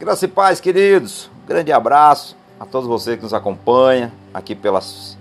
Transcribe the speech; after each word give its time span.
Graça 0.00 0.24
e 0.24 0.28
paz, 0.28 0.62
queridos. 0.62 1.28
Um 1.42 1.46
grande 1.46 1.70
abraço 1.70 2.34
a 2.58 2.64
todos 2.64 2.88
vocês 2.88 3.18
que 3.18 3.22
nos 3.22 3.34
acompanham 3.34 4.10
aqui 4.32 4.54
pelas 4.54 5.14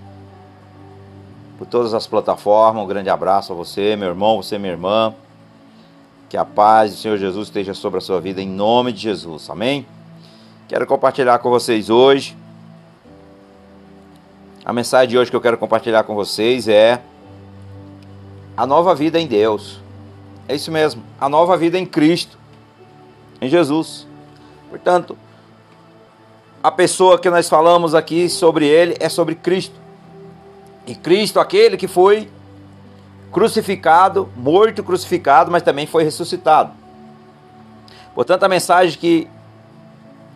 por 1.57 1.67
todas 1.67 1.93
as 1.93 2.07
plataformas. 2.07 2.81
Um 2.81 2.87
grande 2.87 3.09
abraço 3.09 3.51
a 3.51 3.55
você, 3.57 3.97
meu 3.97 4.07
irmão, 4.07 4.41
você, 4.41 4.57
minha 4.57 4.71
irmã. 4.71 5.13
Que 6.29 6.37
a 6.37 6.45
paz 6.45 6.93
do 6.93 6.97
Senhor 6.97 7.17
Jesus 7.17 7.49
esteja 7.49 7.73
sobre 7.73 7.97
a 7.97 8.01
sua 8.01 8.21
vida 8.21 8.41
em 8.41 8.47
nome 8.47 8.93
de 8.93 9.01
Jesus. 9.01 9.49
Amém? 9.49 9.85
Quero 10.69 10.87
compartilhar 10.87 11.39
com 11.39 11.49
vocês 11.49 11.89
hoje. 11.89 12.37
A 14.63 14.71
mensagem 14.71 15.09
de 15.09 15.17
hoje 15.17 15.29
que 15.29 15.35
eu 15.35 15.41
quero 15.41 15.57
compartilhar 15.57 16.03
com 16.03 16.15
vocês 16.15 16.69
é 16.69 17.01
a 18.55 18.65
nova 18.65 18.95
vida 18.95 19.19
em 19.19 19.27
Deus. 19.27 19.81
É 20.47 20.55
isso 20.55 20.71
mesmo, 20.71 21.03
a 21.19 21.27
nova 21.27 21.57
vida 21.57 21.77
em 21.77 21.85
Cristo, 21.85 22.37
em 23.41 23.49
Jesus. 23.49 24.07
Portanto, 24.69 25.17
a 26.61 26.71
pessoa 26.71 27.17
que 27.17 27.29
nós 27.29 27.47
falamos 27.47 27.95
aqui 27.95 28.29
sobre 28.29 28.67
ele 28.67 28.95
é 28.99 29.07
sobre 29.07 29.35
Cristo. 29.35 29.75
E 30.85 30.93
Cristo, 30.93 31.39
aquele 31.39 31.77
que 31.77 31.87
foi 31.87 32.29
crucificado, 33.31 34.29
morto, 34.35 34.83
crucificado, 34.83 35.51
mas 35.51 35.63
também 35.63 35.85
foi 35.85 36.03
ressuscitado. 36.03 36.71
Portanto, 38.13 38.43
a 38.43 38.49
mensagem 38.49 38.99
que 38.99 39.27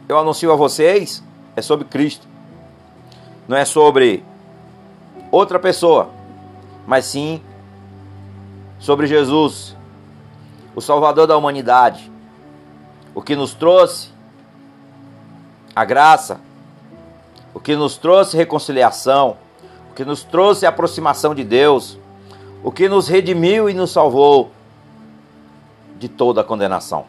eu 0.08 0.18
anuncio 0.18 0.52
a 0.52 0.56
vocês 0.56 1.24
é 1.56 1.62
sobre 1.62 1.86
Cristo. 1.86 2.28
Não 3.48 3.58
é 3.58 3.66
sobre 3.66 4.24
outra 5.30 5.60
pessoa, 5.60 6.10
mas 6.88 7.06
sim 7.06 7.42
sobre 8.80 9.08
Jesus, 9.08 9.76
o 10.76 10.82
Salvador 10.82 11.28
da 11.28 11.38
humanidade, 11.38 12.12
o 13.14 13.22
que 13.22 13.36
nos 13.36 13.54
trouxe 13.54 14.13
a 15.76 15.86
graça, 15.86 16.40
o 17.54 17.60
que 17.60 17.76
nos 17.76 17.98
trouxe 17.98 18.38
reconciliação, 18.38 19.38
o 19.92 19.94
que 19.94 20.06
nos 20.06 20.24
trouxe 20.24 20.66
aproximação 20.66 21.34
de 21.36 21.44
Deus, 21.44 21.98
o 22.64 22.72
que 22.72 22.88
nos 22.88 23.08
redimiu 23.08 23.70
e 23.70 23.74
nos 23.74 23.92
salvou 23.92 24.52
de 25.98 26.08
toda 26.10 26.42
a 26.42 26.44
condenação. 26.44 27.06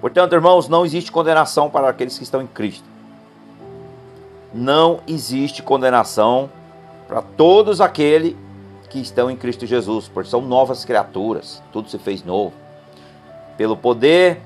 Portanto, 0.00 0.32
irmãos, 0.32 0.68
não 0.68 0.84
existe 0.84 1.10
condenação 1.10 1.68
para 1.68 1.88
aqueles 1.88 2.16
que 2.16 2.24
estão 2.24 2.40
em 2.40 2.46
Cristo. 2.46 2.84
Não 4.54 5.00
existe 5.06 5.62
condenação 5.62 6.48
para 7.06 7.22
todos 7.22 7.80
aqueles 7.80 8.36
que 8.88 9.00
estão 9.00 9.30
em 9.30 9.36
Cristo 9.36 9.66
Jesus, 9.66 10.08
porque 10.08 10.30
são 10.30 10.40
novas 10.40 10.84
criaturas, 10.84 11.62
tudo 11.72 11.88
se 11.88 11.98
fez 11.98 12.24
novo. 12.24 12.52
Pelo 13.56 13.76
poder 13.76 14.40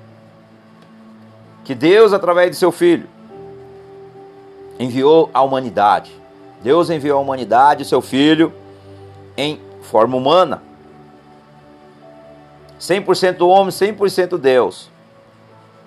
que 1.65 1.75
Deus, 1.75 2.13
através 2.13 2.51
de 2.51 2.57
seu 2.57 2.73
Filho, 2.73 3.07
enviou 4.79 5.31
à 5.33 5.43
humanidade. 5.43 6.13
Deus 6.63 6.91
enviou 6.91 7.19
à 7.19 7.21
humanidade 7.21 7.85
seu 7.85 8.01
Filho 8.01 8.53
em 9.37 9.61
forma 9.83 10.17
humana. 10.17 10.63
100% 12.81 13.47
homem, 13.47 13.71
100% 13.71 14.39
Deus 14.39 14.91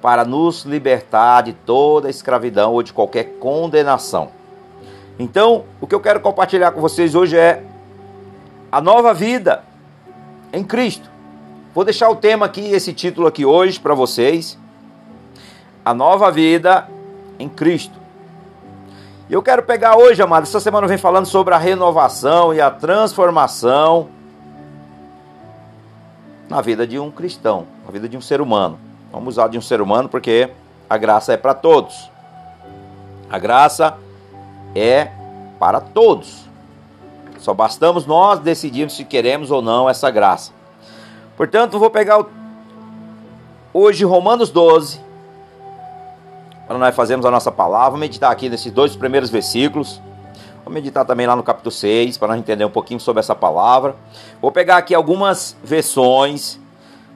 para 0.06 0.24
nos 0.24 0.64
libertar 0.66 1.42
de 1.42 1.54
toda 1.54 2.12
escravidão 2.12 2.74
ou 2.74 2.84
de 2.84 2.94
qualquer 2.94 3.40
condenação. 3.40 4.30
Então, 5.18 5.66
o 5.82 5.88
que 5.88 5.96
eu 5.96 6.00
quero 6.00 6.20
compartilhar 6.20 6.72
com 6.74 6.80
vocês 6.80 7.16
hoje 7.16 7.36
é 7.36 7.64
a 8.72 8.80
nova 8.80 9.16
vida 9.16 9.64
em 10.54 10.64
Cristo. 10.64 11.10
Vou 11.74 11.84
deixar 11.84 12.10
o 12.10 12.16
tema 12.16 12.46
aqui, 12.46 12.72
esse 12.72 12.94
título 12.94 13.26
aqui 13.26 13.46
hoje 13.46 13.80
para 13.80 13.96
vocês. 13.96 14.60
A 15.84 15.92
nova 15.92 16.30
vida 16.30 16.88
em 17.40 17.50
Cristo. 17.50 18.05
E 19.28 19.34
eu 19.34 19.42
quero 19.42 19.64
pegar 19.64 19.98
hoje, 19.98 20.22
amado, 20.22 20.44
essa 20.44 20.60
semana 20.60 20.86
venho 20.86 21.00
falando 21.00 21.26
sobre 21.26 21.52
a 21.56 21.58
renovação 21.58 22.54
e 22.54 22.62
a 22.62 22.70
transformação 22.70 24.08
na 26.48 26.62
vida 26.62 26.86
de 26.86 27.00
um 27.00 27.10
cristão, 27.10 27.66
na 27.84 27.92
vida 27.92 28.08
de 28.08 28.16
um 28.16 28.22
ser 28.22 28.40
humano. 28.40 28.78
Vamos 29.12 29.34
usar 29.34 29.48
de 29.48 29.58
um 29.58 29.62
ser 29.62 29.82
humano 29.82 30.08
porque 30.08 30.52
a 30.88 30.96
graça 30.96 31.34
é 31.34 31.38
para 31.38 31.56
todos. 31.56 32.12
A 33.28 33.40
graça 33.40 33.98
é 34.76 35.10
para 35.60 35.82
todos. 35.82 36.46
Só 37.40 37.52
bastamos 37.52 38.06
nós 38.06 38.40
decidirmos 38.40 38.96
se 38.96 39.04
queremos 39.04 39.50
ou 39.50 39.60
não 39.60 39.90
essa 39.90 40.12
graça. 40.12 40.52
Portanto, 41.36 41.80
vou 41.80 41.90
pegar 41.90 42.20
o... 42.20 42.30
hoje 43.74 44.06
Romanos 44.06 44.52
12 44.52 45.05
para 46.68 46.78
nós 46.78 46.96
fazermos 46.96 47.26
a 47.26 47.32
nossa 47.32 47.52
palavra. 47.52 47.92
Vamos 47.92 48.02
meditar 48.02 48.32
aqui 48.32 48.50
nesses 48.50 48.72
dois 48.72 48.96
primeiros 48.96 49.30
versículos. 49.30 50.02
Vou 50.64 50.74
meditar 50.74 51.06
também 51.06 51.28
lá 51.28 51.36
no 51.36 51.44
capítulo 51.44 51.72
6 51.72 52.18
para 52.18 52.30
nós 52.30 52.40
entender 52.40 52.66
um 52.66 52.72
pouquinho 52.72 53.00
sobre 53.00 53.20
essa 53.20 53.36
palavra. 53.36 53.96
Vou 54.42 54.52
pegar 54.52 54.78
aqui 54.78 54.96
algumas 54.96 55.56
versões, 55.64 56.60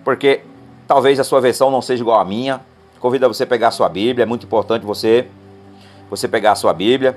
porque 0.03 0.43
Talvez 0.89 1.19
a 1.19 1.23
sua 1.23 1.39
versão 1.39 1.69
não 1.69 1.83
seja 1.83 2.01
igual 2.01 2.19
à 2.19 2.25
minha. 2.25 2.61
Convido 2.99 3.23
a 3.23 3.27
você 3.27 3.45
pegar 3.45 3.67
a 3.67 3.71
sua 3.71 3.88
Bíblia. 3.88 4.23
É 4.23 4.25
muito 4.25 4.47
importante 4.47 4.83
você 4.83 5.27
você 6.09 6.27
pegar 6.27 6.53
a 6.53 6.55
sua 6.55 6.73
Bíblia. 6.73 7.15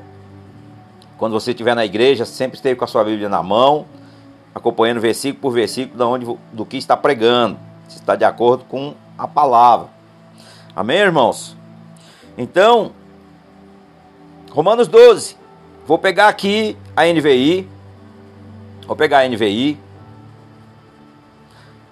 Quando 1.16 1.32
você 1.32 1.53
estiver 1.53 1.75
na 1.75 1.82
igreja, 1.82 2.26
sempre 2.26 2.56
esteja 2.56 2.76
com 2.76 2.84
a 2.84 2.87
sua 2.87 3.03
Bíblia 3.03 3.31
na 3.31 3.42
mão, 3.42 3.87
acompanhando 4.54 5.00
versículo 5.00 5.41
por 5.41 5.53
versículo 5.53 5.97
da 5.97 6.06
onde, 6.06 6.38
do 6.53 6.66
que 6.66 6.76
está 6.76 6.98
pregando. 6.98 7.56
Se 7.88 7.97
está 7.97 8.15
de 8.15 8.26
acordo 8.26 8.65
com 8.65 8.92
a 9.16 9.26
palavra. 9.26 9.88
Amém, 10.76 10.98
irmãos? 10.98 11.56
Então, 12.37 12.93
Romanos 14.50 14.88
12. 14.88 15.37
Vou 15.87 15.98
pegar 15.98 16.28
aqui 16.28 16.76
a 16.97 17.04
NVI. 17.04 17.69
Vou 18.87 18.97
pegar 18.97 19.20
a 19.20 19.28
NVI 19.28 19.78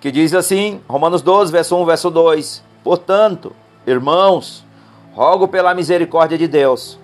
que 0.00 0.10
diz 0.10 0.32
assim, 0.32 0.80
Romanos 0.88 1.20
12, 1.20 1.52
verso 1.52 1.76
1, 1.76 1.84
verso 1.84 2.10
2: 2.10 2.64
Portanto, 2.82 3.52
irmãos, 3.86 4.64
rogo 5.12 5.46
pela 5.46 5.74
misericórdia 5.74 6.38
de 6.38 6.48
Deus, 6.48 6.98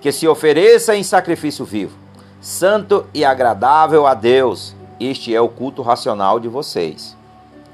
que 0.00 0.12
se 0.12 0.28
ofereça 0.28 0.94
em 0.94 1.02
sacrifício 1.02 1.64
vivo, 1.64 1.96
santo 2.40 3.06
e 3.14 3.24
agradável 3.24 4.06
a 4.06 4.12
Deus. 4.12 4.76
Este 5.00 5.34
é 5.34 5.40
o 5.40 5.48
culto 5.48 5.82
racional 5.82 6.38
de 6.38 6.46
vocês. 6.46 7.16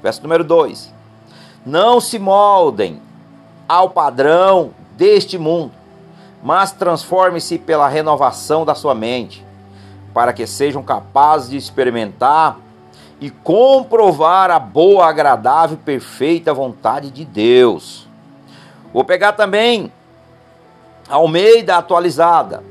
Verso 0.01 0.23
número 0.23 0.45
2: 0.45 0.93
Não 1.65 1.99
se 1.99 2.17
moldem 2.17 3.01
ao 3.71 3.89
padrão 3.89 4.71
deste 4.97 5.37
mundo, 5.37 5.71
mas 6.43 6.73
transforme-se 6.73 7.57
pela 7.57 7.87
renovação 7.87 8.65
da 8.65 8.75
sua 8.75 8.93
mente, 8.93 9.45
para 10.13 10.33
que 10.33 10.45
sejam 10.45 10.83
capazes 10.83 11.51
de 11.51 11.55
experimentar 11.55 12.57
e 13.21 13.29
comprovar 13.29 14.51
a 14.51 14.59
boa, 14.59 15.05
agradável 15.07 15.77
e 15.77 15.85
perfeita 15.85 16.53
vontade 16.53 17.09
de 17.09 17.23
Deus. 17.23 18.09
Vou 18.93 19.05
pegar 19.05 19.31
também 19.31 19.89
Almeida 21.07 21.77
atualizada. 21.77 22.61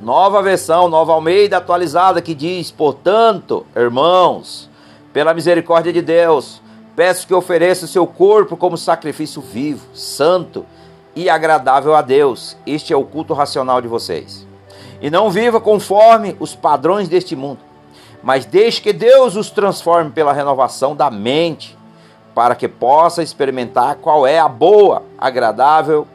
Nova 0.00 0.40
versão, 0.40 0.88
nova 0.88 1.14
Almeida 1.14 1.56
atualizada 1.56 2.22
que 2.22 2.32
diz: 2.32 2.70
"Portanto, 2.70 3.66
irmãos, 3.74 4.70
pela 5.12 5.34
misericórdia 5.34 5.92
de 5.92 6.00
Deus, 6.00 6.62
peço 6.94 7.26
que 7.26 7.34
ofereça 7.34 7.84
o 7.84 7.88
seu 7.88 8.06
corpo 8.06 8.56
como 8.56 8.76
sacrifício 8.76 9.40
vivo, 9.40 9.86
santo 9.94 10.66
e 11.14 11.28
agradável 11.28 11.94
a 11.94 12.02
Deus. 12.02 12.56
Este 12.66 12.92
é 12.92 12.96
o 12.96 13.04
culto 13.04 13.34
racional 13.34 13.80
de 13.80 13.88
vocês. 13.88 14.46
E 15.00 15.10
não 15.10 15.30
viva 15.30 15.60
conforme 15.60 16.36
os 16.38 16.54
padrões 16.54 17.08
deste 17.08 17.34
mundo, 17.34 17.60
mas 18.22 18.44
deixe 18.44 18.80
que 18.80 18.92
Deus 18.92 19.34
os 19.34 19.50
transforme 19.50 20.10
pela 20.10 20.32
renovação 20.32 20.94
da 20.94 21.10
mente, 21.10 21.76
para 22.34 22.54
que 22.54 22.68
possa 22.68 23.22
experimentar 23.22 23.96
qual 23.96 24.26
é 24.26 24.38
a 24.38 24.48
boa, 24.48 25.02
agradável 25.18 26.06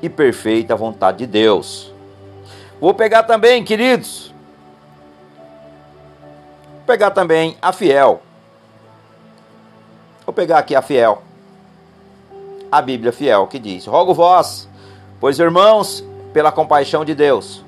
e 0.00 0.08
perfeita 0.08 0.76
vontade 0.76 1.18
de 1.18 1.26
Deus. 1.26 1.92
Vou 2.80 2.92
pegar 2.92 3.22
também, 3.22 3.64
queridos, 3.64 4.32
pegar 6.86 7.12
também 7.12 7.56
a 7.62 7.72
fiel. 7.72 8.20
Vou 10.32 10.34
pegar 10.34 10.60
aqui 10.60 10.74
a 10.74 10.80
fiel. 10.80 11.22
A 12.70 12.80
Bíblia 12.80 13.12
fiel 13.12 13.46
que 13.46 13.58
diz: 13.58 13.84
Rogo 13.84 14.14
vós, 14.14 14.66
pois 15.20 15.38
irmãos, 15.38 16.02
pela 16.32 16.50
compaixão 16.50 17.04
de 17.04 17.14
Deus, 17.14 17.62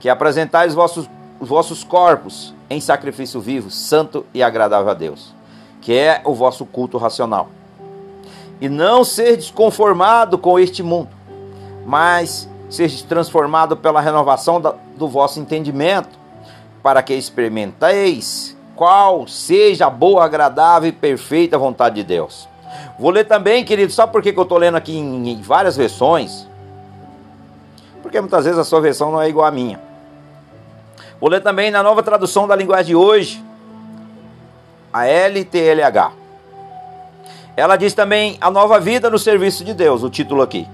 que 0.00 0.08
apresentais 0.08 0.70
os 0.70 0.74
vossos, 0.74 1.10
os 1.38 1.48
vossos 1.48 1.84
corpos 1.84 2.52
em 2.68 2.80
sacrifício 2.80 3.40
vivo, 3.40 3.70
santo 3.70 4.26
e 4.34 4.42
agradável 4.42 4.90
a 4.90 4.94
Deus, 4.94 5.32
que 5.80 5.96
é 5.96 6.20
o 6.24 6.34
vosso 6.34 6.66
culto 6.66 6.98
racional. 6.98 7.50
E 8.60 8.68
não 8.68 9.04
ser 9.04 9.36
desconformado 9.36 10.36
com 10.36 10.58
este 10.58 10.82
mundo, 10.82 11.10
mas 11.86 12.48
seja 12.68 13.06
transformado 13.06 13.76
pela 13.76 14.00
renovação 14.00 14.60
do 14.96 15.06
vosso 15.06 15.38
entendimento, 15.38 16.18
para 16.82 17.00
que 17.00 17.14
experimenteis 17.14 18.51
qual 18.74 19.26
seja 19.28 19.86
a 19.86 19.90
boa, 19.90 20.24
agradável 20.24 20.88
e 20.88 20.92
perfeita 20.92 21.58
vontade 21.58 21.96
de 21.96 22.04
Deus. 22.04 22.48
Vou 22.98 23.10
ler 23.10 23.24
também, 23.24 23.64
querido, 23.64 23.92
sabe 23.92 24.12
por 24.12 24.22
que, 24.22 24.32
que 24.32 24.38
eu 24.38 24.44
estou 24.44 24.58
lendo 24.58 24.76
aqui 24.76 24.96
em, 24.96 25.30
em 25.30 25.40
várias 25.40 25.76
versões? 25.76 26.46
Porque 28.00 28.20
muitas 28.20 28.44
vezes 28.44 28.58
a 28.58 28.64
sua 28.64 28.80
versão 28.80 29.10
não 29.10 29.20
é 29.20 29.28
igual 29.28 29.46
à 29.46 29.50
minha. 29.50 29.80
Vou 31.20 31.30
ler 31.30 31.40
também 31.40 31.70
na 31.70 31.82
nova 31.82 32.02
tradução 32.02 32.48
da 32.48 32.56
linguagem 32.56 32.86
de 32.86 32.96
hoje, 32.96 33.44
a 34.92 35.06
LTLH. 35.06 36.12
Ela 37.56 37.76
diz 37.76 37.94
também 37.94 38.38
a 38.40 38.50
nova 38.50 38.80
vida 38.80 39.10
no 39.10 39.18
serviço 39.18 39.64
de 39.64 39.74
Deus, 39.74 40.02
o 40.02 40.10
título 40.10 40.42
aqui. 40.42 40.66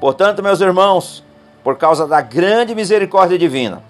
Portanto, 0.00 0.42
meus 0.42 0.60
irmãos, 0.60 1.24
por 1.62 1.76
causa 1.78 2.06
da 2.06 2.20
grande 2.20 2.74
misericórdia 2.74 3.38
divina, 3.38 3.82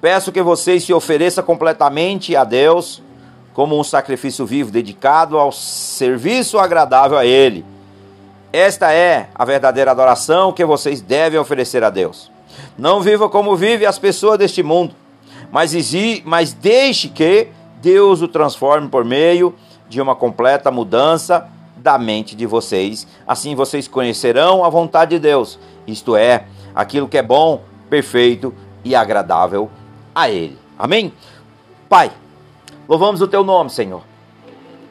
peço 0.00 0.32
que 0.32 0.40
vocês 0.40 0.84
se 0.84 0.92
ofereçam 0.92 1.44
completamente 1.44 2.34
a 2.34 2.44
Deus 2.44 3.02
como 3.58 3.76
um 3.76 3.82
sacrifício 3.82 4.46
vivo 4.46 4.70
dedicado 4.70 5.36
ao 5.36 5.50
serviço 5.50 6.60
agradável 6.60 7.18
a 7.18 7.26
Ele. 7.26 7.64
Esta 8.52 8.92
é 8.92 9.30
a 9.34 9.44
verdadeira 9.44 9.90
adoração 9.90 10.52
que 10.52 10.64
vocês 10.64 11.00
devem 11.00 11.40
oferecer 11.40 11.82
a 11.82 11.90
Deus. 11.90 12.30
Não 12.78 13.00
viva 13.00 13.28
como 13.28 13.56
vivem 13.56 13.84
as 13.84 13.98
pessoas 13.98 14.38
deste 14.38 14.62
mundo, 14.62 14.94
mas, 15.50 15.72
mas 16.24 16.52
deixe 16.52 17.08
que 17.08 17.48
Deus 17.82 18.22
o 18.22 18.28
transforme 18.28 18.86
por 18.86 19.04
meio 19.04 19.52
de 19.88 20.00
uma 20.00 20.14
completa 20.14 20.70
mudança 20.70 21.48
da 21.76 21.98
mente 21.98 22.36
de 22.36 22.46
vocês. 22.46 23.08
Assim 23.26 23.56
vocês 23.56 23.88
conhecerão 23.88 24.64
a 24.64 24.68
vontade 24.68 25.16
de 25.16 25.18
Deus, 25.18 25.58
isto 25.84 26.14
é, 26.14 26.44
aquilo 26.72 27.08
que 27.08 27.18
é 27.18 27.22
bom, 27.24 27.62
perfeito 27.90 28.54
e 28.84 28.94
agradável 28.94 29.68
a 30.14 30.30
Ele. 30.30 30.56
Amém? 30.78 31.12
Pai, 31.88 32.12
louvamos 32.88 33.20
o 33.20 33.28
Teu 33.28 33.44
nome, 33.44 33.70
Senhor. 33.70 34.02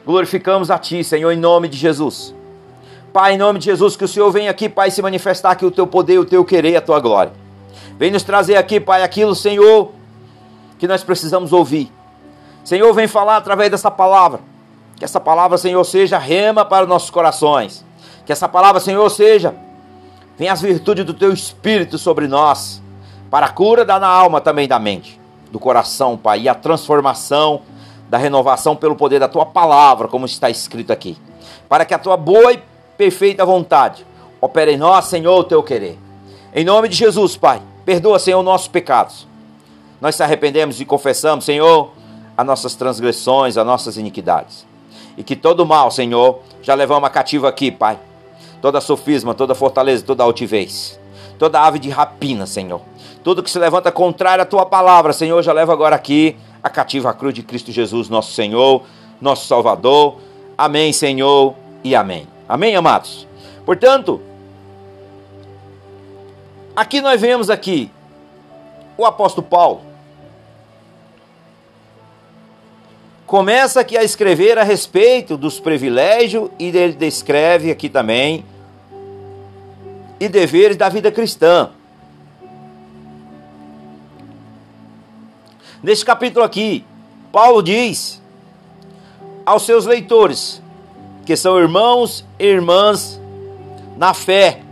Glorificamos 0.06 0.70
a 0.70 0.78
Ti, 0.78 1.02
Senhor, 1.02 1.30
em 1.30 1.36
nome 1.36 1.68
de 1.68 1.76
Jesus. 1.76 2.34
Pai, 3.12 3.34
em 3.34 3.38
nome 3.38 3.58
de 3.58 3.66
Jesus, 3.66 3.96
que 3.96 4.04
o 4.04 4.08
Senhor 4.08 4.30
venha 4.30 4.50
aqui, 4.50 4.68
Pai, 4.68 4.90
se 4.90 5.02
manifestar 5.02 5.50
aqui 5.50 5.66
o 5.66 5.70
Teu 5.70 5.86
poder, 5.86 6.18
o 6.18 6.24
Teu 6.24 6.44
querer, 6.44 6.76
a 6.76 6.80
Tua 6.80 7.00
glória. 7.00 7.32
Vem 7.98 8.10
nos 8.10 8.22
trazer 8.22 8.56
aqui, 8.56 8.78
Pai, 8.78 9.02
aquilo, 9.02 9.34
Senhor, 9.34 9.90
que 10.78 10.86
nós 10.86 11.02
precisamos 11.02 11.52
ouvir. 11.52 11.92
Senhor, 12.64 12.92
vem 12.94 13.08
falar 13.08 13.36
através 13.36 13.70
dessa 13.70 13.90
palavra. 13.90 14.40
Que 14.96 15.04
essa 15.04 15.18
palavra, 15.18 15.58
Senhor, 15.58 15.82
seja 15.84 16.18
rema 16.18 16.64
para 16.64 16.84
os 16.84 16.88
nossos 16.88 17.10
corações. 17.10 17.84
Que 18.24 18.32
essa 18.32 18.48
palavra, 18.48 18.80
Senhor, 18.80 19.08
seja 19.10 19.54
Vem 20.38 20.48
as 20.48 20.62
virtudes 20.62 21.04
do 21.04 21.12
teu 21.12 21.32
espírito 21.32 21.98
sobre 21.98 22.28
nós, 22.28 22.80
para 23.28 23.46
a 23.46 23.48
cura 23.48 23.84
da 23.84 24.06
alma 24.06 24.40
também 24.40 24.68
da 24.68 24.78
mente, 24.78 25.20
do 25.50 25.58
coração, 25.58 26.16
Pai, 26.16 26.42
e 26.42 26.48
a 26.48 26.54
transformação 26.54 27.62
da 28.08 28.18
renovação 28.18 28.74
pelo 28.74 28.96
poder 28.96 29.18
da 29.18 29.28
tua 29.28 29.46
palavra, 29.46 30.08
como 30.08 30.26
está 30.26 30.48
escrito 30.48 30.92
aqui. 30.92 31.16
Para 31.68 31.84
que 31.84 31.94
a 31.94 31.98
tua 31.98 32.16
boa 32.16 32.52
e 32.52 32.62
perfeita 32.96 33.44
vontade 33.44 34.06
opere 34.40 34.72
em 34.72 34.76
nós, 34.76 35.06
Senhor, 35.06 35.38
o 35.38 35.44
teu 35.44 35.62
querer. 35.62 35.98
Em 36.54 36.64
nome 36.64 36.88
de 36.88 36.96
Jesus, 36.96 37.36
Pai, 37.36 37.60
perdoa, 37.84 38.18
Senhor, 38.18 38.42
nossos 38.42 38.68
pecados. 38.68 39.26
Nós 40.00 40.14
se 40.14 40.22
arrependemos 40.22 40.80
e 40.80 40.84
confessamos, 40.84 41.44
Senhor, 41.44 41.90
as 42.36 42.46
nossas 42.46 42.74
transgressões, 42.74 43.56
as 43.56 43.66
nossas 43.66 43.96
iniquidades. 43.96 44.66
E 45.16 45.22
que 45.22 45.36
todo 45.36 45.66
mal, 45.66 45.90
Senhor, 45.90 46.40
já 46.62 46.74
levamos 46.74 47.08
cativa 47.10 47.48
aqui, 47.48 47.70
Pai 47.70 47.98
toda 48.60 48.80
sofisma, 48.80 49.34
toda 49.34 49.54
fortaleza, 49.54 50.04
toda 50.04 50.22
altivez, 50.22 50.98
toda 51.38 51.60
ave 51.60 51.78
de 51.78 51.90
rapina, 51.90 52.46
Senhor. 52.46 52.80
Tudo 53.22 53.42
que 53.42 53.50
se 53.50 53.58
levanta 53.58 53.90
contrário 53.92 54.42
à 54.42 54.46
tua 54.46 54.64
palavra, 54.66 55.12
Senhor, 55.12 55.42
já 55.42 55.52
leva 55.52 55.72
agora 55.72 55.96
aqui 55.96 56.36
a 56.62 56.70
cativa 56.70 57.12
cruz 57.12 57.34
de 57.34 57.42
Cristo 57.42 57.72
Jesus, 57.72 58.08
nosso 58.08 58.32
Senhor, 58.32 58.84
nosso 59.20 59.46
Salvador. 59.46 60.18
Amém, 60.56 60.92
Senhor, 60.92 61.54
e 61.84 61.94
amém. 61.94 62.26
Amém, 62.48 62.74
amados. 62.74 63.26
Portanto, 63.64 64.20
aqui 66.74 67.00
nós 67.00 67.20
vemos 67.20 67.50
aqui 67.50 67.90
o 68.96 69.04
apóstolo 69.04 69.46
Paulo 69.46 69.88
começa 73.28 73.80
aqui 73.80 73.94
a 73.94 74.02
escrever 74.02 74.56
a 74.56 74.62
respeito 74.62 75.36
dos 75.36 75.60
privilégios 75.60 76.48
e 76.58 76.68
ele 76.68 76.94
descreve 76.94 77.70
aqui 77.70 77.90
também 77.90 78.42
e 80.18 80.30
deveres 80.30 80.78
da 80.78 80.88
vida 80.88 81.12
cristã. 81.12 81.70
Neste 85.82 86.04
capítulo 86.04 86.44
aqui, 86.44 86.84
Paulo 87.30 87.62
diz 87.62 88.20
aos 89.46 89.62
seus 89.62 89.86
leitores, 89.86 90.60
que 91.24 91.36
são 91.36 91.58
irmãos 91.58 92.24
e 92.38 92.44
irmãs 92.44 93.20
na 93.96 94.12
fé, 94.12 94.62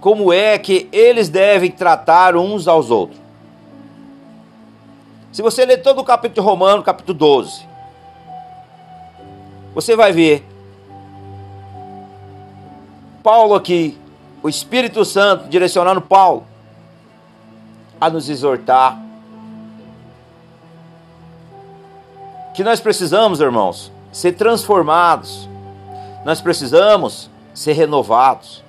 como 0.00 0.32
é 0.32 0.58
que 0.58 0.88
eles 0.90 1.28
devem 1.28 1.70
tratar 1.70 2.34
uns 2.34 2.66
aos 2.66 2.90
outros. 2.90 3.20
Se 5.32 5.42
você 5.42 5.66
ler 5.66 5.82
todo 5.82 6.00
o 6.00 6.04
capítulo 6.04 6.46
Romano, 6.46 6.82
capítulo 6.82 7.16
12, 7.16 7.68
você 9.74 9.94
vai 9.94 10.12
ver 10.12 10.44
Paulo 13.22 13.54
aqui, 13.54 13.98
o 14.42 14.48
Espírito 14.48 15.04
Santo 15.04 15.46
direcionando 15.48 16.00
Paulo 16.00 16.44
a 18.00 18.08
nos 18.08 18.30
exortar 18.30 19.09
que 22.54 22.64
nós 22.64 22.80
precisamos, 22.80 23.40
irmãos, 23.40 23.92
ser 24.12 24.32
transformados. 24.32 25.48
Nós 26.24 26.40
precisamos 26.40 27.30
ser 27.54 27.72
renovados. 27.72 28.62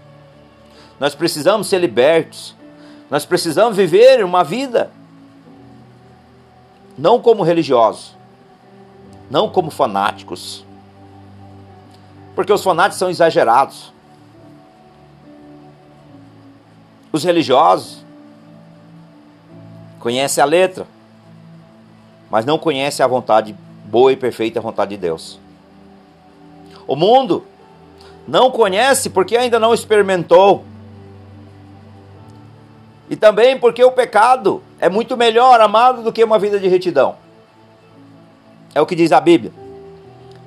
Nós 0.99 1.15
precisamos 1.15 1.67
ser 1.67 1.79
libertos. 1.79 2.55
Nós 3.09 3.25
precisamos 3.25 3.75
viver 3.75 4.23
uma 4.23 4.43
vida 4.43 4.91
não 6.97 7.19
como 7.19 7.43
religiosos, 7.43 8.15
não 9.29 9.49
como 9.49 9.71
fanáticos, 9.71 10.63
porque 12.35 12.53
os 12.53 12.63
fanáticos 12.63 12.99
são 12.99 13.09
exagerados. 13.09 13.91
Os 17.11 17.23
religiosos 17.23 18.05
conhecem 19.99 20.41
a 20.41 20.45
letra, 20.45 20.87
mas 22.29 22.45
não 22.45 22.57
conhecem 22.57 23.03
a 23.03 23.07
vontade 23.07 23.55
boa 23.91 24.13
e 24.13 24.15
perfeita 24.15 24.61
vontade 24.61 24.91
de 24.91 24.97
Deus. 24.97 25.37
O 26.87 26.95
mundo 26.95 27.43
não 28.25 28.49
conhece 28.49 29.09
porque 29.09 29.35
ainda 29.35 29.59
não 29.59 29.73
experimentou. 29.73 30.63
E 33.09 33.17
também 33.17 33.59
porque 33.59 33.83
o 33.83 33.91
pecado 33.91 34.63
é 34.79 34.87
muito 34.87 35.17
melhor, 35.17 35.59
amado, 35.59 36.01
do 36.01 36.13
que 36.13 36.23
uma 36.23 36.39
vida 36.39 36.57
de 36.57 36.69
retidão. 36.69 37.15
É 38.73 38.79
o 38.79 38.85
que 38.85 38.95
diz 38.95 39.11
a 39.11 39.19
Bíblia. 39.19 39.51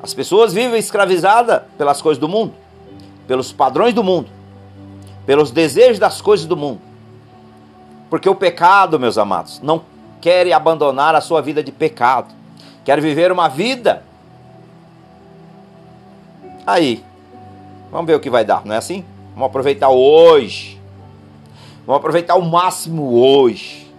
As 0.03 0.15
pessoas 0.15 0.55
vivem 0.55 0.79
escravizadas 0.79 1.63
pelas 1.77 2.01
coisas 2.01 2.19
do 2.19 2.29
mundo, 2.29 2.55
pelos 3.27 3.53
padrões 3.53 3.93
do 3.93 4.03
mundo, 4.03 4.31
pelos 5.27 5.51
desejos 5.51 5.99
das 5.99 6.23
coisas 6.23 6.47
do 6.47 6.57
mundo. 6.57 6.81
Porque 8.09 8.29
o 8.29 8.35
pecado, 8.35 8.99
meus 8.99 9.19
amados, 9.19 9.61
não 9.63 9.83
quer 10.23 10.51
abandonar 10.53 11.15
a 11.15 11.21
sua 11.21 11.43
vida 11.43 11.63
de 11.63 11.71
pecado. 11.71 12.44
Quer 12.85 13.01
viver 13.01 13.33
uma 13.33 13.49
vida. 13.49 14.03
Aí, 16.67 17.05
vamos 17.91 18.07
ver 18.07 18.15
o 18.15 18.21
que 18.21 18.31
vai 18.31 18.45
dar, 18.45 18.65
não 18.65 18.75
é 18.75 18.79
assim? 18.79 19.05
Vamos 19.35 19.49
aproveitar 19.49 19.89
hoje 19.89 20.75
Vamos 21.87 21.99
aproveitar 21.99 22.37
o 22.37 22.43
máximo 22.43 23.15
hoje, 23.15 23.93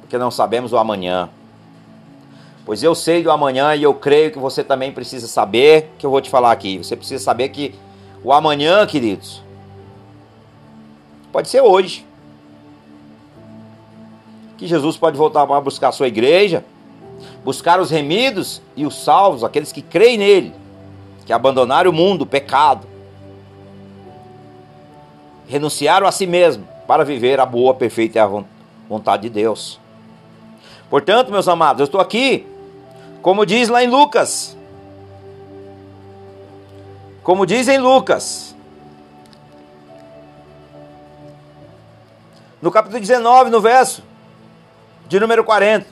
porque 0.00 0.16
não 0.16 0.30
sabemos 0.30 0.72
o 0.72 0.78
amanhã. 0.78 1.28
Pois 2.64 2.82
eu 2.82 2.94
sei 2.94 3.22
do 3.22 3.30
amanhã 3.30 3.74
e 3.74 3.82
eu 3.82 3.92
creio 3.92 4.30
que 4.30 4.38
você 4.38 4.64
também 4.64 4.90
precisa 4.92 5.26
saber 5.26 5.92
que 5.98 6.06
eu 6.06 6.10
vou 6.10 6.22
te 6.22 6.30
falar 6.30 6.50
aqui. 6.50 6.78
Você 6.78 6.96
precisa 6.96 7.22
saber 7.22 7.50
que 7.50 7.74
o 8.24 8.32
amanhã, 8.32 8.86
queridos, 8.86 9.42
pode 11.30 11.50
ser 11.50 11.60
hoje. 11.60 12.06
Que 14.56 14.66
Jesus 14.66 14.96
pode 14.96 15.18
voltar 15.18 15.46
para 15.46 15.60
buscar 15.60 15.88
a 15.88 15.92
sua 15.92 16.08
igreja, 16.08 16.64
buscar 17.44 17.80
os 17.80 17.90
remidos 17.90 18.62
e 18.76 18.86
os 18.86 19.02
salvos, 19.02 19.42
aqueles 19.42 19.72
que 19.72 19.82
creem 19.82 20.18
nele, 20.18 20.54
que 21.26 21.32
abandonaram 21.32 21.90
o 21.90 21.94
mundo, 21.94 22.22
o 22.22 22.26
pecado, 22.26 22.86
renunciaram 25.48 26.06
a 26.06 26.12
si 26.12 26.26
mesmo 26.26 26.66
para 26.86 27.04
viver 27.04 27.40
a 27.40 27.46
boa, 27.46 27.74
perfeita 27.74 28.18
e 28.18 28.20
a 28.20 28.30
vontade 28.88 29.22
de 29.22 29.30
Deus. 29.30 29.80
Portanto, 30.88 31.30
meus 31.30 31.48
amados, 31.48 31.80
eu 31.80 31.84
estou 31.84 32.00
aqui, 32.00 32.46
como 33.20 33.46
diz 33.46 33.68
lá 33.68 33.82
em 33.82 33.88
Lucas, 33.88 34.56
como 37.22 37.46
diz 37.46 37.68
em 37.68 37.78
Lucas, 37.78 38.54
no 42.60 42.70
capítulo 42.70 43.00
19, 43.00 43.50
no 43.50 43.60
verso 43.60 44.02
de 45.08 45.18
número 45.18 45.44
40. 45.44 45.91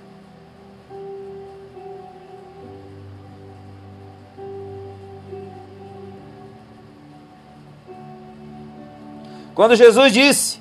Quando 9.61 9.77
Jesus 9.77 10.11
disse, 10.11 10.59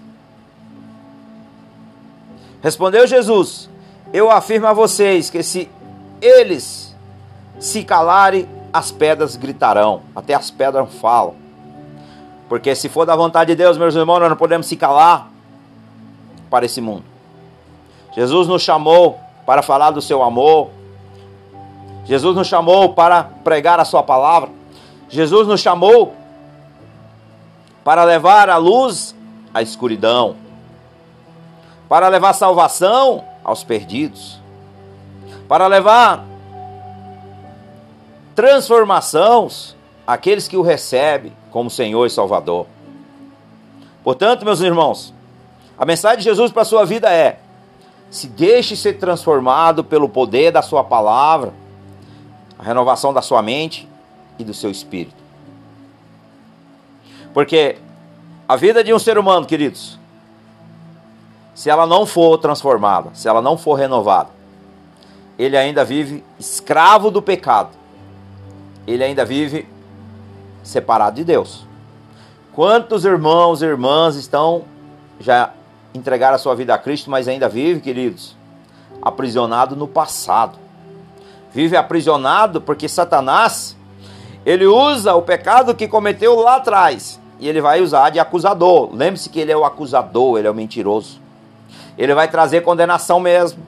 respondeu 2.62 3.08
Jesus: 3.08 3.70
Eu 4.12 4.30
afirmo 4.30 4.68
a 4.68 4.74
vocês 4.74 5.30
que 5.30 5.42
se 5.42 5.70
eles 6.22 6.94
se 7.62 7.86
calarem, 7.86 8.46
as 8.74 8.92
pedras 8.92 9.38
gritarão, 9.38 10.02
até 10.14 10.34
as 10.34 10.52
pedras 10.52 10.94
falam. 10.96 11.34
Porque 12.50 12.76
se 12.76 12.90
for 12.90 13.06
da 13.06 13.16
vontade 13.16 13.54
de 13.54 13.56
Deus, 13.56 13.78
meus 13.78 13.96
irmãos, 13.96 14.20
nós 14.20 14.30
não 14.32 14.36
podemos 14.36 14.68
se 14.68 14.76
calar 14.76 15.30
para 16.50 16.66
esse 16.66 16.82
mundo. 16.82 17.06
Jesus 18.14 18.50
nos 18.50 18.62
chamou 18.62 19.18
para 19.46 19.62
falar 19.62 19.92
do 19.92 20.02
seu 20.02 20.22
amor. 20.22 20.72
Jesus 22.04 22.36
nos 22.36 22.48
chamou 22.48 22.90
para 22.94 23.24
pregar 23.46 23.80
a 23.80 23.86
sua 23.86 24.04
palavra. 24.04 24.50
Jesus 25.08 25.48
nos 25.48 25.62
chamou 25.62 26.19
para 27.84 28.04
levar 28.04 28.50
a 28.50 28.58
luz 28.58 29.16
à 29.54 29.62
escuridão, 29.62 30.36
para 31.88 32.08
levar 32.08 32.34
salvação 32.34 33.24
aos 33.44 33.64
perdidos, 33.64 34.40
para 35.48 35.66
levar 35.68 36.24
transformações 38.36 39.76
àqueles 40.06 40.48
que 40.48 40.56
o 40.56 40.62
recebem 40.62 41.34
como 41.52 41.70
Senhor 41.70 42.06
e 42.06 42.10
Salvador. 42.10 42.68
Portanto, 44.04 44.46
meus 44.46 44.62
irmãos, 44.62 45.14
a 45.78 45.86
mensagem 45.86 46.20
de 46.20 46.24
Jesus 46.24 46.52
para 46.52 46.62
a 46.62 46.66
sua 46.66 46.86
vida 46.86 47.12
é: 47.12 47.40
se 48.10 48.28
deixe 48.28 48.76
ser 48.76 48.94
transformado 48.94 49.84
pelo 49.84 50.08
poder 50.08 50.52
da 50.52 50.62
sua 50.62 50.84
palavra, 50.84 51.54
a 52.58 52.64
renovação 52.64 53.14
da 53.14 53.22
sua 53.22 53.42
mente 53.42 53.88
e 54.38 54.44
do 54.44 54.54
seu 54.54 54.72
espírito. 54.72 55.19
Porque 57.40 57.78
a 58.50 58.58
vida 58.58 58.84
de 58.84 58.94
um 58.94 59.00
ser 59.00 59.18
humano, 59.18 59.46
queridos, 59.46 59.98
se 61.56 61.70
ela 61.70 61.88
não 61.88 62.06
for 62.06 62.38
transformada, 62.38 63.12
se 63.14 63.30
ela 63.30 63.42
não 63.42 63.58
for 63.58 63.76
renovada, 63.76 64.28
ele 65.38 65.56
ainda 65.56 65.86
vive 65.86 66.22
escravo 66.38 67.10
do 67.10 67.22
pecado. 67.22 67.70
Ele 68.86 69.06
ainda 69.06 69.24
vive 69.24 69.66
separado 70.64 71.16
de 71.16 71.24
Deus. 71.24 71.66
Quantos 72.52 73.06
irmãos 73.06 73.62
e 73.62 73.66
irmãs 73.68 74.18
estão 74.18 74.66
já 75.18 75.54
entregaram 75.94 76.36
a 76.36 76.40
sua 76.40 76.56
vida 76.56 76.74
a 76.74 76.78
Cristo, 76.78 77.10
mas 77.10 77.26
ainda 77.26 77.48
vive, 77.48 77.80
queridos, 77.80 78.36
aprisionado 79.02 79.78
no 79.78 79.88
passado. 79.88 80.60
Vive 81.54 81.78
aprisionado 81.78 82.60
porque 82.60 82.90
Satanás 82.90 83.78
ele 84.46 84.66
usa 84.66 85.16
o 85.16 85.22
pecado 85.22 85.74
que 85.74 85.88
cometeu 85.88 86.36
lá 86.36 86.58
atrás 86.58 87.18
e 87.40 87.48
ele 87.48 87.62
vai 87.62 87.82
usar 87.82 88.10
de 88.10 88.20
acusador. 88.20 88.90
Lembre-se 88.94 89.30
que 89.30 89.40
ele 89.40 89.52
é 89.52 89.58
o 89.58 89.64
acusador, 89.64 90.38
ele 90.38 90.48
é 90.48 90.52
o 90.52 90.56
mentiroso. 90.56 91.20
Ele 91.98 92.14
vai 92.14 92.28
trazer 92.28 92.62
condenação 92.62 93.20
mesmo. 93.20 93.64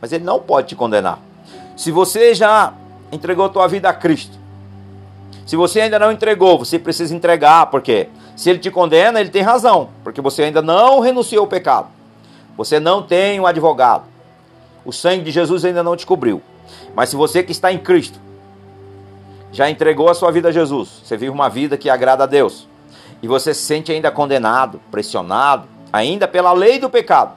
Mas 0.00 0.12
ele 0.12 0.24
não 0.24 0.38
pode 0.38 0.68
te 0.68 0.76
condenar. 0.76 1.18
Se 1.76 1.90
você 1.90 2.34
já 2.34 2.74
entregou 3.10 3.48
tua 3.48 3.66
vida 3.66 3.88
a 3.88 3.92
Cristo, 3.92 4.38
se 5.46 5.56
você 5.56 5.80
ainda 5.80 5.98
não 5.98 6.12
entregou, 6.12 6.58
você 6.58 6.78
precisa 6.78 7.14
entregar, 7.14 7.66
porque 7.66 8.08
se 8.36 8.50
ele 8.50 8.58
te 8.58 8.70
condena, 8.70 9.18
ele 9.18 9.30
tem 9.30 9.42
razão, 9.42 9.88
porque 10.04 10.20
você 10.20 10.42
ainda 10.42 10.60
não 10.60 11.00
renunciou 11.00 11.42
ao 11.42 11.46
pecado. 11.46 11.88
Você 12.56 12.78
não 12.78 13.02
tem 13.02 13.40
um 13.40 13.46
advogado. 13.46 14.04
O 14.84 14.92
sangue 14.92 15.24
de 15.24 15.30
Jesus 15.30 15.64
ainda 15.64 15.82
não 15.82 15.96
te 15.96 16.04
cobriu. 16.04 16.42
Mas 16.94 17.08
se 17.08 17.16
você 17.16 17.42
que 17.42 17.52
está 17.52 17.72
em 17.72 17.78
Cristo 17.78 18.20
já 19.52 19.68
entregou 19.70 20.08
a 20.08 20.14
sua 20.14 20.30
vida 20.30 20.48
a 20.48 20.52
Jesus, 20.52 21.02
você 21.04 21.16
vive 21.16 21.30
uma 21.30 21.48
vida 21.48 21.76
que 21.76 21.88
agrada 21.90 22.24
a 22.24 22.26
Deus, 22.26 22.68
e 23.22 23.28
você 23.28 23.52
se 23.52 23.62
sente 23.62 23.90
ainda 23.90 24.10
condenado, 24.10 24.80
pressionado, 24.90 25.66
ainda 25.92 26.28
pela 26.28 26.52
lei 26.52 26.78
do 26.78 26.90
pecado, 26.90 27.32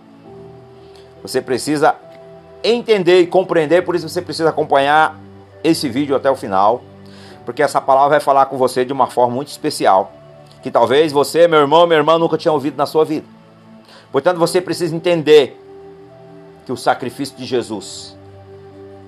você 1.21 1.41
precisa 1.41 1.95
entender 2.63 3.21
e 3.21 3.27
compreender, 3.27 3.83
por 3.83 3.95
isso 3.95 4.07
você 4.07 4.21
precisa 4.21 4.49
acompanhar 4.49 5.19
esse 5.63 5.87
vídeo 5.87 6.15
até 6.15 6.29
o 6.29 6.35
final, 6.35 6.83
porque 7.45 7.63
essa 7.63 7.81
palavra 7.81 8.11
vai 8.11 8.19
falar 8.19 8.45
com 8.47 8.57
você 8.57 8.85
de 8.85 8.93
uma 8.93 9.07
forma 9.07 9.35
muito 9.35 9.47
especial 9.49 10.13
que 10.61 10.69
talvez 10.69 11.11
você, 11.11 11.47
meu 11.47 11.59
irmão, 11.59 11.87
minha 11.87 11.97
irmã, 11.97 12.17
nunca 12.17 12.37
tinha 12.37 12.51
ouvido 12.51 12.77
na 12.77 12.85
sua 12.85 13.03
vida. 13.03 13.25
Portanto, 14.11 14.37
você 14.37 14.61
precisa 14.61 14.95
entender 14.95 15.59
que 16.65 16.71
o 16.71 16.77
sacrifício 16.77 17.35
de 17.35 17.45
Jesus, 17.45 18.15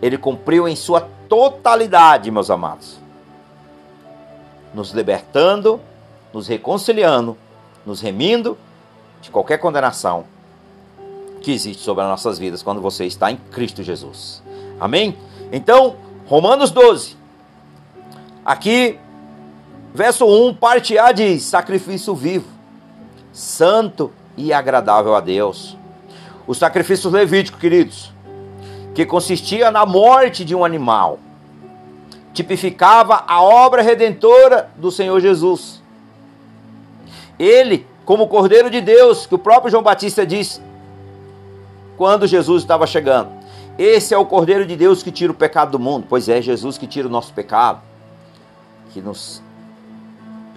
ele 0.03 0.17
cumpriu 0.17 0.67
em 0.67 0.75
sua 0.75 1.01
totalidade, 1.29 2.29
meus 2.31 2.49
amados, 2.49 2.99
nos 4.73 4.91
libertando, 4.91 5.79
nos 6.33 6.47
reconciliando, 6.47 7.37
nos 7.85 8.01
remindo 8.01 8.57
de 9.21 9.29
qualquer 9.29 9.57
condenação 9.57 10.25
que 11.41 11.51
existe 11.51 11.83
sobre 11.83 12.03
as 12.03 12.09
nossas 12.09 12.39
vidas 12.39 12.63
quando 12.63 12.81
você 12.81 13.05
está 13.05 13.31
em 13.31 13.37
Cristo 13.37 13.83
Jesus. 13.83 14.41
Amém? 14.79 15.17
Então, 15.51 15.95
Romanos 16.25 16.71
12. 16.71 17.17
Aqui 18.45 18.99
Verso 19.93 20.25
1, 20.25 20.55
parte 20.55 20.97
A 20.97 21.11
diz: 21.11 21.43
sacrifício 21.43 22.15
vivo, 22.15 22.47
santo 23.31 24.11
e 24.35 24.51
agradável 24.51 25.15
a 25.15 25.21
Deus. 25.21 25.77
O 26.47 26.55
sacrifício 26.55 27.09
levítico, 27.11 27.59
queridos, 27.59 28.11
que 28.93 29.05
consistia 29.05 29.71
na 29.71 29.85
morte 29.85 30.45
de 30.45 30.55
um 30.55 30.63
animal, 30.63 31.19
tipificava 32.33 33.23
a 33.27 33.41
obra 33.41 33.81
redentora 33.81 34.69
do 34.75 34.91
Senhor 34.91 35.19
Jesus. 35.19 35.81
Ele, 37.37 37.85
como 38.05 38.27
Cordeiro 38.27 38.69
de 38.69 38.81
Deus, 38.81 39.25
que 39.25 39.35
o 39.35 39.39
próprio 39.39 39.71
João 39.71 39.83
Batista 39.83 40.25
disse 40.25 40.61
quando 41.97 42.27
Jesus 42.27 42.63
estava 42.63 42.85
chegando. 42.85 43.29
Esse 43.77 44.13
é 44.13 44.17
o 44.17 44.25
Cordeiro 44.25 44.65
de 44.65 44.75
Deus 44.75 45.01
que 45.01 45.11
tira 45.11 45.31
o 45.31 45.35
pecado 45.35 45.71
do 45.71 45.79
mundo. 45.79 46.05
Pois 46.07 46.29
é, 46.29 46.41
Jesus 46.41 46.77
que 46.77 46.85
tira 46.85 47.07
o 47.07 47.11
nosso 47.11 47.33
pecado, 47.33 47.81
que 48.91 49.01
nos 49.01 49.41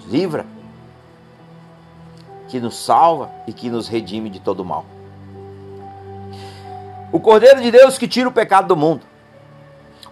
livra, 0.08 0.46
que 2.48 2.60
nos 2.60 2.76
salva 2.76 3.30
e 3.46 3.52
que 3.52 3.70
nos 3.70 3.88
redime 3.88 4.28
de 4.28 4.40
todo 4.40 4.64
mal. 4.64 4.84
O 7.16 7.18
Cordeiro 7.18 7.62
de 7.62 7.70
Deus 7.70 7.96
que 7.96 8.06
tira 8.06 8.28
o 8.28 8.32
pecado 8.32 8.68
do 8.68 8.76
mundo 8.76 9.00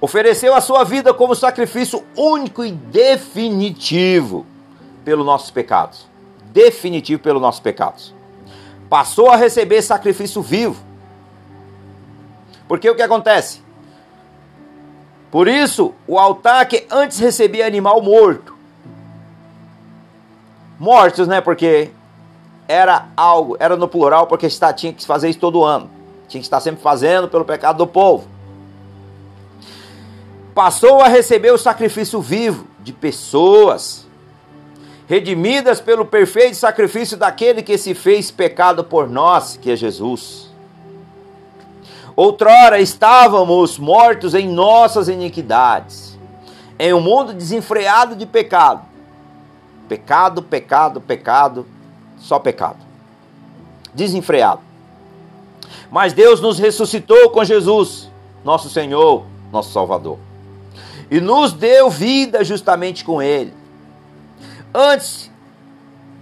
ofereceu 0.01 0.55
a 0.55 0.61
sua 0.63 0.85
vida 0.85 1.13
como 1.13 1.35
sacrifício 1.35 2.03
único 2.17 2.65
e 2.65 2.73
definitivo 2.73 4.47
pelos 5.05 5.27
nossos 5.27 5.51
pecados. 5.51 6.07
Definitivo 6.47 7.21
pelos 7.23 7.43
nossos 7.43 7.61
pecados. 7.61 8.15
Passou 8.89 9.29
a 9.29 9.37
receber 9.37 9.83
sacrifício 9.83 10.41
vivo. 10.41 10.83
Porque 12.67 12.89
o 12.89 12.97
que 12.97 13.03
acontece? 13.03 13.61
Por 15.31 15.47
isso, 15.47 15.93
o 16.07 16.19
altar 16.19 16.67
que 16.67 16.87
antes 16.91 17.19
recebia 17.19 17.67
animal 17.67 18.01
morto, 18.01 18.57
mortos, 20.79 21.29
né? 21.29 21.43
Porque 21.43 21.91
era 22.67 23.09
algo, 23.15 23.59
era 23.61 23.77
no 23.77 23.89
plural, 23.89 24.27
porque 24.27 24.49
tinha 24.75 24.95
que 24.95 25.05
fazer 25.05 25.29
isso 25.29 25.39
todo 25.39 25.63
ano. 25.63 25.94
Tinha 26.29 26.41
que 26.41 26.47
estar 26.47 26.61
sempre 26.61 26.83
fazendo 26.83 27.29
pelo 27.29 27.45
pecado 27.45 27.79
do 27.79 27.87
povo. 27.87 28.27
Passou 30.55 31.01
a 31.01 31.09
receber 31.09 31.53
o 31.53 31.59
sacrifício 31.59 32.21
vivo 32.21 32.67
de 32.81 32.93
pessoas, 32.93 34.07
redimidas 35.09 35.81
pelo 35.81 36.07
perfeito 36.07 36.57
sacrifício 36.57 37.17
daquele 37.17 37.63
que 37.63 37.77
se 37.77 37.95
fez 37.95 38.31
pecado 38.31 38.85
por 38.85 39.09
nós, 39.09 39.59
que 39.61 39.71
é 39.71 39.77
Jesus. 39.77 40.51
Outrora 42.15 42.81
estávamos 42.81 43.79
mortos 43.79 44.35
em 44.35 44.49
nossas 44.49 45.09
iniquidades, 45.09 46.17
em 46.79 46.93
um 46.93 47.01
mundo 47.01 47.35
desenfreado 47.35 48.15
de 48.15 48.27
pecado 48.27 48.95
Pecado, 49.89 50.43
pecado, 50.43 51.01
pecado, 51.01 51.67
só 52.19 52.39
pecado. 52.39 52.79
Desenfreado. 53.93 54.61
Mas 55.91 56.13
Deus 56.13 56.41
nos 56.41 56.59
ressuscitou 56.59 57.31
com 57.31 57.45
Jesus, 57.45 58.11
nosso 58.45 58.69
Senhor, 58.69 59.25
nosso 59.53 59.73
Salvador. 59.73 60.19
E 61.11 61.21
nos 61.21 61.53
deu 61.53 61.91
vida 61.91 62.43
justamente 62.43 63.05
com 63.05 63.23
Ele. 63.23 63.53
Antes 64.75 65.31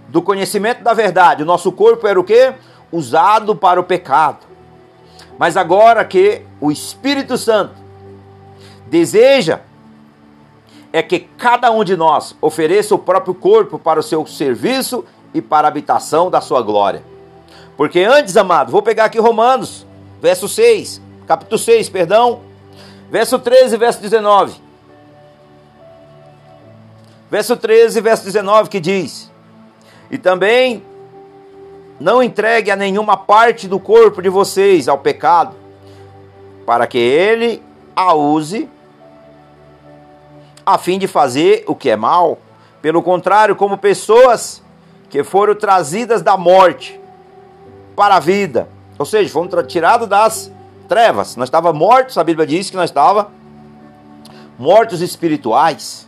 do 0.09 0.21
conhecimento 0.21 0.83
da 0.83 0.93
verdade, 0.93 1.43
o 1.43 1.45
nosso 1.45 1.71
corpo 1.71 2.05
era 2.07 2.19
o 2.19 2.23
que? 2.23 2.53
Usado 2.91 3.55
para 3.55 3.79
o 3.79 3.83
pecado. 3.83 4.45
Mas 5.39 5.57
agora 5.57 6.05
que 6.05 6.43
o 6.61 6.71
Espírito 6.71 7.37
Santo 7.37 7.73
deseja 8.87 9.61
é 10.91 11.01
que 11.01 11.19
cada 11.19 11.71
um 11.71 11.83
de 11.83 11.97
nós 11.97 12.35
ofereça 12.39 12.93
o 12.93 12.99
próprio 12.99 13.33
corpo 13.33 13.79
para 13.79 13.99
o 13.99 14.03
seu 14.03 14.27
serviço 14.27 15.03
e 15.33 15.41
para 15.41 15.67
a 15.67 15.69
habitação 15.69 16.29
da 16.29 16.39
sua 16.39 16.61
glória. 16.61 17.03
Porque 17.75 18.01
antes, 18.01 18.37
amado, 18.37 18.71
vou 18.71 18.81
pegar 18.81 19.05
aqui 19.05 19.19
Romanos, 19.19 19.85
verso 20.21 20.47
6, 20.47 21.01
capítulo 21.27 21.57
6, 21.57 21.89
perdão, 21.89 22.41
verso 23.09 23.39
13 23.39 23.77
verso 23.77 24.01
19. 24.01 24.61
Verso 27.29 27.57
13 27.57 27.99
verso 27.99 28.23
19 28.23 28.69
que 28.69 28.79
diz: 28.79 29.31
E 30.11 30.17
também 30.17 30.83
não 31.99 32.21
entregue 32.21 32.69
a 32.69 32.75
nenhuma 32.75 33.17
parte 33.17 33.67
do 33.67 33.79
corpo 33.79 34.21
de 34.21 34.29
vocês 34.29 34.87
ao 34.87 34.99
pecado, 34.99 35.55
para 36.65 36.85
que 36.85 36.97
ele 36.97 37.61
a 37.95 38.13
use 38.13 38.69
a 40.65 40.77
fim 40.77 40.97
de 40.97 41.07
fazer 41.07 41.63
o 41.67 41.75
que 41.75 41.89
é 41.89 41.95
mal. 41.95 42.37
Pelo 42.81 43.01
contrário, 43.01 43.55
como 43.55 43.77
pessoas 43.77 44.61
que 45.09 45.23
foram 45.23 45.55
trazidas 45.55 46.21
da 46.21 46.37
morte 46.37 46.99
para 47.95 48.15
a 48.15 48.19
vida, 48.19 48.67
ou 48.97 49.05
seja, 49.05 49.31
fomos 49.31 49.51
tirados 49.67 50.07
das 50.07 50.51
trevas. 50.87 51.35
Nós 51.35 51.47
estávamos 51.47 51.79
mortos, 51.79 52.17
a 52.17 52.23
Bíblia 52.23 52.45
diz 52.45 52.69
que 52.69 52.75
nós 52.75 52.89
estávamos 52.89 53.31
mortos 54.57 55.01
espirituais. 55.01 56.07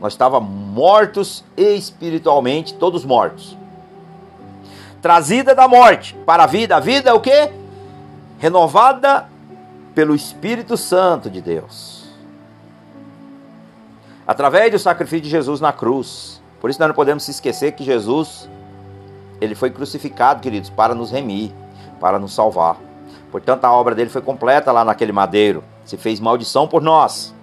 Nós 0.00 0.12
estávamos 0.12 0.50
mortos 0.50 1.44
espiritualmente, 1.56 2.74
todos 2.74 3.04
mortos. 3.04 3.56
Trazida 5.00 5.54
da 5.54 5.66
morte 5.66 6.14
para 6.26 6.44
a 6.44 6.46
vida. 6.46 6.76
A 6.76 6.80
vida 6.80 7.10
é 7.10 7.12
o 7.12 7.20
que? 7.20 7.50
Renovada 8.38 9.28
pelo 9.94 10.14
Espírito 10.14 10.76
Santo 10.76 11.30
de 11.30 11.40
Deus. 11.40 12.04
Através 14.26 14.70
do 14.72 14.78
sacrifício 14.78 15.22
de 15.22 15.30
Jesus 15.30 15.60
na 15.60 15.72
cruz. 15.72 16.42
Por 16.60 16.68
isso 16.68 16.80
nós 16.80 16.88
não 16.88 16.94
podemos 16.94 17.22
se 17.22 17.30
esquecer 17.30 17.72
que 17.72 17.84
Jesus 17.84 18.48
ele 19.40 19.54
foi 19.54 19.70
crucificado, 19.70 20.40
queridos, 20.40 20.70
para 20.70 20.94
nos 20.94 21.10
remir, 21.10 21.52
para 22.00 22.18
nos 22.18 22.34
salvar. 22.34 22.76
Portanto, 23.30 23.64
a 23.64 23.72
obra 23.72 23.94
dele 23.94 24.10
foi 24.10 24.22
completa 24.22 24.72
lá 24.72 24.84
naquele 24.84 25.12
madeiro. 25.12 25.62
Se 25.84 25.96
fez 25.96 26.20
maldição 26.20 26.66
por 26.66 26.82
nós. 26.82 27.34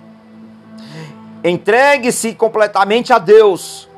Entregue-se 1.44 2.34
completamente 2.34 3.12
a 3.12 3.20
Deus, 3.20 3.90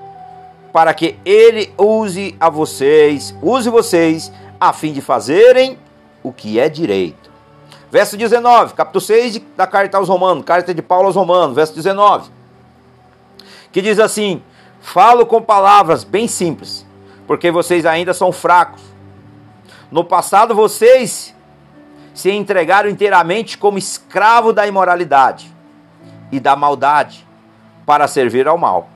para 0.74 0.94
que 0.94 1.18
Ele 1.24 1.74
use 1.78 2.36
a 2.40 2.50
vocês, 2.50 3.36
use 3.42 3.70
vocês, 3.70 4.32
a 4.60 4.74
fim 4.74 4.92
de 4.92 5.02
fazerem 5.02 5.78
o 6.24 6.32
que 6.32 6.60
é 6.60 6.68
direito. 6.68 7.32
Verso 7.92 8.18
19, 8.18 8.74
capítulo 8.74 9.00
6 9.00 9.42
da 9.56 9.66
carta 9.68 9.98
aos 9.98 10.10
Romanos, 10.10 10.44
carta 10.44 10.74
de 10.74 10.82
Paulo 10.82 11.06
aos 11.06 11.16
Romanos, 11.16 11.56
verso 11.56 11.74
19, 11.76 12.30
que 13.72 13.82
diz 13.82 14.00
assim: 14.00 14.42
Falo 14.82 15.26
com 15.26 15.42
palavras 15.42 16.04
bem 16.04 16.28
simples, 16.28 16.85
porque 17.28 17.52
vocês 17.52 17.86
ainda 17.86 18.14
são 18.14 18.32
fracos. 18.32 18.82
No 19.92 20.04
passado 20.04 20.56
vocês 20.56 21.36
se 22.14 22.32
entregaram 22.32 22.90
inteiramente 22.90 23.58
como 23.58 23.78
escravo 23.78 24.54
da 24.54 24.66
imoralidade 24.66 25.54
e 26.32 26.40
da 26.40 26.56
maldade 26.56 27.28
para 27.86 28.08
servir 28.08 28.48
ao 28.48 28.58
mal. 28.58 28.90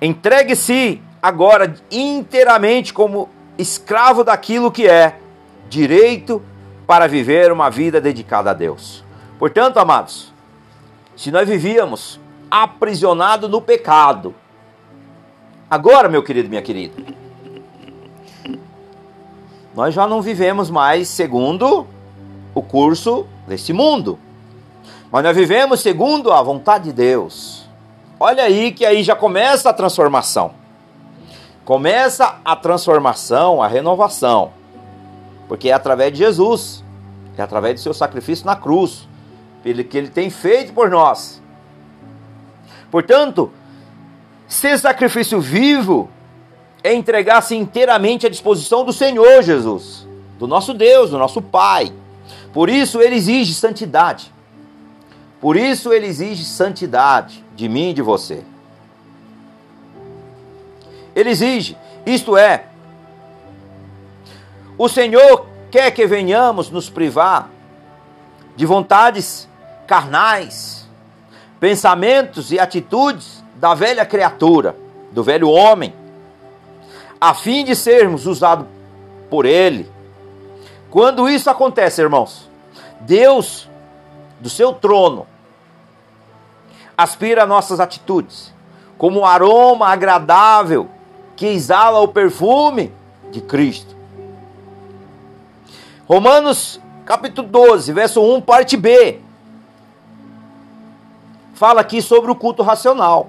Entregue-se 0.00 1.02
agora 1.22 1.74
inteiramente 1.90 2.92
como 2.92 3.28
escravo 3.58 4.24
daquilo 4.24 4.70
que 4.70 4.88
é 4.88 5.18
direito 5.68 6.42
para 6.86 7.06
viver 7.06 7.52
uma 7.52 7.70
vida 7.70 8.00
dedicada 8.00 8.50
a 8.50 8.54
Deus. 8.54 9.04
Portanto, 9.38 9.78
amados, 9.78 10.32
se 11.16 11.30
nós 11.30 11.48
vivíamos 11.48 12.20
aprisionado 12.50 13.48
no 13.48 13.60
pecado, 13.60 14.34
agora, 15.70 16.08
meu 16.08 16.22
querido, 16.22 16.48
minha 16.48 16.62
querida, 16.62 17.19
nós 19.74 19.94
já 19.94 20.06
não 20.06 20.20
vivemos 20.20 20.70
mais 20.70 21.08
segundo 21.08 21.86
o 22.54 22.62
curso 22.62 23.26
desse 23.46 23.72
mundo, 23.72 24.18
mas 25.10 25.22
nós 25.22 25.36
vivemos 25.36 25.80
segundo 25.80 26.32
a 26.32 26.42
vontade 26.42 26.84
de 26.84 26.92
Deus. 26.92 27.68
Olha 28.18 28.44
aí 28.44 28.72
que 28.72 28.84
aí 28.84 29.02
já 29.02 29.16
começa 29.16 29.70
a 29.70 29.72
transformação. 29.72 30.52
Começa 31.64 32.38
a 32.44 32.56
transformação, 32.56 33.62
a 33.62 33.68
renovação. 33.68 34.52
Porque 35.48 35.70
é 35.70 35.72
através 35.72 36.12
de 36.12 36.18
Jesus, 36.18 36.84
é 37.36 37.42
através 37.42 37.76
do 37.76 37.80
seu 37.80 37.94
sacrifício 37.94 38.44
na 38.44 38.56
cruz, 38.56 39.08
que 39.62 39.96
ele 39.96 40.08
tem 40.08 40.30
feito 40.30 40.72
por 40.72 40.90
nós. 40.90 41.40
Portanto, 42.90 43.50
ser 44.46 44.78
sacrifício 44.78 45.40
vivo 45.40 46.10
é 46.82 46.94
entregar-se 46.94 47.54
inteiramente 47.54 48.26
à 48.26 48.30
disposição 48.30 48.84
do 48.84 48.92
Senhor 48.92 49.42
Jesus, 49.42 50.06
do 50.38 50.46
nosso 50.46 50.72
Deus, 50.72 51.10
do 51.10 51.18
nosso 51.18 51.42
Pai. 51.42 51.92
Por 52.52 52.68
isso 52.68 53.00
ele 53.00 53.16
exige 53.16 53.54
santidade. 53.54 54.32
Por 55.40 55.56
isso 55.56 55.92
ele 55.92 56.06
exige 56.06 56.44
santidade 56.44 57.44
de 57.54 57.68
mim 57.68 57.90
e 57.90 57.94
de 57.94 58.02
você. 58.02 58.42
Ele 61.14 61.30
exige, 61.30 61.76
isto 62.06 62.36
é, 62.36 62.64
o 64.78 64.88
Senhor 64.88 65.46
quer 65.70 65.90
que 65.90 66.06
venhamos 66.06 66.70
nos 66.70 66.88
privar 66.88 67.50
de 68.56 68.64
vontades 68.64 69.48
carnais, 69.86 70.88
pensamentos 71.58 72.50
e 72.52 72.58
atitudes 72.58 73.44
da 73.56 73.74
velha 73.74 74.06
criatura, 74.06 74.74
do 75.12 75.22
velho 75.22 75.50
homem, 75.50 75.92
a 77.20 77.34
fim 77.34 77.64
de 77.64 77.76
sermos 77.76 78.26
usados 78.26 78.66
por 79.28 79.44
Ele. 79.44 79.90
Quando 80.90 81.28
isso 81.28 81.50
acontece, 81.50 82.00
irmãos, 82.00 82.48
Deus, 83.00 83.68
do 84.40 84.48
seu 84.48 84.72
trono, 84.72 85.26
aspira 86.96 87.46
nossas 87.46 87.78
atitudes, 87.78 88.52
como 88.96 89.20
um 89.20 89.26
aroma 89.26 89.88
agradável 89.88 90.88
que 91.36 91.46
exala 91.46 92.00
o 92.00 92.08
perfume 92.08 92.92
de 93.30 93.40
Cristo. 93.40 93.94
Romanos 96.08 96.80
capítulo 97.04 97.48
12, 97.48 97.92
verso 97.92 98.22
1, 98.22 98.40
parte 98.40 98.76
B. 98.76 99.20
Fala 101.54 101.80
aqui 101.80 102.00
sobre 102.00 102.30
o 102.30 102.34
culto 102.34 102.62
racional. 102.62 103.28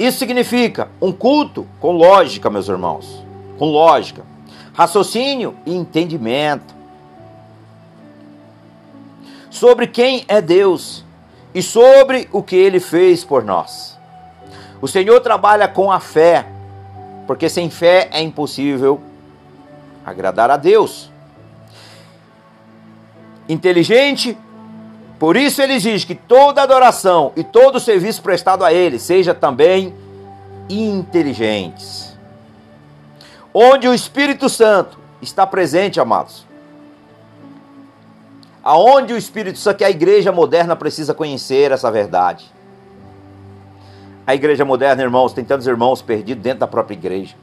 Isso 0.00 0.18
significa 0.18 0.88
um 0.98 1.12
culto 1.12 1.68
com 1.78 1.92
lógica, 1.92 2.48
meus 2.48 2.70
irmãos. 2.70 3.22
Com 3.58 3.66
lógica, 3.66 4.24
raciocínio 4.72 5.54
e 5.66 5.76
entendimento. 5.76 6.74
Sobre 9.50 9.86
quem 9.86 10.24
é 10.26 10.40
Deus 10.40 11.04
e 11.54 11.62
sobre 11.62 12.30
o 12.32 12.42
que 12.42 12.56
ele 12.56 12.80
fez 12.80 13.22
por 13.24 13.44
nós. 13.44 13.98
O 14.80 14.88
Senhor 14.88 15.20
trabalha 15.20 15.68
com 15.68 15.92
a 15.92 16.00
fé, 16.00 16.46
porque 17.26 17.50
sem 17.50 17.68
fé 17.68 18.08
é 18.10 18.22
impossível 18.22 19.02
agradar 20.02 20.50
a 20.50 20.56
Deus. 20.56 21.10
Inteligente, 23.46 24.38
por 25.20 25.36
isso 25.36 25.60
ele 25.60 25.74
exige 25.74 26.06
que 26.06 26.14
toda 26.14 26.62
adoração 26.62 27.30
e 27.36 27.44
todo 27.44 27.78
serviço 27.78 28.22
prestado 28.22 28.64
a 28.64 28.72
ele 28.72 28.98
seja 28.98 29.34
também 29.34 29.94
inteligentes. 30.66 32.16
Onde 33.52 33.86
o 33.86 33.92
Espírito 33.92 34.48
Santo 34.48 34.98
está 35.20 35.46
presente, 35.46 36.00
amados, 36.00 36.46
aonde 38.64 39.12
o 39.12 39.16
Espírito 39.18 39.58
Santo, 39.58 39.76
que 39.76 39.84
a 39.84 39.90
igreja 39.90 40.32
moderna 40.32 40.74
precisa 40.74 41.12
conhecer 41.12 41.70
essa 41.70 41.90
verdade. 41.90 42.50
A 44.26 44.34
igreja 44.34 44.64
moderna, 44.64 45.02
irmãos, 45.02 45.34
tem 45.34 45.44
tantos 45.44 45.66
irmãos 45.66 46.00
perdidos 46.00 46.42
dentro 46.42 46.60
da 46.60 46.66
própria 46.66 46.94
igreja, 46.94 47.34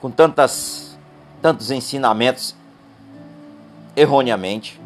com 0.00 0.10
tantas, 0.10 0.98
tantos 1.40 1.70
ensinamentos 1.70 2.56
erroneamente, 3.94 4.80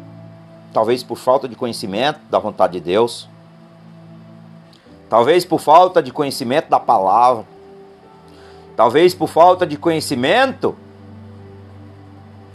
talvez 0.73 1.03
por 1.03 1.17
falta 1.17 1.47
de 1.47 1.55
conhecimento 1.55 2.19
da 2.29 2.39
vontade 2.39 2.73
de 2.73 2.79
Deus, 2.79 3.29
talvez 5.09 5.45
por 5.45 5.59
falta 5.59 6.01
de 6.01 6.11
conhecimento 6.11 6.69
da 6.69 6.79
palavra, 6.79 7.45
talvez 8.75 9.13
por 9.13 9.27
falta 9.27 9.65
de 9.65 9.77
conhecimento 9.77 10.75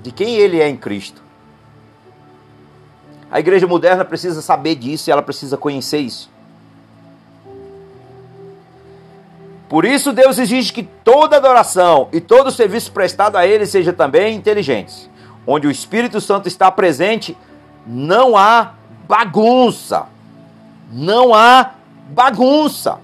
de 0.03 0.11
quem 0.11 0.35
ele 0.35 0.61
é 0.61 0.69
em 0.69 0.77
Cristo. 0.77 1.23
A 3.31 3.39
igreja 3.39 3.67
moderna 3.67 4.05
precisa 4.05 4.43
saber 4.43 4.75
disso 4.75 5.09
e 5.09 5.13
ela 5.13 5.23
precisa 5.23 5.57
conhecer 5.57 5.99
isso. 5.99 6.31
Por 9.69 9.85
isso, 9.85 10.15
Deus 10.15 10.39
exige 10.39 10.73
que 10.73 10.83
toda 10.83 11.37
adoração 11.37 12.09
e 12.11 12.23
todo 12.23 12.51
serviço 12.51 12.91
prestado 12.91 13.37
a 13.37 13.47
Ele 13.47 13.67
seja 13.67 13.93
também 13.93 14.35
inteligente. 14.35 15.11
Onde 15.47 15.67
o 15.67 15.71
Espírito 15.71 16.23
Santo 16.23 16.49
está 16.49 16.71
presente, 16.71 17.37
não 17.89 18.37
há 18.37 18.75
bagunça. 19.09 20.07
Não 20.93 21.35
há 21.35 21.73
bagunça. 22.11 22.99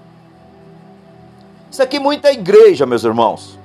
Isso 1.71 1.81
aqui 1.81 1.99
muita 1.99 2.31
igreja, 2.31 2.85
meus 2.85 3.03
irmãos. 3.03 3.59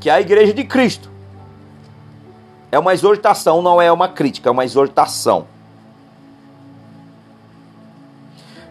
Que 0.00 0.08
é 0.08 0.14
a 0.14 0.20
igreja 0.20 0.54
de 0.54 0.64
Cristo. 0.64 1.10
É 2.72 2.78
uma 2.78 2.94
exortação, 2.94 3.60
não 3.60 3.82
é 3.82 3.90
uma 3.90 4.08
crítica, 4.08 4.48
é 4.48 4.52
uma 4.52 4.64
exortação. 4.64 5.46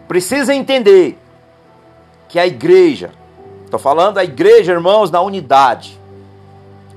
Precisa 0.08 0.56
entender 0.56 1.20
que 2.28 2.40
a 2.40 2.48
igreja 2.48 3.12
Estou 3.70 3.80
falando 3.80 4.18
a 4.18 4.24
igreja, 4.24 4.72
irmãos, 4.72 5.12
na 5.12 5.22
unidade. 5.22 5.99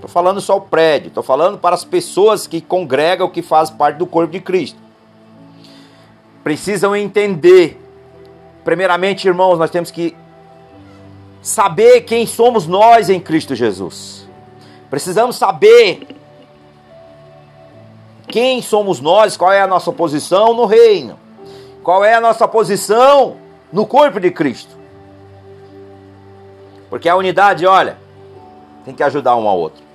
Estou 0.02 0.10
falando 0.10 0.40
só 0.40 0.56
o 0.56 0.60
prédio. 0.60 1.08
Estou 1.08 1.22
falando 1.22 1.58
para 1.58 1.76
as 1.76 1.84
pessoas 1.84 2.48
que 2.48 2.60
congregam, 2.60 3.30
que 3.30 3.40
fazem 3.40 3.76
parte 3.76 3.98
do 3.98 4.06
corpo 4.06 4.32
de 4.32 4.40
Cristo. 4.40 4.76
Precisam 6.42 6.96
entender. 6.96 7.80
Primeiramente, 8.64 9.28
irmãos, 9.28 9.60
nós 9.60 9.70
temos 9.70 9.92
que 9.92 10.16
saber 11.40 12.00
quem 12.00 12.26
somos 12.26 12.66
nós 12.66 13.08
em 13.08 13.20
Cristo 13.20 13.54
Jesus. 13.54 14.26
Precisamos 14.90 15.36
saber 15.36 16.08
quem 18.26 18.60
somos 18.60 19.00
nós, 19.00 19.36
qual 19.36 19.52
é 19.52 19.60
a 19.60 19.68
nossa 19.68 19.92
posição 19.92 20.52
no 20.52 20.66
reino, 20.66 21.16
qual 21.84 22.04
é 22.04 22.14
a 22.14 22.20
nossa 22.20 22.48
posição 22.48 23.36
no 23.72 23.86
corpo 23.86 24.18
de 24.18 24.32
Cristo. 24.32 24.76
Porque 26.90 27.08
a 27.08 27.14
unidade, 27.14 27.64
olha, 27.64 27.96
tem 28.84 28.92
que 28.92 29.02
ajudar 29.04 29.36
um 29.36 29.46
ao 29.46 29.56
outro. 29.56 29.91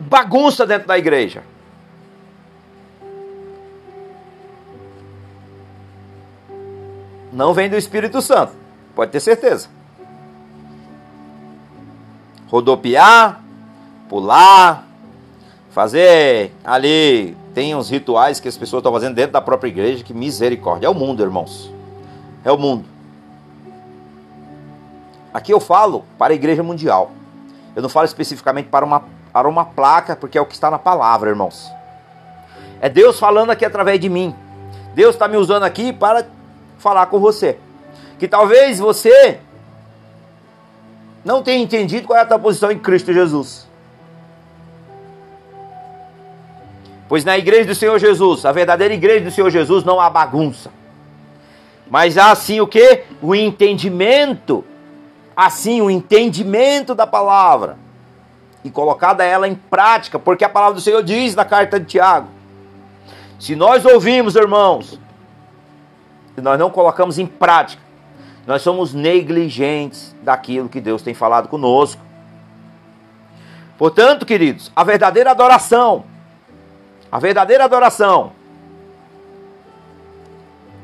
Bagunça 0.00 0.66
dentro 0.66 0.88
da 0.88 0.98
igreja. 0.98 1.42
Não 7.32 7.54
vem 7.54 7.68
do 7.68 7.76
Espírito 7.76 8.20
Santo, 8.20 8.52
pode 8.94 9.12
ter 9.12 9.20
certeza. 9.20 9.68
Rodopiar, 12.48 13.40
pular, 14.08 14.84
fazer 15.70 16.52
ali. 16.64 17.36
Tem 17.54 17.74
uns 17.74 17.88
rituais 17.90 18.40
que 18.40 18.48
as 18.48 18.56
pessoas 18.56 18.80
estão 18.80 18.92
fazendo 18.92 19.14
dentro 19.14 19.32
da 19.32 19.40
própria 19.40 19.68
igreja, 19.68 20.02
que 20.04 20.14
misericórdia. 20.14 20.86
É 20.86 20.90
o 20.90 20.94
mundo, 20.94 21.22
irmãos. 21.22 21.72
É 22.44 22.50
o 22.50 22.58
mundo. 22.58 22.84
Aqui 25.32 25.52
eu 25.52 25.60
falo 25.60 26.04
para 26.18 26.32
a 26.32 26.36
igreja 26.36 26.62
mundial. 26.62 27.12
Eu 27.74 27.82
não 27.82 27.88
falo 27.88 28.06
especificamente 28.06 28.68
para 28.68 28.84
uma, 28.84 29.04
para 29.32 29.48
uma 29.48 29.64
placa, 29.64 30.16
porque 30.16 30.36
é 30.36 30.40
o 30.40 30.46
que 30.46 30.54
está 30.54 30.70
na 30.70 30.78
palavra, 30.78 31.30
irmãos. 31.30 31.70
É 32.80 32.88
Deus 32.88 33.18
falando 33.18 33.50
aqui 33.50 33.64
através 33.64 34.00
de 34.00 34.08
mim. 34.08 34.34
Deus 34.94 35.14
está 35.14 35.28
me 35.28 35.36
usando 35.36 35.64
aqui 35.64 35.92
para 35.92 36.26
falar 36.78 37.06
com 37.06 37.18
você. 37.18 37.58
Que 38.18 38.26
talvez 38.26 38.78
você 38.78 39.38
não 41.24 41.42
tenha 41.42 41.62
entendido 41.62 42.06
qual 42.06 42.18
é 42.18 42.22
a 42.22 42.26
tua 42.26 42.38
posição 42.38 42.70
em 42.70 42.78
Cristo 42.78 43.12
Jesus. 43.12 43.68
Pois 47.08 47.24
na 47.24 47.36
igreja 47.36 47.64
do 47.64 47.74
Senhor 47.74 47.98
Jesus, 47.98 48.44
a 48.44 48.52
verdadeira 48.52 48.94
igreja 48.94 49.24
do 49.24 49.30
Senhor 49.30 49.50
Jesus, 49.50 49.84
não 49.84 50.00
há 50.00 50.08
bagunça. 50.08 50.70
Mas 51.90 52.16
há 52.16 52.30
assim 52.30 52.60
o 52.60 52.68
que? 52.68 53.02
O 53.20 53.34
entendimento. 53.34 54.64
Assim, 55.36 55.80
o 55.80 55.90
entendimento 55.90 56.94
da 56.94 57.06
palavra. 57.06 57.76
E 58.64 58.70
colocada 58.70 59.24
ela 59.24 59.48
em 59.48 59.54
prática, 59.54 60.18
porque 60.18 60.44
a 60.44 60.48
palavra 60.48 60.74
do 60.74 60.80
Senhor 60.80 61.02
diz 61.02 61.34
na 61.34 61.44
carta 61.44 61.80
de 61.80 61.86
Tiago: 61.86 62.28
se 63.38 63.56
nós 63.56 63.84
ouvimos, 63.84 64.36
irmãos, 64.36 64.98
e 66.36 66.40
nós 66.40 66.58
não 66.58 66.70
colocamos 66.70 67.18
em 67.18 67.26
prática, 67.26 67.82
nós 68.46 68.62
somos 68.62 68.92
negligentes 68.92 70.14
daquilo 70.22 70.68
que 70.68 70.80
Deus 70.80 71.02
tem 71.02 71.14
falado 71.14 71.48
conosco. 71.48 72.00
Portanto, 73.78 74.26
queridos, 74.26 74.70
a 74.76 74.84
verdadeira 74.84 75.30
adoração 75.30 76.04
a 77.10 77.18
verdadeira 77.18 77.64
adoração 77.64 78.32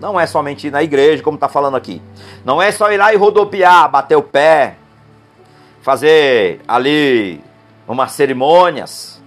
não 0.00 0.18
é 0.18 0.26
somente 0.26 0.66
ir 0.66 0.70
na 0.70 0.82
igreja, 0.82 1.22
como 1.22 1.36
está 1.36 1.48
falando 1.48 1.76
aqui. 1.76 2.02
Não 2.44 2.60
é 2.60 2.70
só 2.72 2.90
ir 2.92 2.98
lá 2.98 3.14
e 3.14 3.16
rodopiar, 3.16 3.88
bater 3.88 4.16
o 4.16 4.22
pé, 4.22 4.76
fazer 5.80 6.60
ali 6.66 7.40
umas 7.86 8.12
cerimônias. 8.12 9.22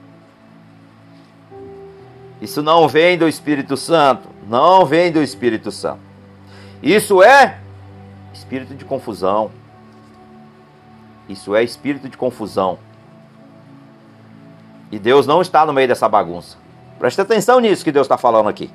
Isso 2.42 2.62
não 2.62 2.88
vem 2.88 3.18
do 3.18 3.28
Espírito 3.28 3.76
Santo. 3.76 4.30
Não 4.48 4.86
vem 4.86 5.12
do 5.12 5.22
Espírito 5.22 5.72
Santo. 5.72 6.00
Isso 6.82 7.22
é 7.22 7.60
espírito 8.34 8.74
de 8.74 8.86
confusão. 8.86 9.52
Isso 11.28 11.56
é 11.56 11.64
espírito 11.64 12.10
de 12.10 12.18
confusão. 12.18 12.80
E 14.92 14.98
Deus 14.98 15.28
não 15.28 15.42
está 15.42 15.66
no 15.66 15.74
meio 15.74 15.88
dessa 15.88 16.10
bagunça. 16.10 16.58
Presta 16.98 17.22
atenção 17.22 17.60
nisso 17.60 17.84
que 17.84 17.92
Deus 17.92 18.06
está 18.06 18.18
falando 18.18 18.50
aqui. 18.50 18.72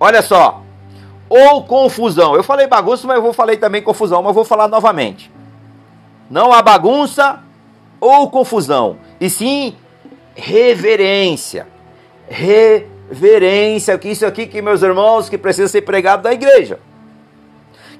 Olha 0.00 0.20
só. 0.20 0.60
Ou 1.28 1.64
confusão. 1.64 2.34
Eu 2.34 2.42
falei 2.42 2.66
bagunça, 2.66 3.06
mas 3.06 3.16
eu 3.16 3.22
vou 3.22 3.32
falei 3.32 3.56
também 3.56 3.80
confusão, 3.80 4.20
mas 4.22 4.30
eu 4.30 4.34
vou 4.34 4.44
falar 4.44 4.66
novamente. 4.66 5.31
Não 6.30 6.52
há 6.52 6.62
bagunça 6.62 7.40
ou 8.00 8.28
confusão, 8.30 8.98
e 9.20 9.30
sim 9.30 9.76
reverência. 10.34 11.68
Reverência, 12.28 13.96
que 13.96 14.08
isso 14.08 14.26
aqui 14.26 14.46
que 14.46 14.60
meus 14.60 14.82
irmãos 14.82 15.28
que 15.28 15.38
precisa 15.38 15.68
ser 15.68 15.82
pregado 15.82 16.24
na 16.24 16.32
igreja. 16.32 16.80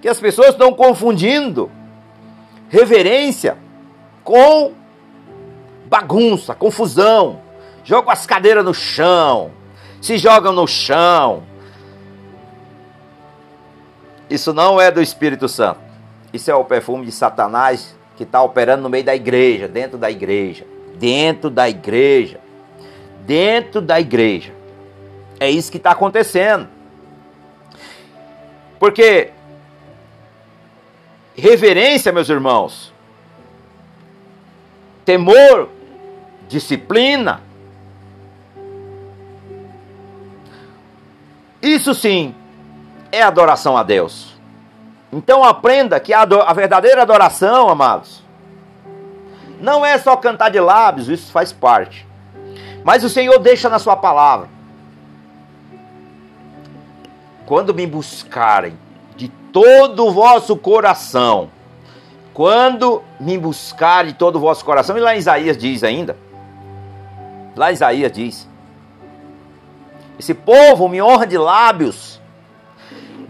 Que 0.00 0.08
as 0.08 0.18
pessoas 0.18 0.48
estão 0.48 0.72
confundindo 0.72 1.70
reverência 2.68 3.56
com 4.24 4.72
bagunça, 5.86 6.54
confusão, 6.54 7.40
jogam 7.84 8.10
as 8.10 8.26
cadeiras 8.26 8.64
no 8.64 8.74
chão, 8.74 9.50
se 10.00 10.16
jogam 10.18 10.52
no 10.52 10.66
chão. 10.66 11.44
Isso 14.28 14.52
não 14.52 14.80
é 14.80 14.90
do 14.90 15.02
Espírito 15.02 15.48
Santo. 15.48 15.80
Isso 16.32 16.50
é 16.50 16.54
o 16.54 16.64
perfume 16.64 17.04
de 17.04 17.12
Satanás 17.12 17.94
que 18.16 18.24
está 18.24 18.42
operando 18.42 18.82
no 18.82 18.88
meio 18.88 19.04
da 19.04 19.14
igreja, 19.14 19.68
dentro 19.68 19.98
da 19.98 20.10
igreja, 20.10 20.66
dentro 20.98 21.50
da 21.50 21.68
igreja, 21.68 22.40
dentro 23.26 23.80
da 23.80 24.00
igreja. 24.00 24.52
É 25.40 25.50
isso 25.50 25.70
que 25.70 25.78
está 25.78 25.90
acontecendo. 25.90 26.68
Porque 28.78 29.30
reverência, 31.34 32.12
meus 32.12 32.28
irmãos, 32.28 32.92
temor 35.04 35.68
disciplina. 36.48 37.40
Isso 41.60 41.94
sim 41.94 42.34
é 43.10 43.22
adoração 43.22 43.76
a 43.76 43.82
Deus. 43.82 44.31
Então 45.12 45.44
aprenda 45.44 46.00
que 46.00 46.12
a, 46.12 46.22
a 46.22 46.52
verdadeira 46.52 47.02
adoração, 47.02 47.68
amados, 47.68 48.22
não 49.60 49.84
é 49.84 49.98
só 49.98 50.16
cantar 50.16 50.50
de 50.50 50.58
lábios, 50.58 51.08
isso 51.08 51.30
faz 51.30 51.52
parte. 51.52 52.06
Mas 52.82 53.04
o 53.04 53.08
Senhor 53.08 53.38
deixa 53.38 53.68
na 53.68 53.78
sua 53.78 53.96
palavra. 53.96 54.48
Quando 57.46 57.74
me 57.74 57.86
buscarem 57.86 58.78
de 59.14 59.28
todo 59.28 60.06
o 60.06 60.12
vosso 60.12 60.56
coração, 60.56 61.50
quando 62.32 63.02
me 63.20 63.36
buscar 63.36 64.06
de 64.06 64.14
todo 64.14 64.36
o 64.36 64.40
vosso 64.40 64.64
coração, 64.64 64.96
e 64.96 65.00
lá 65.00 65.14
em 65.14 65.18
Isaías 65.18 65.58
diz 65.58 65.84
ainda, 65.84 66.16
Lá 67.54 67.70
Isaías 67.70 68.10
diz: 68.10 68.48
Esse 70.18 70.34
povo 70.34 70.88
me 70.88 71.02
honra 71.02 71.26
de 71.26 71.36
lábios, 71.36 72.11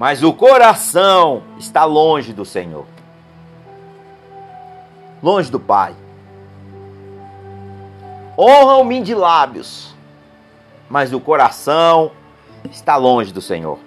mas 0.02 0.24
o 0.24 0.32
coração 0.32 1.44
está 1.56 1.84
longe 1.84 2.32
do 2.32 2.44
Senhor, 2.44 2.84
longe 5.22 5.48
do 5.48 5.60
Pai. 5.60 5.94
Honram-me 8.36 9.00
de 9.00 9.14
lábios, 9.14 9.94
mas 10.90 11.12
o 11.12 11.20
coração 11.20 12.10
está 12.68 12.96
longe 12.96 13.32
do 13.32 13.40
Senhor. 13.40 13.78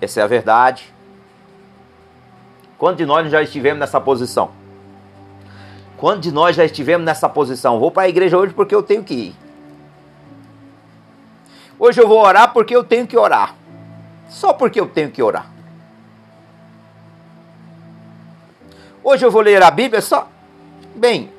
Essa 0.00 0.20
é 0.20 0.22
a 0.22 0.26
verdade. 0.26 0.90
Quantos 2.78 2.96
de 2.96 3.04
nós 3.04 3.30
já 3.30 3.42
estivemos 3.42 3.80
nessa 3.80 4.00
posição? 4.00 4.48
Quantos 5.98 6.22
de 6.22 6.32
nós 6.32 6.56
já 6.56 6.64
estivemos 6.64 7.04
nessa 7.04 7.28
posição? 7.28 7.78
Vou 7.78 7.90
para 7.90 8.04
a 8.04 8.08
igreja 8.08 8.38
hoje 8.38 8.54
porque 8.54 8.74
eu 8.74 8.82
tenho 8.82 9.04
que 9.04 9.14
ir. 9.14 9.45
Hoje 11.78 12.00
eu 12.00 12.08
vou 12.08 12.18
orar 12.18 12.52
porque 12.52 12.74
eu 12.74 12.82
tenho 12.82 13.06
que 13.06 13.16
orar. 13.16 13.54
Só 14.28 14.52
porque 14.52 14.80
eu 14.80 14.88
tenho 14.88 15.10
que 15.10 15.22
orar. 15.22 15.46
Hoje 19.04 19.24
eu 19.24 19.30
vou 19.30 19.42
ler 19.42 19.62
a 19.62 19.70
Bíblia 19.70 20.00
só. 20.00 20.28
Bem, 20.94 21.32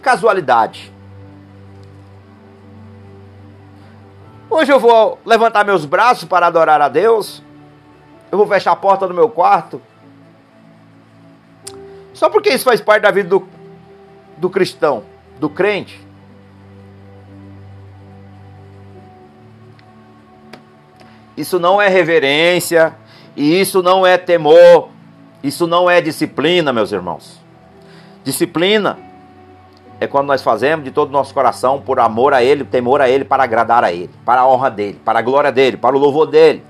casualidade. 0.00 0.92
Hoje 4.48 4.72
eu 4.72 4.78
vou 4.78 5.18
levantar 5.26 5.64
meus 5.64 5.84
braços 5.84 6.24
para 6.24 6.46
adorar 6.46 6.80
a 6.80 6.88
Deus. 6.88 7.42
Eu 8.30 8.38
vou 8.38 8.46
fechar 8.46 8.72
a 8.72 8.76
porta 8.76 9.06
do 9.08 9.12
meu 9.12 9.28
quarto. 9.28 9.82
Só 12.14 12.30
porque 12.30 12.50
isso 12.50 12.64
faz 12.64 12.80
parte 12.80 13.02
da 13.02 13.10
vida 13.10 13.28
do, 13.28 13.46
do 14.38 14.48
cristão, 14.48 15.02
do 15.38 15.50
crente. 15.50 16.05
Isso 21.36 21.58
não 21.58 21.80
é 21.80 21.88
reverência, 21.88 22.94
e 23.36 23.60
isso 23.60 23.82
não 23.82 24.06
é 24.06 24.16
temor, 24.16 24.88
isso 25.42 25.66
não 25.66 25.88
é 25.88 26.00
disciplina, 26.00 26.72
meus 26.72 26.92
irmãos. 26.92 27.38
Disciplina 28.24 28.98
é 30.00 30.06
quando 30.06 30.26
nós 30.26 30.42
fazemos 30.42 30.84
de 30.84 30.90
todo 30.90 31.10
o 31.10 31.12
nosso 31.12 31.34
coração 31.34 31.80
por 31.80 32.00
amor 32.00 32.32
a 32.32 32.42
Ele, 32.42 32.64
temor 32.64 33.02
a 33.02 33.08
Ele, 33.08 33.24
para 33.24 33.44
agradar 33.44 33.84
a 33.84 33.92
Ele, 33.92 34.10
para 34.24 34.40
a 34.40 34.48
honra 34.48 34.70
dEle, 34.70 35.00
para 35.04 35.18
a 35.18 35.22
glória 35.22 35.52
dEle, 35.52 35.76
para 35.76 35.94
o 35.94 35.98
louvor 35.98 36.26
dEle. 36.26 36.64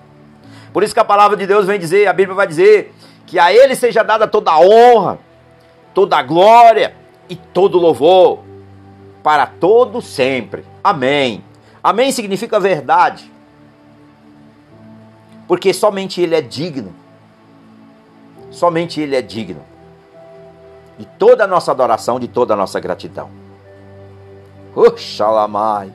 Por 0.73 0.83
isso 0.83 0.93
que 0.93 1.01
a 1.01 1.05
palavra 1.05 1.37
de 1.37 1.47
Deus 1.47 1.67
vem 1.67 1.79
dizer, 1.79 2.09
a 2.09 2.13
Bíblia 2.13 2.35
vai 2.35 2.47
dizer, 2.47 2.93
que 3.25 3.39
a 3.39 3.53
Ele 3.53 3.75
seja 3.77 4.03
dada 4.03 4.27
toda 4.27 4.51
a 4.51 4.61
honra, 4.61 5.19
toda 5.95 6.17
a 6.17 6.23
glória 6.23 6.95
e 7.29 7.37
todo 7.37 7.79
o 7.79 7.81
louvor, 7.81 8.41
para 9.23 9.47
todo 9.47 10.03
sempre. 10.03 10.65
Amém. 10.83 11.45
Amém 11.83 12.11
significa 12.11 12.59
verdade 12.59 13.36
porque 15.47 15.73
somente 15.73 16.21
Ele 16.21 16.35
é 16.35 16.41
digno. 16.41 16.95
Somente 18.51 19.01
Ele 19.01 19.17
é 19.17 19.23
digno 19.23 19.63
de 20.99 21.05
toda 21.05 21.45
a 21.45 21.47
nossa 21.47 21.71
adoração, 21.71 22.19
de 22.19 22.29
toda 22.29 22.55
a 22.55 22.57
nossa 22.57 22.81
gratidão. 22.81 23.29
Oxalamai. 24.75 25.93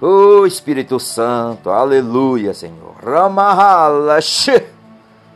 Oh 0.00 0.44
Espírito 0.44 0.98
Santo, 0.98 1.70
aleluia, 1.70 2.52
Senhor. 2.52 2.94
Ramahala, 3.04 4.18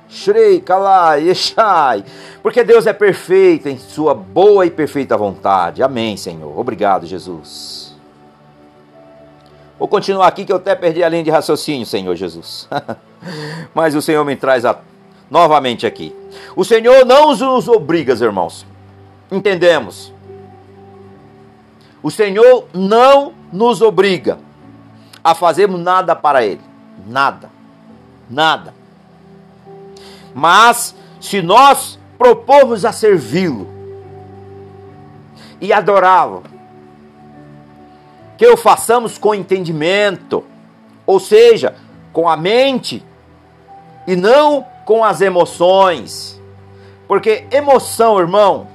Shrei 0.08 0.60
Kalai, 0.60 1.28
Eshai. 1.28 2.04
Porque 2.42 2.64
Deus 2.64 2.86
é 2.86 2.92
perfeito 2.92 3.68
em 3.68 3.78
sua 3.78 4.14
boa 4.14 4.66
e 4.66 4.70
perfeita 4.70 5.16
vontade. 5.16 5.82
Amém, 5.82 6.16
Senhor. 6.16 6.58
Obrigado, 6.58 7.06
Jesus. 7.06 7.85
Vou 9.78 9.86
continuar 9.86 10.26
aqui 10.26 10.44
que 10.44 10.52
eu 10.52 10.56
até 10.56 10.74
perdi 10.74 11.04
a 11.04 11.08
linha 11.08 11.22
de 11.22 11.30
raciocínio, 11.30 11.84
Senhor 11.84 12.14
Jesus. 12.14 12.68
Mas 13.74 13.94
o 13.94 14.00
Senhor 14.00 14.24
me 14.24 14.34
traz 14.34 14.64
a... 14.64 14.78
novamente 15.30 15.86
aqui. 15.86 16.14
O 16.54 16.64
Senhor 16.64 17.04
não 17.04 17.34
nos 17.36 17.68
obriga, 17.68 18.14
irmãos. 18.14 18.66
Entendemos? 19.30 20.12
O 22.02 22.10
Senhor 22.10 22.66
não 22.72 23.34
nos 23.52 23.82
obriga 23.82 24.38
a 25.22 25.34
fazermos 25.34 25.80
nada 25.80 26.16
para 26.16 26.44
Ele. 26.44 26.60
Nada. 27.06 27.50
Nada. 28.30 28.74
Mas, 30.34 30.94
se 31.20 31.42
nós 31.42 31.98
propormos 32.16 32.84
a 32.84 32.92
servi-lo 32.92 33.68
e 35.60 35.72
adorá-lo, 35.72 36.42
que 38.36 38.46
o 38.46 38.56
façamos 38.56 39.18
com 39.18 39.34
entendimento, 39.34 40.44
ou 41.06 41.18
seja, 41.18 41.74
com 42.12 42.28
a 42.28 42.36
mente 42.36 43.04
e 44.06 44.14
não 44.14 44.66
com 44.84 45.04
as 45.04 45.20
emoções. 45.20 46.40
Porque 47.08 47.46
emoção, 47.50 48.18
irmão, 48.18 48.68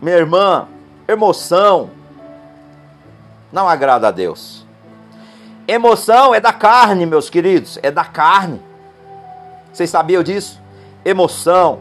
minha 0.00 0.16
irmã, 0.16 0.68
emoção 1.08 1.90
não 3.52 3.68
agrada 3.68 4.08
a 4.08 4.10
Deus. 4.10 4.66
Emoção 5.66 6.34
é 6.34 6.40
da 6.40 6.52
carne, 6.52 7.06
meus 7.06 7.30
queridos, 7.30 7.78
é 7.82 7.90
da 7.90 8.04
carne. 8.04 8.60
Vocês 9.72 9.88
sabiam 9.88 10.22
disso? 10.22 10.60
Emoção 11.04 11.80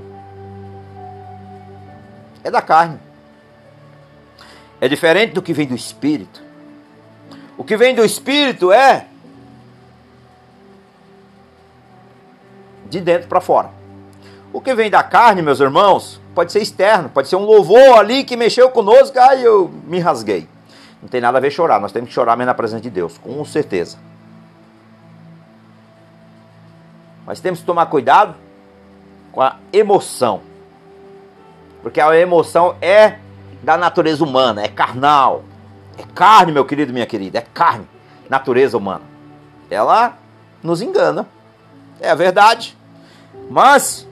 é 2.44 2.52
da 2.52 2.62
carne. 2.62 3.00
É 4.80 4.88
diferente 4.88 5.34
do 5.34 5.42
que 5.42 5.54
vem 5.54 5.68
do 5.68 5.76
espírito. 5.76 6.51
O 7.58 7.64
que 7.64 7.78
vem 7.78 7.94
do 7.94 8.04
espírito 8.04 8.72
é 8.72 9.08
de 12.90 13.00
dentro 13.00 13.28
para 13.28 13.40
fora. 13.40 13.70
O 14.54 14.60
que 14.60 14.76
vem 14.76 14.90
da 14.90 15.02
carne, 15.02 15.42
meus 15.42 15.60
irmãos, 15.60 16.20
pode 16.36 16.52
ser 16.52 16.62
externo, 16.62 17.10
pode 17.10 17.30
ser 17.30 17.38
um 17.38 17.46
louvor 17.46 17.98
ali 17.98 18.24
que 18.24 18.36
mexeu 18.36 18.70
conosco, 18.70 19.18
aí 19.18 19.44
eu 19.44 19.72
me 19.86 20.00
rasguei. 20.00 20.48
Não 21.02 21.08
tem 21.08 21.22
nada 21.22 21.38
a 21.38 21.42
ver 21.42 21.52
chorar, 21.52 21.80
nós 21.80 21.92
temos 21.92 22.10
que 22.10 22.14
chorar 22.14 22.36
mesmo 22.36 22.48
na 22.48 22.54
presença 22.54 22.82
de 22.82 22.90
Deus, 22.90 23.18
com 23.18 23.44
certeza. 23.46 23.98
Mas 27.26 27.40
temos 27.40 27.60
que 27.62 27.66
tomar 27.66 27.86
cuidado 27.86 28.36
com 29.32 29.42
a 29.42 29.56
emoção. 29.72 30.42
Porque 31.82 32.02
a 32.02 32.16
emoção 32.18 32.76
é 32.82 33.18
da 33.64 33.78
natureza 33.78 34.24
humana, 34.24 34.64
é 34.64 34.68
carnal. 34.68 35.44
É 36.02 36.06
carne, 36.16 36.52
meu 36.52 36.66
querido, 36.66 36.92
minha 36.92 37.06
querida, 37.06 37.38
é 37.38 37.46
carne, 37.54 37.88
natureza 38.28 38.76
humana. 38.76 39.04
Ela 39.70 40.18
nos 40.64 40.82
engana. 40.82 41.28
É 42.00 42.10
a 42.10 42.16
verdade. 42.16 42.76
Mas 43.50 44.08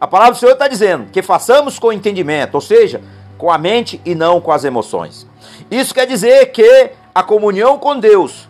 a 0.00 0.06
palavra 0.08 0.32
do 0.34 0.38
Senhor 0.38 0.52
está 0.52 0.66
dizendo 0.66 1.10
que 1.12 1.22
façamos 1.22 1.78
com 1.78 1.92
entendimento, 1.92 2.56
ou 2.56 2.60
seja, 2.60 3.00
com 3.38 3.50
a 3.50 3.56
mente 3.56 4.00
e 4.04 4.14
não 4.14 4.40
com 4.40 4.50
as 4.50 4.64
emoções. 4.64 5.26
Isso 5.70 5.94
quer 5.94 6.06
dizer 6.06 6.46
que 6.46 6.90
a 7.14 7.22
comunhão 7.22 7.78
com 7.78 7.98
Deus 7.98 8.48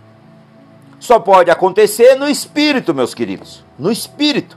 só 0.98 1.18
pode 1.18 1.50
acontecer 1.50 2.14
no 2.14 2.26
espírito, 2.26 2.94
meus 2.94 3.12
queridos, 3.12 3.62
no 3.78 3.92
espírito. 3.92 4.56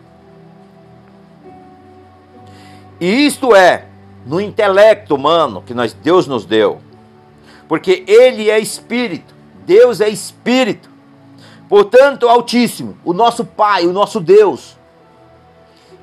E 3.01 3.25
isto 3.25 3.53
é 3.53 3.88
no 4.29 4.39
intelecto 4.39 5.15
humano 5.15 5.63
que 5.65 5.73
nós, 5.73 5.91
Deus 5.91 6.27
nos 6.27 6.45
deu. 6.45 6.77
Porque 7.67 8.03
Ele 8.07 8.47
é 8.47 8.59
espírito, 8.59 9.33
Deus 9.65 9.99
é 9.99 10.07
espírito. 10.07 10.87
Portanto, 11.67 12.29
Altíssimo, 12.29 12.95
o 13.03 13.11
nosso 13.11 13.43
Pai, 13.43 13.87
o 13.87 13.91
nosso 13.91 14.19
Deus, 14.19 14.77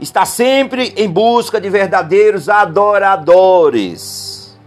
está 0.01 0.27
sempre 0.27 0.93
em 0.97 1.09
busca 1.09 1.61
de 1.61 1.71
verdadeiros 1.71 2.49
adoradores. 2.49 4.59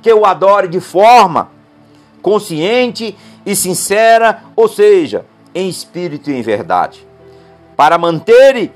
Que 0.00 0.12
o 0.12 0.24
adore 0.24 0.68
de 0.68 0.78
forma 0.78 1.50
consciente 2.22 3.16
e 3.44 3.56
sincera, 3.56 4.44
ou 4.54 4.68
seja, 4.68 5.26
em 5.52 5.68
espírito 5.68 6.30
e 6.30 6.34
em 6.34 6.42
verdade, 6.42 7.04
para 7.76 7.98
manter 7.98 8.70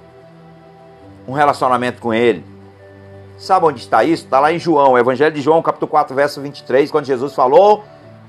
um 1.29 1.33
relacionamento 1.33 2.01
com 2.01 2.13
Ele 2.13 2.56
Sabe 3.37 3.67
onde 3.67 3.81
está 3.81 4.03
isso? 4.03 4.25
Está 4.25 4.41
lá 4.41 4.53
em 4.53 4.59
João, 4.59 4.97
Evangelho 4.97 5.35
de 5.35 5.41
João, 5.41 5.63
capítulo 5.63 5.91
4, 5.91 6.15
verso 6.15 6.41
23, 6.41 6.91
quando 6.91 7.05
Jesus 7.05 7.35
falou 7.35 7.85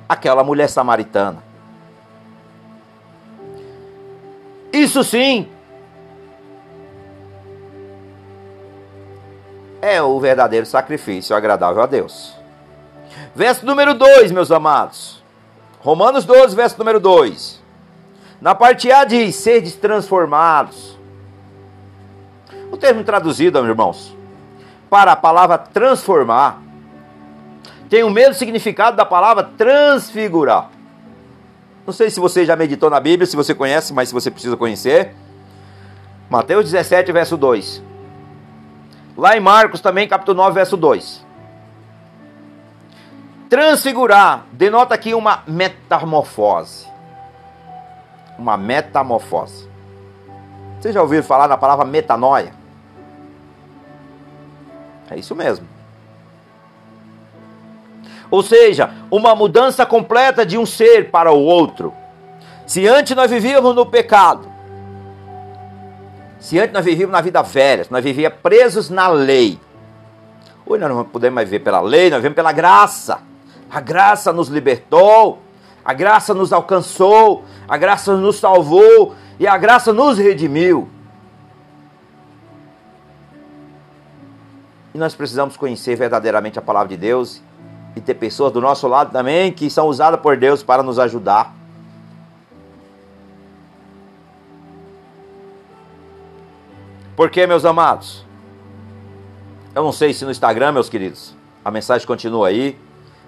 aquela 0.07 0.43
mulher 0.43 0.67
samaritana. 0.67 1.43
Isso 4.71 5.03
sim 5.03 5.49
é 9.81 10.01
o 10.01 10.19
verdadeiro 10.19 10.65
sacrifício 10.65 11.35
agradável 11.35 11.81
a 11.81 11.85
Deus. 11.85 12.35
Verso 13.33 13.65
número 13.65 13.93
2, 13.93 14.31
meus 14.31 14.51
amados. 14.51 15.23
Romanos 15.79 16.25
12, 16.25 16.55
verso 16.55 16.77
número 16.77 16.99
2. 16.99 17.61
Na 18.41 18.53
parte 18.53 18.91
A 18.91 19.05
diz: 19.05 19.35
Sedes 19.35 19.75
transformados. 19.75 20.97
O 22.71 22.77
termo 22.77 23.03
traduzido, 23.03 23.59
meus 23.59 23.69
irmãos, 23.69 24.16
para 24.89 25.11
a 25.11 25.15
palavra 25.15 25.57
transformar 25.57 26.61
tem 27.89 28.03
o 28.03 28.09
mesmo 28.09 28.33
significado 28.33 28.97
da 28.97 29.05
palavra 29.05 29.43
transfigurar. 29.43 30.69
Não 31.85 31.93
sei 31.93 32.09
se 32.09 32.19
você 32.19 32.45
já 32.45 32.55
meditou 32.55 32.89
na 32.89 32.99
Bíblia, 32.99 33.25
se 33.25 33.35
você 33.35 33.55
conhece, 33.55 33.93
mas 33.93 34.09
se 34.09 34.13
você 34.13 34.29
precisa 34.29 34.57
conhecer. 34.57 35.15
Mateus 36.29 36.65
17, 36.65 37.11
verso 37.13 37.37
2. 37.37 37.81
Lá 39.17 39.37
em 39.37 39.39
Marcos 39.39 39.79
também, 39.79 40.07
capítulo 40.07 40.35
9, 40.37 40.53
verso 40.53 40.75
2. 40.75 41.25
Transfigurar 43.49 44.45
denota 44.51 44.93
aqui 44.93 45.13
uma 45.13 45.43
metamorfose. 45.47 46.85
Uma 48.37 48.57
metamorfose. 48.57 49.69
Você 50.79 50.91
já 50.91 51.01
ouviu 51.01 51.23
falar 51.23 51.47
na 51.47 51.57
palavra 51.57 51.85
metanoia? 51.85 52.53
É 55.09 55.17
isso 55.17 55.35
mesmo. 55.35 55.67
Ou 58.29 58.43
seja, 58.43 58.91
uma 59.09 59.35
mudança 59.35 59.85
completa 59.85 60.45
de 60.45 60.57
um 60.57 60.65
ser 60.65 61.09
para 61.09 61.31
o 61.31 61.39
outro. 61.39 61.93
Se 62.65 62.85
antes 62.87 63.15
nós 63.15 63.31
vivíamos 63.31 63.73
no 63.73 63.85
pecado, 63.85 64.47
se 66.39 66.59
antes 66.59 66.73
nós 66.73 66.83
vivíamos 66.83 67.13
na 67.13 67.21
vida 67.21 67.41
velha, 67.41 67.85
nós 67.89 68.03
vivíamos 68.03 68.37
presos 68.43 68.89
na 68.89 69.07
lei. 69.07 69.59
Hoje 70.65 70.81
nós 70.81 70.89
não 70.89 71.05
podemos 71.05 71.35
mais 71.35 71.49
viver 71.49 71.63
pela 71.63 71.79
lei, 71.79 72.09
nós 72.09 72.17
vivemos 72.17 72.35
pela 72.35 72.51
graça. 72.51 73.19
A 73.69 73.79
graça 73.79 74.33
nos 74.33 74.49
libertou, 74.49 75.39
a 75.83 75.93
graça 75.93 76.33
nos 76.33 76.51
alcançou, 76.51 77.43
a 77.67 77.77
graça 77.77 78.15
nos 78.15 78.37
salvou 78.37 79.15
e 79.39 79.47
a 79.47 79.57
graça 79.57 79.93
nos 79.93 80.17
redimiu. 80.17 80.89
E 84.97 84.99
nós 84.99 85.13
precisamos 85.13 85.55
conhecer 85.55 85.95
verdadeiramente 85.95 86.57
a 86.57 86.61
palavra 86.61 86.89
de 86.89 86.97
Deus 86.97 87.39
e 87.95 88.01
ter 88.01 88.15
pessoas 88.15 88.51
do 88.51 88.59
nosso 88.59 88.87
lado 88.87 89.11
também 89.11 89.51
que 89.51 89.69
são 89.69 89.85
usadas 89.85 90.19
por 90.19 90.35
Deus 90.35 90.63
para 90.63 90.81
nos 90.81 90.97
ajudar. 90.97 91.53
Porque, 97.15 97.45
meus 97.45 97.63
amados, 97.63 98.25
eu 99.75 99.83
não 99.83 99.91
sei 99.91 100.15
se 100.15 100.25
no 100.25 100.31
Instagram, 100.31 100.71
meus 100.71 100.89
queridos, 100.89 101.35
a 101.63 101.69
mensagem 101.69 102.07
continua 102.07 102.47
aí. 102.47 102.75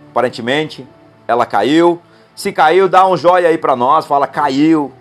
Aparentemente, 0.09 0.87
ela 1.27 1.45
caiu. 1.45 2.01
Se 2.35 2.51
caiu, 2.51 2.89
dá 2.89 3.07
um 3.07 3.15
joia 3.15 3.47
aí 3.47 3.59
para 3.59 3.75
nós, 3.75 4.07
fala 4.07 4.25
caiu. 4.25 4.91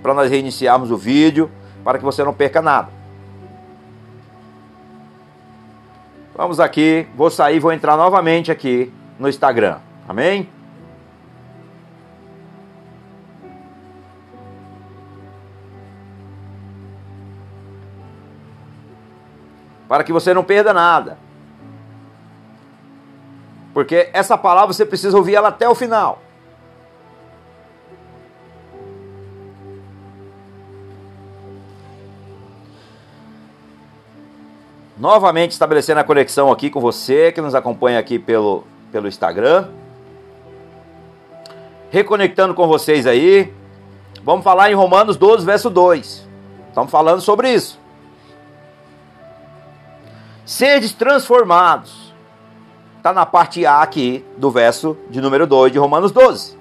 Para 0.00 0.14
nós 0.14 0.30
reiniciarmos 0.30 0.92
o 0.92 0.96
vídeo, 0.96 1.50
para 1.82 1.98
que 1.98 2.04
você 2.04 2.22
não 2.22 2.32
perca 2.32 2.62
nada. 2.62 3.01
Vamos 6.34 6.58
aqui, 6.58 7.06
vou 7.14 7.30
sair, 7.30 7.58
vou 7.58 7.72
entrar 7.72 7.96
novamente 7.96 8.50
aqui 8.50 8.92
no 9.18 9.28
Instagram. 9.28 9.78
Amém? 10.08 10.48
Para 19.86 20.02
que 20.02 20.12
você 20.12 20.32
não 20.32 20.42
perda 20.42 20.72
nada. 20.72 21.18
Porque 23.74 24.08
essa 24.14 24.38
palavra 24.38 24.72
você 24.72 24.86
precisa 24.86 25.16
ouvir 25.16 25.34
ela 25.34 25.48
até 25.48 25.68
o 25.68 25.74
final. 25.74 26.22
Novamente 35.02 35.50
estabelecendo 35.50 35.98
a 35.98 36.04
conexão 36.04 36.52
aqui 36.52 36.70
com 36.70 36.80
você 36.80 37.32
que 37.32 37.40
nos 37.40 37.56
acompanha 37.56 37.98
aqui 37.98 38.20
pelo, 38.20 38.62
pelo 38.92 39.08
Instagram. 39.08 39.66
Reconectando 41.90 42.54
com 42.54 42.68
vocês 42.68 43.04
aí. 43.04 43.52
Vamos 44.22 44.44
falar 44.44 44.70
em 44.70 44.74
Romanos 44.74 45.16
12, 45.16 45.44
verso 45.44 45.68
2. 45.68 46.28
Estamos 46.68 46.88
falando 46.88 47.20
sobre 47.20 47.52
isso. 47.52 47.80
Sedes 50.44 50.92
transformados 50.92 52.14
está 52.98 53.12
na 53.12 53.26
parte 53.26 53.66
A 53.66 53.82
aqui 53.82 54.24
do 54.36 54.52
verso 54.52 54.96
de 55.10 55.20
número 55.20 55.48
2 55.48 55.72
de 55.72 55.80
Romanos 55.80 56.12
12. 56.12 56.56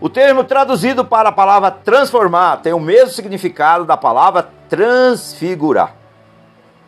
O 0.00 0.08
termo 0.08 0.42
traduzido 0.42 1.04
para 1.04 1.28
a 1.28 1.32
palavra 1.32 1.70
transformar 1.70 2.62
tem 2.62 2.72
o 2.72 2.80
mesmo 2.80 3.10
significado 3.10 3.84
da 3.84 3.98
palavra 3.98 4.48
transfigurar. 4.70 6.05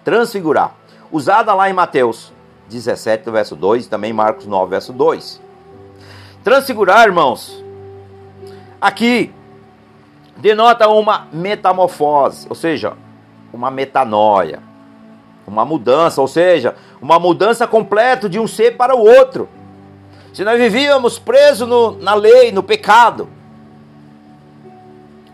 Transfigurar. 0.08 0.74
Usada 1.12 1.52
lá 1.52 1.68
em 1.68 1.74
Mateus 1.74 2.32
17, 2.70 3.30
verso 3.30 3.54
2 3.54 3.84
e 3.84 3.88
também 3.90 4.10
Marcos 4.10 4.46
9, 4.46 4.70
verso 4.70 4.90
2. 4.90 5.38
Transfigurar, 6.42 7.04
irmãos, 7.04 7.62
aqui 8.80 9.30
denota 10.34 10.88
uma 10.88 11.28
metamorfose, 11.30 12.46
ou 12.48 12.54
seja, 12.54 12.94
uma 13.52 13.70
metanoia, 13.70 14.60
uma 15.46 15.66
mudança, 15.66 16.22
ou 16.22 16.28
seja, 16.28 16.74
uma 17.02 17.18
mudança 17.18 17.66
completa 17.66 18.30
de 18.30 18.40
um 18.40 18.46
ser 18.46 18.78
para 18.78 18.96
o 18.96 19.00
outro. 19.00 19.46
Se 20.32 20.42
nós 20.42 20.58
vivíamos 20.58 21.18
presos 21.18 21.68
no, 21.68 21.98
na 21.98 22.14
lei, 22.14 22.50
no 22.50 22.62
pecado, 22.62 23.28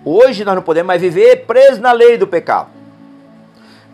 hoje 0.05 0.45
nós 0.45 0.57
não 0.57 0.63
podemos 0.63 0.89
mais 0.89 1.01
viver 1.01 1.47
presos 1.47 1.79
na 1.79 1.93
lei 1.93 2.19
do 2.19 2.27
pecado. 2.27 2.75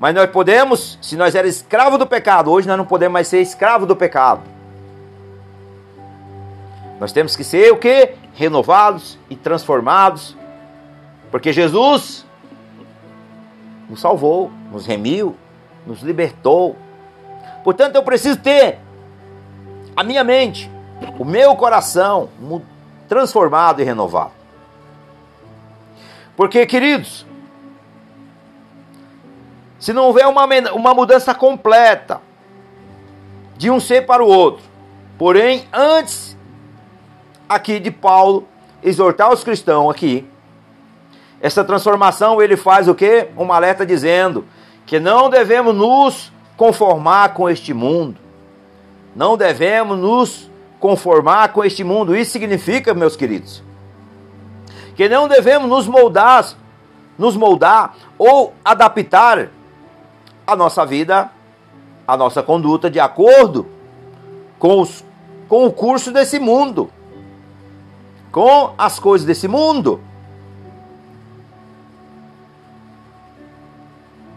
Mas 0.01 0.15
nós 0.15 0.31
podemos, 0.31 0.99
se 1.03 1.15
nós 1.15 1.35
éramos 1.35 1.57
escravos 1.57 1.99
do 1.99 2.07
pecado, 2.07 2.51
hoje 2.51 2.67
nós 2.67 2.79
não 2.79 2.87
podemos 2.87 3.13
mais 3.13 3.29
ser 3.29 3.43
escravos 3.43 3.87
do 3.87 3.95
pecado. 3.95 4.41
Nós 6.99 7.13
temos 7.13 7.37
que 7.37 7.45
ser 7.45 7.71
o 7.71 7.77
que? 7.77 8.15
Renovados 8.35 9.19
e 9.29 9.37
transformados. 9.37 10.35
Porque 11.31 11.53
Jesus 11.53 12.25
nos 13.91 14.01
salvou, 14.01 14.51
nos 14.73 14.87
remiu, 14.87 15.37
nos 15.87 16.01
libertou. 16.01 16.77
Portanto, 17.63 17.97
eu 17.97 18.03
preciso 18.03 18.39
ter 18.39 18.79
a 19.95 20.03
minha 20.03 20.25
mente, 20.25 20.71
o 21.19 21.27
meu 21.27 21.55
coração 21.57 22.31
transformado 23.07 23.83
e 23.83 23.85
renovado. 23.85 24.33
Porque, 26.37 26.65
queridos, 26.65 27.27
se 29.81 29.95
não 29.95 30.05
houver 30.05 30.27
uma, 30.27 30.45
uma 30.75 30.95
mudança 30.95 31.35
completa 31.35 32.21
de 33.57 33.71
um 33.71 33.81
ser 33.81 34.05
para 34.05 34.23
o 34.23 34.29
outro, 34.29 34.63
porém, 35.19 35.67
antes 35.73 36.37
aqui 37.49 37.81
de 37.81 37.91
Paulo 37.91 38.47
exortar 38.83 39.33
os 39.33 39.43
cristãos 39.43 39.91
aqui, 39.91 40.29
essa 41.41 41.65
transformação 41.65 42.41
ele 42.43 42.57
faz 42.57 42.87
o 42.87 42.95
que? 42.95 43.29
Uma 43.35 43.57
alerta 43.57 43.87
dizendo 43.87 44.45
que 44.85 45.01
não 45.01 45.31
devemos 45.31 45.75
nos 45.75 46.31
conformar 46.57 47.33
com 47.33 47.49
este 47.49 47.73
mundo. 47.73 48.19
Não 49.17 49.37
devemos 49.37 49.99
nos 49.99 50.51
conformar 50.79 51.53
com 51.53 51.65
este 51.65 51.83
mundo. 51.83 52.15
Isso 52.15 52.33
significa, 52.33 52.93
meus 52.93 53.17
queridos, 53.17 53.63
que 54.95 55.09
não 55.09 55.27
devemos 55.27 55.69
nos 55.69 55.89
moldar, 55.89 56.47
nos 57.17 57.35
moldar 57.35 57.95
ou 58.19 58.53
adaptar 58.63 59.49
a 60.51 60.57
nossa 60.57 60.85
vida, 60.85 61.31
a 62.07 62.17
nossa 62.17 62.43
conduta 62.43 62.91
de 62.91 62.99
acordo 62.99 63.69
com, 64.59 64.81
os, 64.81 65.05
com 65.49 65.65
o 65.65 65.73
curso 65.73 66.11
desse 66.13 66.41
mundo, 66.41 66.91
com 68.33 68.75
as 68.77 68.99
coisas 68.99 69.25
desse 69.25 69.47
mundo. 69.47 70.01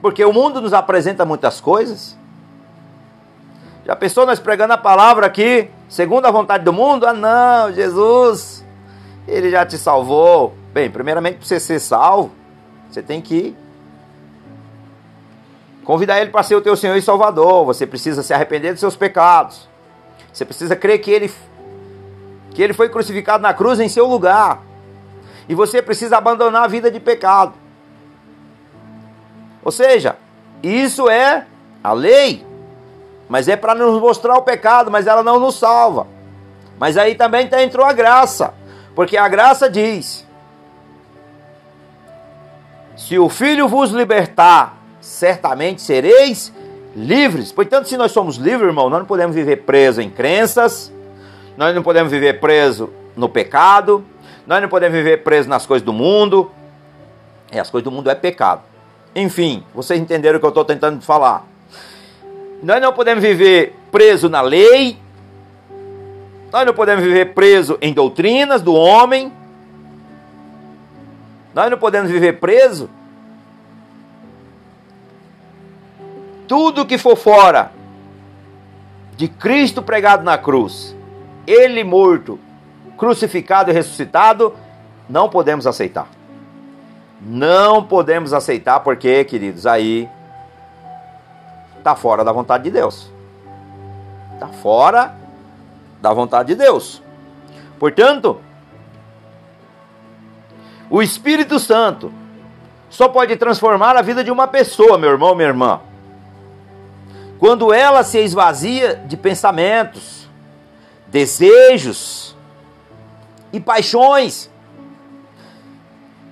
Porque 0.04 0.23
o 0.23 0.32
mundo 0.32 0.62
nos 0.62 0.71
apresenta 0.71 1.26
muitas 1.26 1.60
coisas. 1.60 2.15
Já 3.84 3.95
pensou 3.95 4.26
nós 4.26 4.39
pregando 4.39 4.73
a 4.73 4.78
palavra 4.78 5.26
aqui, 5.26 5.69
segundo 5.89 6.28
a 6.28 6.32
vontade 6.32 6.63
do 6.63 6.71
mundo? 6.71 7.08
Ah, 7.08 7.13
não, 7.13 7.73
Jesus, 7.73 8.63
ele 9.28 9.49
já 9.49 9.65
te 9.65 9.80
salvou. 9.80 10.54
Bem, 10.73 10.91
primeiramente, 10.91 11.38
para 11.38 11.47
você 11.47 11.60
ser 11.60 11.80
salvo, 11.80 12.32
você 12.89 13.02
tem 13.02 13.19
que 13.19 13.56
convidar 15.84 16.19
ele 16.19 16.32
para 16.32 16.43
ser 16.43 16.56
o 16.56 16.62
teu 16.62 16.76
Senhor 16.76 16.96
e 16.96 17.02
Salvador. 17.02 17.65
Você 17.65 17.86
precisa 17.86 18.24
se 18.24 18.34
arrepender 18.34 18.72
dos 18.72 18.80
seus 18.80 18.96
pecados. 18.96 19.67
Você 20.32 20.46
precisa 20.46 20.76
crer 20.76 21.00
que 21.00 21.12
ele, 21.12 21.32
que 22.52 22.62
ele 22.62 22.74
foi 22.74 22.89
crucificado 22.89 23.43
na 23.43 23.54
cruz 23.54 23.80
em 23.80 23.88
seu 23.88 24.06
lugar. 24.08 24.62
E 25.48 25.54
você 25.54 25.82
precisa 25.82 26.17
abandonar 26.17 26.63
a 26.63 26.67
vida 26.67 26.89
de 26.89 27.00
pecado. 27.00 27.54
Ou 29.63 29.72
seja, 29.72 30.17
isso 30.62 31.10
é 31.10 31.46
a 31.84 31.93
lei, 31.93 32.46
mas 33.30 33.48
é 33.48 33.56
para 33.56 33.76
nos 33.76 34.00
mostrar 34.00 34.38
o 34.38 34.41
pecado, 34.41 34.89
mas 34.89 35.08
ela 35.08 35.24
não 35.24 35.39
nos 35.39 35.56
salva. 35.56 36.08
Mas 36.80 36.98
aí 36.98 37.15
também 37.15 37.48
tá, 37.48 37.62
entrou 37.63 37.86
a 37.86 37.93
graça, 37.93 38.54
porque 38.96 39.15
a 39.15 39.28
graça 39.28 39.69
diz: 39.69 40.28
Se 42.98 43.17
o 43.17 43.30
Filho 43.30 43.67
vos 43.67 43.91
libertar, 43.91 44.78
certamente 45.03 45.81
sereis 45.81 46.53
livres. 46.95 47.51
Portanto, 47.51 47.89
se 47.89 47.97
nós 47.97 48.11
somos 48.11 48.37
livres, 48.37 48.67
irmão, 48.69 48.89
nós 48.89 48.99
não 48.99 49.05
podemos 49.05 49.35
viver 49.35 49.57
preso 49.57 50.01
em 50.01 50.09
crenças, 50.09 50.91
nós 51.57 51.75
não 51.75 51.83
podemos 51.83 52.09
viver 52.09 52.39
preso 52.39 52.89
no 53.15 53.27
pecado, 53.27 54.03
nós 54.47 54.61
não 54.61 54.69
podemos 54.69 54.97
viver 54.97 55.21
preso 55.23 55.49
nas 55.49 55.65
coisas 55.65 55.85
do 55.85 55.91
mundo. 55.91 56.49
E 57.51 57.60
as 57.60 57.69
coisas 57.69 57.83
do 57.83 57.91
mundo 57.91 58.10
é 58.10 58.15
pecado. 58.15 58.62
Enfim, 59.13 59.63
vocês 59.75 59.99
entenderam 59.99 60.37
o 60.37 60.39
que 60.39 60.45
eu 60.45 60.49
estou 60.49 60.65
tentando 60.65 61.01
falar. 61.01 61.45
Nós 62.63 62.81
não 62.81 62.93
podemos 62.93 63.21
viver 63.21 63.75
preso 63.91 64.29
na 64.29 64.41
lei, 64.41 64.97
nós 66.51 66.65
não 66.65 66.73
podemos 66.73 67.04
viver 67.04 67.33
preso 67.33 67.77
em 67.81 67.93
doutrinas 67.93 68.62
do 68.62 68.73
homem, 68.73 69.33
nós 71.54 71.69
não 71.69 71.77
podemos 71.77 72.10
viver 72.10 72.39
preso. 72.39 72.89
Tudo 76.54 76.85
que 76.85 76.99
for 76.99 77.15
fora 77.15 77.71
de 79.15 79.27
Cristo 79.27 79.81
pregado 79.81 80.23
na 80.23 80.37
cruz, 80.37 80.95
Ele 81.47 81.83
morto, 81.83 82.39
crucificado 82.95 83.71
e 83.71 83.73
ressuscitado, 83.73 84.54
não 85.10 85.29
podemos 85.29 85.65
aceitar. 85.65 86.08
Não 87.19 87.83
podemos 87.83 88.33
aceitar 88.33 88.81
porque, 88.81 89.23
queridos, 89.23 89.65
aí 89.65 90.08
está 91.79 91.95
fora 91.95 92.23
da 92.23 92.31
vontade 92.31 92.65
de 92.65 92.69
Deus. 92.69 93.12
Está 94.35 94.49
fora 94.49 95.15
da 96.04 96.13
vontade 96.13 96.49
de 96.49 96.56
Deus. 96.56 97.01
Portanto, 97.79 98.39
o 100.87 101.01
Espírito 101.01 101.58
Santo 101.58 102.13
só 102.91 103.10
pode 103.10 103.35
transformar 103.37 103.97
a 103.97 104.04
vida 104.04 104.23
de 104.23 104.29
uma 104.29 104.47
pessoa, 104.47 104.99
meu 104.99 105.10
irmão, 105.10 105.33
minha 105.33 105.47
irmã, 105.47 105.81
quando 107.44 107.73
ela 107.73 108.06
se 108.06 108.19
esvazia 108.19 108.96
de 109.06 109.17
pensamentos, 109.17 110.29
desejos 111.08 112.37
e 113.52 113.60
paixões 113.60 114.50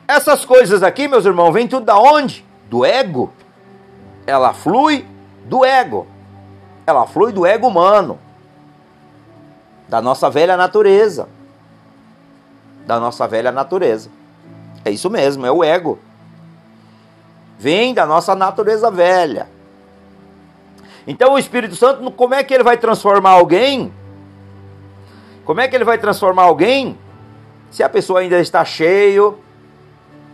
Essas 0.08 0.46
coisas 0.46 0.82
aqui, 0.82 1.10
meus 1.10 1.26
irmãos, 1.26 1.52
vem 1.52 1.68
tudo 1.68 1.86
da 1.86 2.00
onde? 2.00 2.46
Do 2.70 2.86
ego. 2.86 3.34
Ela 4.26 4.54
flui 4.54 5.06
do 5.44 5.66
ego. 5.66 6.08
Ela 6.88 7.06
flui 7.06 7.34
do 7.34 7.46
ego 7.46 7.68
humano. 7.68 8.18
Da 9.90 10.02
nossa 10.02 10.30
velha 10.30 10.56
natureza. 10.56 11.28
Da 12.88 13.02
nossa 13.02 13.28
velha 13.28 13.52
natureza. 13.52 14.10
É 14.86 14.90
isso 14.90 15.10
mesmo, 15.10 15.46
é 15.46 15.52
o 15.52 15.62
ego. 15.62 16.00
Vem 17.60 17.94
da 17.94 18.06
nossa 18.06 18.34
natureza 18.34 18.90
velha. 18.90 19.50
Então 21.08 21.34
o 21.34 21.40
Espírito 21.40 21.76
Santo, 21.76 22.10
como 22.12 22.34
é 22.34 22.44
que 22.44 22.54
ele 22.54 22.64
vai 22.64 22.78
transformar 22.78 23.32
alguém? 23.32 23.92
Como 25.44 25.60
é 25.60 25.68
que 25.68 25.76
ele 25.76 25.84
vai 25.84 25.98
transformar 25.98 26.44
alguém 26.44 26.98
se 27.72 27.82
a 27.82 27.90
pessoa 27.90 28.20
ainda 28.20 28.40
está 28.40 28.64
cheio 28.66 29.40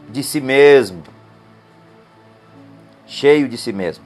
de 0.09 0.23
si 0.23 0.41
mesmo. 0.41 1.03
Cheio 3.05 3.47
de 3.47 3.57
si 3.57 3.71
mesmo. 3.71 4.03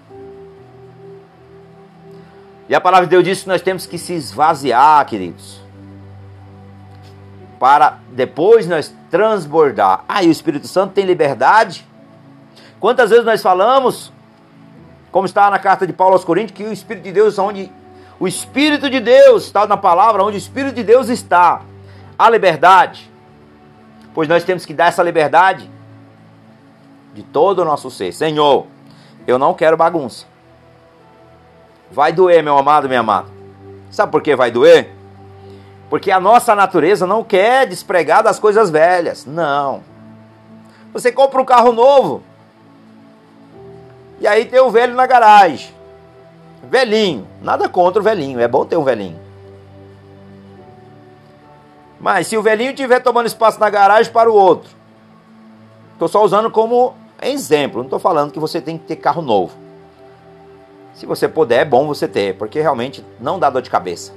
E 2.67 2.75
a 2.75 2.81
palavra 2.81 3.07
de 3.07 3.11
Deus 3.11 3.23
diz 3.23 3.41
que 3.41 3.49
nós 3.49 3.61
temos 3.61 3.85
que 3.85 3.97
se 3.97 4.13
esvaziar, 4.13 5.05
queridos. 5.05 5.59
Para 7.59 7.99
depois 8.09 8.67
nós 8.67 8.93
transbordar. 9.09 10.03
Ah, 10.07 10.23
e 10.23 10.27
o 10.27 10.31
Espírito 10.31 10.67
Santo 10.67 10.93
tem 10.93 11.05
liberdade? 11.05 11.87
Quantas 12.79 13.09
vezes 13.09 13.25
nós 13.25 13.41
falamos, 13.41 14.11
como 15.11 15.25
está 15.25 15.49
na 15.49 15.59
carta 15.59 15.85
de 15.85 15.93
Paulo 15.93 16.13
aos 16.13 16.23
Coríntios, 16.23 16.57
que 16.57 16.63
o 16.63 16.71
Espírito 16.71 17.03
de 17.03 17.11
Deus, 17.11 17.37
onde 17.37 17.71
o 18.19 18.27
Espírito 18.27 18.89
de 18.89 18.99
Deus 18.99 19.45
está 19.45 19.65
na 19.67 19.77
palavra, 19.77 20.23
onde 20.23 20.37
o 20.37 20.39
Espírito 20.39 20.75
de 20.75 20.83
Deus 20.83 21.09
está, 21.09 21.61
a 22.17 22.29
liberdade. 22.29 23.11
Pois 24.13 24.27
nós 24.27 24.43
temos 24.43 24.65
que 24.65 24.73
dar 24.73 24.87
essa 24.87 25.03
liberdade 25.03 25.69
de 27.13 27.23
todo 27.23 27.59
o 27.59 27.65
nosso 27.65 27.89
ser. 27.89 28.13
Senhor, 28.13 28.67
eu 29.27 29.37
não 29.37 29.53
quero 29.53 29.75
bagunça. 29.75 30.25
Vai 31.91 32.13
doer, 32.13 32.41
meu 32.43 32.57
amado, 32.57 32.87
minha 32.87 33.01
amada. 33.01 33.27
Sabe 33.89 34.11
por 34.11 34.21
que 34.21 34.35
vai 34.35 34.49
doer? 34.49 34.91
Porque 35.89 36.09
a 36.09 36.19
nossa 36.19 36.55
natureza 36.55 37.05
não 37.05 37.23
quer 37.23 37.67
despregar 37.67 38.23
das 38.23 38.39
coisas 38.39 38.69
velhas. 38.69 39.25
Não. 39.25 39.83
Você 40.93 41.11
compra 41.11 41.41
um 41.41 41.45
carro 41.45 41.73
novo. 41.73 42.23
E 44.21 44.27
aí 44.27 44.45
tem 44.45 44.59
o 44.59 44.69
velho 44.69 44.93
na 44.93 45.07
garagem. 45.07 45.73
Velhinho. 46.69 47.27
Nada 47.41 47.67
contra 47.67 47.99
o 47.99 48.03
velhinho. 48.03 48.39
É 48.39 48.47
bom 48.47 48.63
ter 48.63 48.77
um 48.77 48.83
velhinho. 48.83 49.19
Mas 51.99 52.27
se 52.27 52.37
o 52.37 52.41
velhinho 52.43 52.69
estiver 52.69 52.99
tomando 52.99 53.25
espaço 53.25 53.59
na 53.59 53.67
garagem 53.67 54.13
para 54.13 54.31
o 54.31 54.35
outro, 54.35 54.69
estou 55.93 56.07
só 56.07 56.23
usando 56.23 56.51
como 56.51 56.93
exemplo, 57.21 57.79
não 57.79 57.85
estou 57.85 57.99
falando 57.99 58.31
que 58.31 58.39
você 58.39 58.61
tem 58.61 58.77
que 58.77 58.85
ter 58.85 58.95
carro 58.95 59.23
novo. 59.23 59.55
Se 60.93 61.07
você 61.07 61.27
puder, 61.27 61.61
é 61.61 61.65
bom 61.65 61.87
você 61.87 62.07
ter, 62.07 62.37
porque 62.37 62.61
realmente 62.61 63.03
não 63.19 63.39
dá 63.39 63.49
dor 63.49 63.61
de 63.63 63.69
cabeça. 63.71 64.13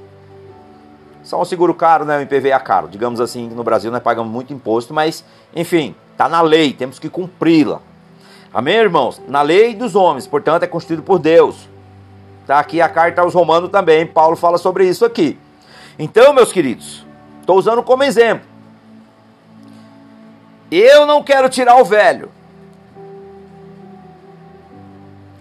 Só 1.23 1.41
um 1.41 1.45
seguro 1.47 1.75
caro, 1.75 2.05
né? 2.05 2.19
O 2.19 2.21
IPVA 2.21 2.61
caro. 2.61 2.89
Digamos 2.89 3.21
assim, 3.21 3.49
no 3.49 3.65
Brasil 3.65 3.91
nós 3.91 4.03
pagamos 4.03 4.31
muito 4.31 4.53
imposto, 4.53 4.93
mas, 4.93 5.25
enfim, 5.57 5.95
está 6.13 6.29
na 6.29 6.43
lei, 6.43 6.75
temos 6.75 6.99
que 6.99 7.09
cumpri-la. 7.09 7.81
Amém, 8.55 8.77
irmãos? 8.77 9.21
Na 9.29 9.43
lei 9.43 9.75
dos 9.75 9.97
homens, 9.97 10.27
portanto, 10.27 10.63
é 10.63 10.67
constituído 10.67 11.03
por 11.03 11.19
Deus. 11.19 11.69
Está 12.43 12.61
aqui 12.61 12.81
a 12.81 12.89
carta 12.89 13.21
aos 13.21 13.35
Romanos 13.35 13.71
também, 13.71 14.07
Paulo 14.07 14.37
fala 14.37 14.59
sobre 14.59 14.87
isso 14.87 15.05
aqui. 15.05 15.39
Então, 15.99 16.33
meus 16.33 16.53
queridos, 16.53 17.05
Estou 17.45 17.59
usando 17.59 17.83
como 17.83 18.03
exemplo. 18.03 18.47
Eu 20.71 21.05
não 21.05 21.23
quero 21.23 21.47
tirar 21.51 21.77
o 21.77 21.85
velho. 21.85 22.31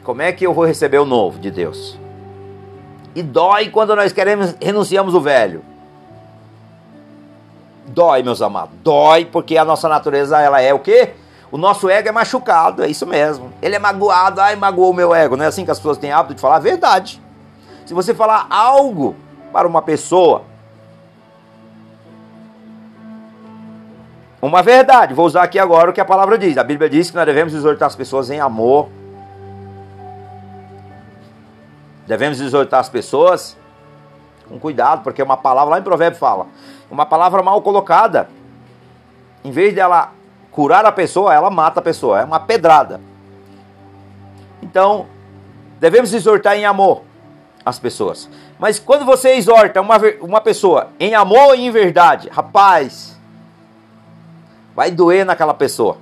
Como 0.04 0.22
é 0.22 0.34
que 0.34 0.46
eu 0.46 0.54
vou 0.54 0.66
receber 0.66 0.98
o 0.98 1.06
novo 1.06 1.40
de 1.40 1.50
Deus? 1.50 1.98
E 3.16 3.24
dói 3.24 3.70
quando 3.70 3.96
nós 3.96 4.12
queremos 4.12 4.54
renunciamos 4.62 5.16
o 5.16 5.22
velho. 5.22 5.64
Dói, 7.88 8.22
meus 8.22 8.42
amados. 8.42 8.76
Dói 8.84 9.24
porque 9.24 9.58
a 9.58 9.64
nossa 9.64 9.88
natureza 9.88 10.42
ela 10.42 10.60
é 10.60 10.74
o 10.74 10.80
quê? 10.80 11.14
O 11.54 11.58
nosso 11.60 11.88
ego 11.88 12.10
é 12.10 12.12
machucado, 12.12 12.84
é 12.84 12.88
isso 12.88 13.06
mesmo. 13.06 13.54
Ele 13.62 13.76
é 13.76 13.80
magoado, 13.80 14.42
ai, 14.42 14.56
magoou 14.56 14.90
o 14.90 14.94
meu 14.94 15.14
ego. 15.14 15.38
Não 15.38 15.46
é 15.46 15.48
assim 15.48 15.64
que 15.64 15.70
as 15.70 15.78
pessoas 15.78 16.00
têm 16.00 16.12
hábito 16.12 16.34
de 16.34 16.42
falar 16.42 16.56
a 16.56 16.60
verdade. 16.60 17.22
Se 17.86 17.94
você 17.94 18.12
falar 18.12 18.48
algo 18.50 19.16
para 19.52 19.68
uma 19.68 19.80
pessoa 19.80 20.46
uma 24.42 24.64
verdade. 24.64 25.14
Vou 25.14 25.28
usar 25.28 25.44
aqui 25.44 25.60
agora 25.60 25.92
o 25.92 25.94
que 25.94 26.02
a 26.02 26.06
palavra 26.06 26.40
diz. 26.40 26.58
A 26.58 26.64
Bíblia 26.64 26.90
diz 26.90 27.12
que 27.12 27.16
nós 27.16 27.26
devemos 27.28 27.54
exortar 27.54 27.86
as 27.86 27.96
pessoas 27.96 28.32
em 28.32 28.40
amor. 28.40 28.90
Devemos 32.08 32.42
exortar 32.42 32.80
as 32.80 32.90
pessoas 32.90 33.56
com 34.50 34.58
cuidado, 34.58 35.04
porque 35.04 35.22
uma 35.22 35.38
palavra 35.38 35.76
lá 35.76 35.80
em 35.80 35.84
Provérbio 35.84 36.20
fala, 36.20 36.48
uma 36.90 37.06
palavra 37.06 37.44
mal 37.44 37.62
colocada, 37.62 38.28
em 39.44 39.52
vez 39.52 39.74
dela 39.76 40.12
curar 40.54 40.86
a 40.86 40.92
pessoa, 40.92 41.34
ela 41.34 41.50
mata 41.50 41.80
a 41.80 41.84
pessoa, 41.84 42.22
é 42.22 42.24
uma 42.24 42.40
pedrada. 42.40 43.02
Então, 44.62 45.08
devemos 45.80 46.14
exortar 46.14 46.56
em 46.56 46.64
amor 46.64 47.02
as 47.66 47.80
pessoas. 47.80 48.30
Mas 48.60 48.80
quando 48.80 49.04
você 49.04 49.34
exorta 49.34 49.82
uma, 49.82 49.98
uma 50.22 50.40
pessoa 50.40 50.90
em 51.00 51.16
amor 51.16 51.58
e 51.58 51.66
em 51.66 51.72
verdade, 51.72 52.30
rapaz, 52.30 53.20
vai 54.76 54.92
doer 54.92 55.26
naquela 55.26 55.54
pessoa, 55.54 55.98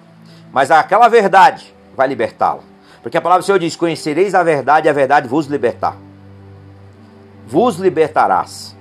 mas 0.52 0.70
aquela 0.70 1.08
verdade 1.08 1.74
vai 1.95 2.08
libertá-la. 2.08 2.62
Porque 3.02 3.18
a 3.18 3.22
palavra 3.22 3.41
do 3.41 3.45
Senhor 3.45 3.58
diz: 3.58 3.76
Conhecereis 3.76 4.36
a 4.36 4.43
verdade 4.43 4.88
e 4.88 4.89
a 4.89 4.93
verdade 4.93 5.28
vos 5.28 5.47
libertar. 5.47 5.95
Vos 7.47 7.78
libertarás. 7.78 8.76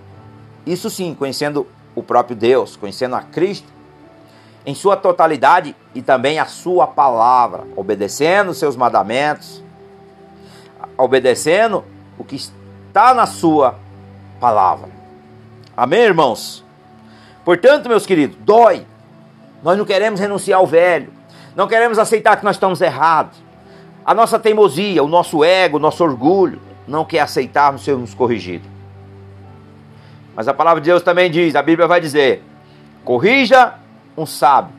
Isso 0.66 0.90
sim, 0.90 1.14
conhecendo 1.14 1.66
o 1.94 2.02
próprio 2.02 2.36
Deus, 2.36 2.76
conhecendo 2.76 3.16
a 3.16 3.22
Cristo 3.22 3.79
em 4.64 4.74
sua 4.74 4.96
totalidade 4.96 5.74
e 5.94 6.02
também 6.02 6.38
a 6.38 6.44
sua 6.44 6.86
palavra, 6.86 7.64
obedecendo 7.76 8.50
os 8.50 8.58
seus 8.58 8.76
mandamentos, 8.76 9.62
obedecendo 10.96 11.84
o 12.18 12.24
que 12.24 12.36
está 12.36 13.14
na 13.14 13.26
sua 13.26 13.76
palavra. 14.38 14.88
Amém, 15.76 16.00
irmãos? 16.00 16.64
Portanto, 17.44 17.88
meus 17.88 18.04
queridos, 18.04 18.36
dói, 18.40 18.84
nós 19.62 19.78
não 19.78 19.84
queremos 19.84 20.20
renunciar 20.20 20.58
ao 20.58 20.66
velho. 20.66 21.12
Não 21.56 21.66
queremos 21.66 21.98
aceitar 21.98 22.36
que 22.36 22.44
nós 22.44 22.56
estamos 22.56 22.80
errados. 22.80 23.38
A 24.04 24.14
nossa 24.14 24.38
teimosia, 24.38 25.02
o 25.02 25.08
nosso 25.08 25.44
ego, 25.44 25.76
o 25.76 25.80
nosso 25.80 26.02
orgulho 26.04 26.60
não 26.86 27.04
quer 27.04 27.20
aceitarmos 27.20 27.84
sermos 27.84 28.14
corrigidos. 28.14 28.68
Mas 30.34 30.48
a 30.48 30.54
palavra 30.54 30.80
de 30.80 30.88
Deus 30.88 31.02
também 31.02 31.30
diz, 31.30 31.54
a 31.54 31.62
Bíblia 31.62 31.86
vai 31.86 32.00
dizer: 32.00 32.42
corrija 33.04 33.74
um 34.16 34.26
sábio. 34.26 34.74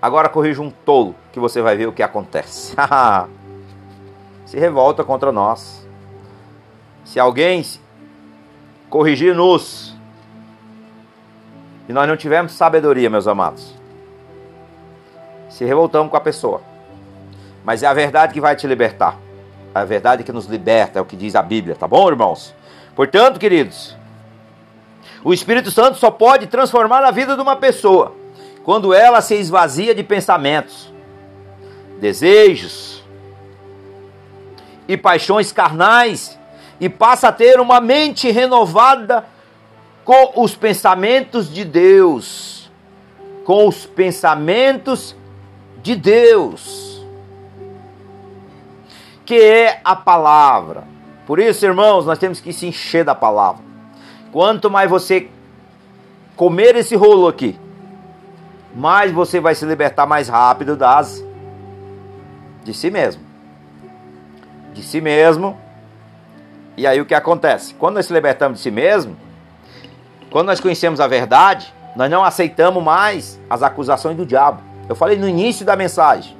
Agora 0.00 0.28
corrija 0.28 0.62
um 0.62 0.70
tolo, 0.70 1.14
que 1.32 1.38
você 1.38 1.60
vai 1.60 1.76
ver 1.76 1.86
o 1.86 1.92
que 1.92 2.02
acontece. 2.02 2.74
se 4.46 4.58
revolta 4.58 5.04
contra 5.04 5.30
nós. 5.30 5.86
Se 7.04 7.20
alguém 7.20 7.62
corrigir-nos, 8.88 9.94
e 11.88 11.92
nós 11.92 12.08
não 12.08 12.16
tivemos 12.16 12.52
sabedoria, 12.52 13.10
meus 13.10 13.26
amados, 13.26 13.74
se 15.48 15.64
revoltamos 15.64 16.10
com 16.10 16.16
a 16.16 16.20
pessoa. 16.20 16.62
Mas 17.64 17.82
é 17.82 17.86
a 17.86 17.92
verdade 17.92 18.32
que 18.32 18.40
vai 18.40 18.56
te 18.56 18.66
libertar. 18.66 19.16
A 19.74 19.84
verdade 19.84 20.24
que 20.24 20.32
nos 20.32 20.46
liberta, 20.46 20.98
é 20.98 21.02
o 21.02 21.04
que 21.04 21.16
diz 21.16 21.36
a 21.36 21.42
Bíblia, 21.42 21.76
tá 21.76 21.86
bom, 21.86 22.08
irmãos? 22.08 22.54
Portanto, 22.96 23.38
queridos, 23.38 23.96
o 25.22 25.32
Espírito 25.32 25.70
Santo 25.70 25.98
só 25.98 26.10
pode 26.10 26.46
transformar 26.46 27.04
a 27.04 27.10
vida 27.10 27.36
de 27.36 27.42
uma 27.42 27.56
pessoa 27.56 28.14
quando 28.64 28.94
ela 28.94 29.20
se 29.20 29.34
esvazia 29.34 29.94
de 29.94 30.02
pensamentos, 30.02 30.92
desejos 32.00 33.02
e 34.88 34.96
paixões 34.96 35.52
carnais 35.52 36.38
e 36.80 36.88
passa 36.88 37.28
a 37.28 37.32
ter 37.32 37.60
uma 37.60 37.80
mente 37.80 38.30
renovada 38.30 39.26
com 40.04 40.32
os 40.42 40.54
pensamentos 40.54 41.52
de 41.52 41.64
Deus. 41.64 42.70
Com 43.44 43.68
os 43.68 43.86
pensamentos 43.86 45.14
de 45.82 45.94
Deus. 45.94 47.04
Que 49.24 49.40
é 49.40 49.80
a 49.84 49.94
palavra. 49.94 50.84
Por 51.26 51.38
isso, 51.38 51.64
irmãos, 51.64 52.06
nós 52.06 52.18
temos 52.18 52.40
que 52.40 52.52
se 52.52 52.66
encher 52.66 53.04
da 53.04 53.14
palavra. 53.14 53.69
Quanto 54.32 54.70
mais 54.70 54.88
você 54.88 55.28
comer 56.36 56.76
esse 56.76 56.94
rolo 56.96 57.26
aqui, 57.26 57.58
mais 58.74 59.10
você 59.10 59.40
vai 59.40 59.54
se 59.54 59.64
libertar 59.64 60.06
mais 60.06 60.28
rápido 60.28 60.76
das 60.76 61.24
de 62.62 62.72
si 62.72 62.90
mesmo. 62.90 63.22
De 64.72 64.82
si 64.82 65.00
mesmo. 65.00 65.58
E 66.76 66.86
aí 66.86 67.00
o 67.00 67.06
que 67.06 67.14
acontece? 67.14 67.74
Quando 67.74 67.96
nós 67.96 68.06
se 68.06 68.12
libertamos 68.12 68.58
de 68.58 68.62
si 68.62 68.70
mesmo, 68.70 69.16
quando 70.30 70.46
nós 70.46 70.60
conhecemos 70.60 71.00
a 71.00 71.06
verdade, 71.06 71.74
Nós 71.96 72.10
não 72.10 72.24
aceitamos 72.24 72.82
mais 72.82 73.38
as 73.48 73.62
acusações 73.62 74.16
do 74.16 74.24
diabo. 74.24 74.62
Eu 74.88 74.94
falei 74.94 75.16
no 75.16 75.28
início 75.28 75.66
da 75.66 75.74
mensagem. 75.76 76.36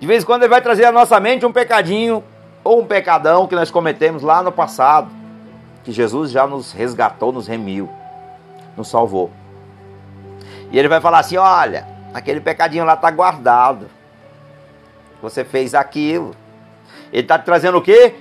De 0.00 0.06
vez 0.06 0.22
em 0.22 0.26
quando 0.26 0.42
ele 0.42 0.50
vai 0.50 0.60
trazer 0.60 0.84
à 0.84 0.92
nossa 0.92 1.18
mente 1.20 1.46
um 1.46 1.52
pecadinho 1.52 2.22
ou 2.64 2.80
um 2.80 2.86
pecadão 2.86 3.46
que 3.46 3.54
nós 3.54 3.70
cometemos 3.70 4.22
lá 4.22 4.42
no 4.42 4.50
passado, 4.50 5.08
que 5.84 5.92
Jesus 5.92 6.30
já 6.30 6.46
nos 6.46 6.72
resgatou, 6.72 7.32
nos 7.32 7.46
remiu, 7.46 7.88
nos 8.76 8.88
salvou. 8.88 9.30
E 10.70 10.78
ele 10.78 10.88
vai 10.88 11.00
falar 11.00 11.20
assim: 11.20 11.36
olha, 11.36 11.86
aquele 12.14 12.40
pecadinho 12.40 12.84
lá 12.84 12.94
está 12.94 13.10
guardado. 13.10 13.86
Você 15.20 15.44
fez 15.44 15.74
aquilo. 15.74 16.34
Ele 17.12 17.22
está 17.22 17.38
trazendo 17.38 17.78
o 17.78 17.82
quê? 17.82 18.14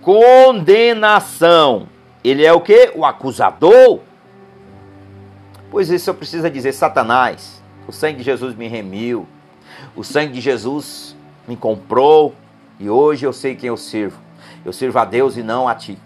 Condenação. 0.00 1.88
Ele 2.22 2.44
é 2.44 2.52
o 2.52 2.60
quê? 2.60 2.92
O 2.94 3.04
acusador. 3.04 4.00
Pois 5.70 5.90
isso 5.90 6.08
eu 6.08 6.14
preciso 6.14 6.48
dizer, 6.48 6.72
Satanás, 6.72 7.62
o 7.86 7.92
sangue 7.92 8.18
de 8.18 8.24
Jesus 8.24 8.54
me 8.54 8.68
remiu. 8.68 9.26
O 9.94 10.02
sangue 10.02 10.32
de 10.32 10.40
Jesus 10.40 11.16
me 11.46 11.56
comprou 11.56 12.34
e 12.78 12.88
hoje 12.88 13.26
eu 13.26 13.32
sei 13.32 13.54
quem 13.54 13.68
eu 13.68 13.76
sirvo. 13.76 14.18
Eu 14.64 14.72
sirvo 14.72 14.98
a 14.98 15.04
Deus 15.04 15.36
e 15.36 15.42
não 15.42 15.68
a 15.68 15.74
ti. 15.74 15.98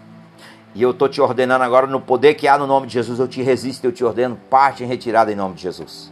E 0.75 0.81
eu 0.81 0.91
estou 0.91 1.07
te 1.07 1.21
ordenando 1.21 1.63
agora, 1.63 1.85
no 1.85 2.01
poder 2.01 2.33
que 2.33 2.47
há 2.47 2.57
no 2.57 2.65
nome 2.65 2.87
de 2.87 2.93
Jesus, 2.93 3.19
eu 3.19 3.27
te 3.27 3.41
resisto, 3.43 3.85
eu 3.85 3.91
te 3.91 4.03
ordeno, 4.03 4.39
parte 4.49 4.83
em 4.83 4.87
retirada 4.87 5.31
em 5.31 5.35
nome 5.35 5.55
de 5.55 5.61
Jesus. 5.61 6.11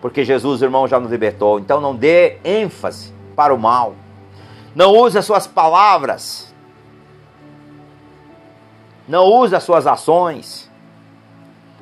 Porque 0.00 0.24
Jesus, 0.24 0.62
irmão, 0.62 0.86
já 0.86 1.00
nos 1.00 1.10
libertou. 1.10 1.58
Então 1.58 1.80
não 1.80 1.94
dê 1.94 2.38
ênfase 2.44 3.12
para 3.34 3.54
o 3.54 3.58
mal. 3.58 3.94
Não 4.74 4.94
use 4.94 5.18
as 5.18 5.24
suas 5.24 5.46
palavras. 5.46 6.54
Não 9.08 9.24
use 9.24 9.54
as 9.54 9.62
suas 9.62 9.86
ações 9.86 10.70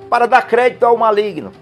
para 0.09 0.27
dar 0.27 0.43
crédito 0.43 0.85
ao 0.85 0.97
maligno. 0.97 1.53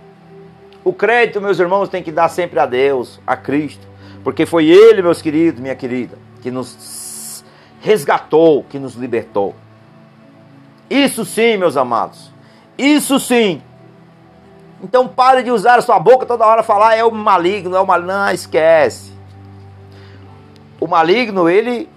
O 0.84 0.92
crédito, 0.92 1.40
meus 1.40 1.58
irmãos, 1.58 1.88
tem 1.88 2.02
que 2.02 2.12
dar 2.12 2.28
sempre 2.28 2.60
a 2.60 2.66
Deus, 2.66 3.20
a 3.26 3.36
Cristo. 3.36 3.86
Porque 4.22 4.46
foi 4.46 4.66
Ele, 4.66 5.02
meus 5.02 5.20
queridos, 5.20 5.60
minha 5.60 5.74
querida, 5.74 6.16
que 6.40 6.50
nos 6.50 7.44
resgatou, 7.80 8.64
que 8.64 8.78
nos 8.78 8.94
libertou. 8.94 9.54
Isso 10.88 11.24
sim, 11.24 11.56
meus 11.56 11.76
amados. 11.76 12.30
Isso 12.78 13.18
sim. 13.18 13.62
Então 14.82 15.08
pare 15.08 15.42
de 15.42 15.50
usar 15.50 15.78
a 15.78 15.82
sua 15.82 15.98
boca 15.98 16.26
toda 16.26 16.46
hora 16.46 16.62
falar 16.62 16.96
é 16.96 17.04
o 17.04 17.10
maligno, 17.10 17.74
é 17.74 17.80
o 17.80 17.86
maligno. 17.86 18.12
Não, 18.12 18.30
esquece. 18.30 19.12
O 20.78 20.86
maligno, 20.86 21.48
ele 21.48 21.88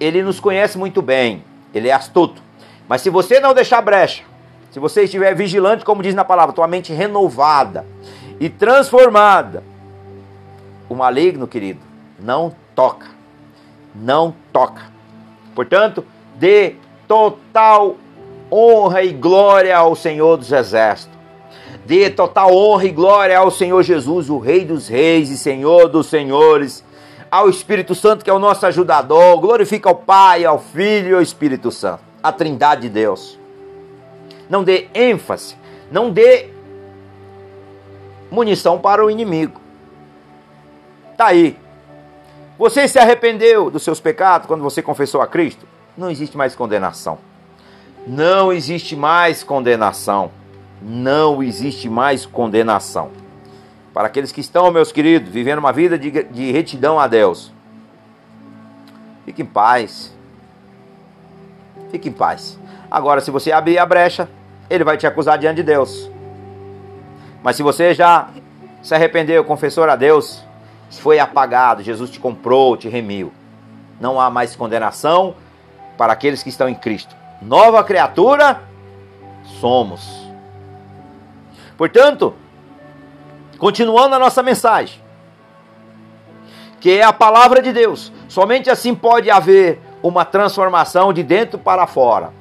ele 0.00 0.22
nos 0.22 0.40
conhece 0.40 0.76
muito 0.76 1.00
bem. 1.00 1.44
Ele 1.72 1.88
é 1.88 1.92
astuto. 1.92 2.42
Mas 2.88 3.00
se 3.00 3.10
você 3.10 3.40
não 3.40 3.54
deixar 3.54 3.80
brecha, 3.80 4.24
se 4.70 4.78
você 4.78 5.04
estiver 5.04 5.34
vigilante, 5.34 5.84
como 5.84 6.02
diz 6.02 6.14
na 6.14 6.24
palavra, 6.24 6.54
tua 6.54 6.66
mente 6.66 6.92
renovada 6.92 7.86
e 8.40 8.48
transformada, 8.48 9.62
o 10.88 10.94
maligno, 10.94 11.46
querido, 11.46 11.80
não 12.18 12.54
toca. 12.74 13.06
Não 13.94 14.34
toca. 14.52 14.82
Portanto, 15.54 16.04
dê 16.34 16.74
total 17.06 17.96
honra 18.50 19.02
e 19.02 19.12
glória 19.12 19.76
ao 19.76 19.94
Senhor 19.94 20.36
dos 20.36 20.52
Exércitos. 20.52 21.18
Dê 21.84 22.08
total 22.08 22.54
honra 22.54 22.86
e 22.86 22.90
glória 22.90 23.38
ao 23.38 23.50
Senhor 23.50 23.82
Jesus, 23.82 24.30
o 24.30 24.38
Rei 24.38 24.64
dos 24.64 24.88
Reis 24.88 25.30
e 25.30 25.36
Senhor 25.36 25.88
dos 25.88 26.06
Senhores. 26.06 26.84
Ao 27.30 27.48
Espírito 27.50 27.94
Santo, 27.94 28.24
que 28.24 28.30
é 28.30 28.32
o 28.32 28.38
nosso 28.38 28.64
ajudador. 28.64 29.38
Glorifica 29.40 29.88
ao 29.88 29.96
Pai, 29.96 30.44
ao 30.44 30.58
Filho 30.58 31.10
e 31.10 31.14
ao 31.14 31.22
Espírito 31.22 31.70
Santo. 31.70 32.02
A 32.22 32.32
Trindade 32.32 32.82
de 32.82 32.88
Deus. 32.88 33.38
Não 34.48 34.62
dê 34.62 34.88
ênfase, 34.94 35.56
não 35.90 36.10
dê 36.10 36.50
munição 38.30 38.78
para 38.78 39.04
o 39.04 39.10
inimigo. 39.10 39.60
Tá 41.16 41.26
aí. 41.26 41.58
Você 42.58 42.86
se 42.86 42.98
arrependeu 42.98 43.70
dos 43.70 43.82
seus 43.82 44.00
pecados 44.00 44.46
quando 44.46 44.62
você 44.62 44.80
confessou 44.80 45.20
a 45.20 45.26
Cristo? 45.26 45.66
Não 45.96 46.10
existe 46.10 46.36
mais 46.36 46.54
condenação. 46.54 47.18
Não 48.06 48.52
existe 48.52 48.96
mais 48.96 49.44
condenação. 49.44 50.30
Não 50.82 51.42
existe 51.42 51.88
mais 51.88 52.26
condenação. 52.26 53.10
Para 53.92 54.08
aqueles 54.08 54.32
que 54.32 54.40
estão, 54.40 54.70
meus 54.72 54.90
queridos, 54.90 55.30
vivendo 55.30 55.58
uma 55.58 55.72
vida 55.72 55.96
de, 55.96 56.10
de 56.10 56.50
retidão 56.50 56.98
a 56.98 57.06
Deus, 57.06 57.52
fique 59.24 59.42
em 59.42 59.46
paz. 59.46 60.12
Fique 61.90 62.08
em 62.08 62.12
paz. 62.12 62.58
Agora, 62.90 63.20
se 63.20 63.30
você 63.30 63.52
abrir 63.52 63.78
a 63.78 63.86
brecha, 63.86 64.28
ele 64.68 64.82
vai 64.82 64.96
te 64.96 65.06
acusar 65.06 65.38
diante 65.38 65.56
de 65.56 65.62
Deus. 65.62 66.10
Mas 67.40 67.54
se 67.54 67.62
você 67.62 67.94
já 67.94 68.30
se 68.82 68.94
arrependeu, 68.94 69.44
confessou 69.44 69.84
a 69.84 69.94
Deus, 69.94 70.42
foi 70.90 71.18
apagado, 71.18 71.82
Jesus 71.82 72.10
te 72.10 72.18
comprou, 72.18 72.76
te 72.76 72.88
remiu. 72.88 73.32
Não 74.00 74.20
há 74.20 74.28
mais 74.28 74.56
condenação 74.56 75.36
para 75.96 76.12
aqueles 76.12 76.42
que 76.42 76.48
estão 76.48 76.68
em 76.68 76.74
Cristo. 76.74 77.14
Nova 77.40 77.82
criatura 77.84 78.62
somos. 79.60 80.24
Portanto, 81.76 82.34
continuando 83.58 84.14
a 84.14 84.18
nossa 84.18 84.42
mensagem, 84.42 85.00
que 86.80 86.98
é 86.98 87.02
a 87.02 87.12
palavra 87.12 87.62
de 87.62 87.72
Deus, 87.72 88.12
somente 88.28 88.70
assim 88.70 88.94
pode 88.94 89.30
haver 89.30 89.80
uma 90.02 90.24
transformação 90.24 91.12
de 91.12 91.22
dentro 91.22 91.58
para 91.58 91.86
fora, 91.86 92.32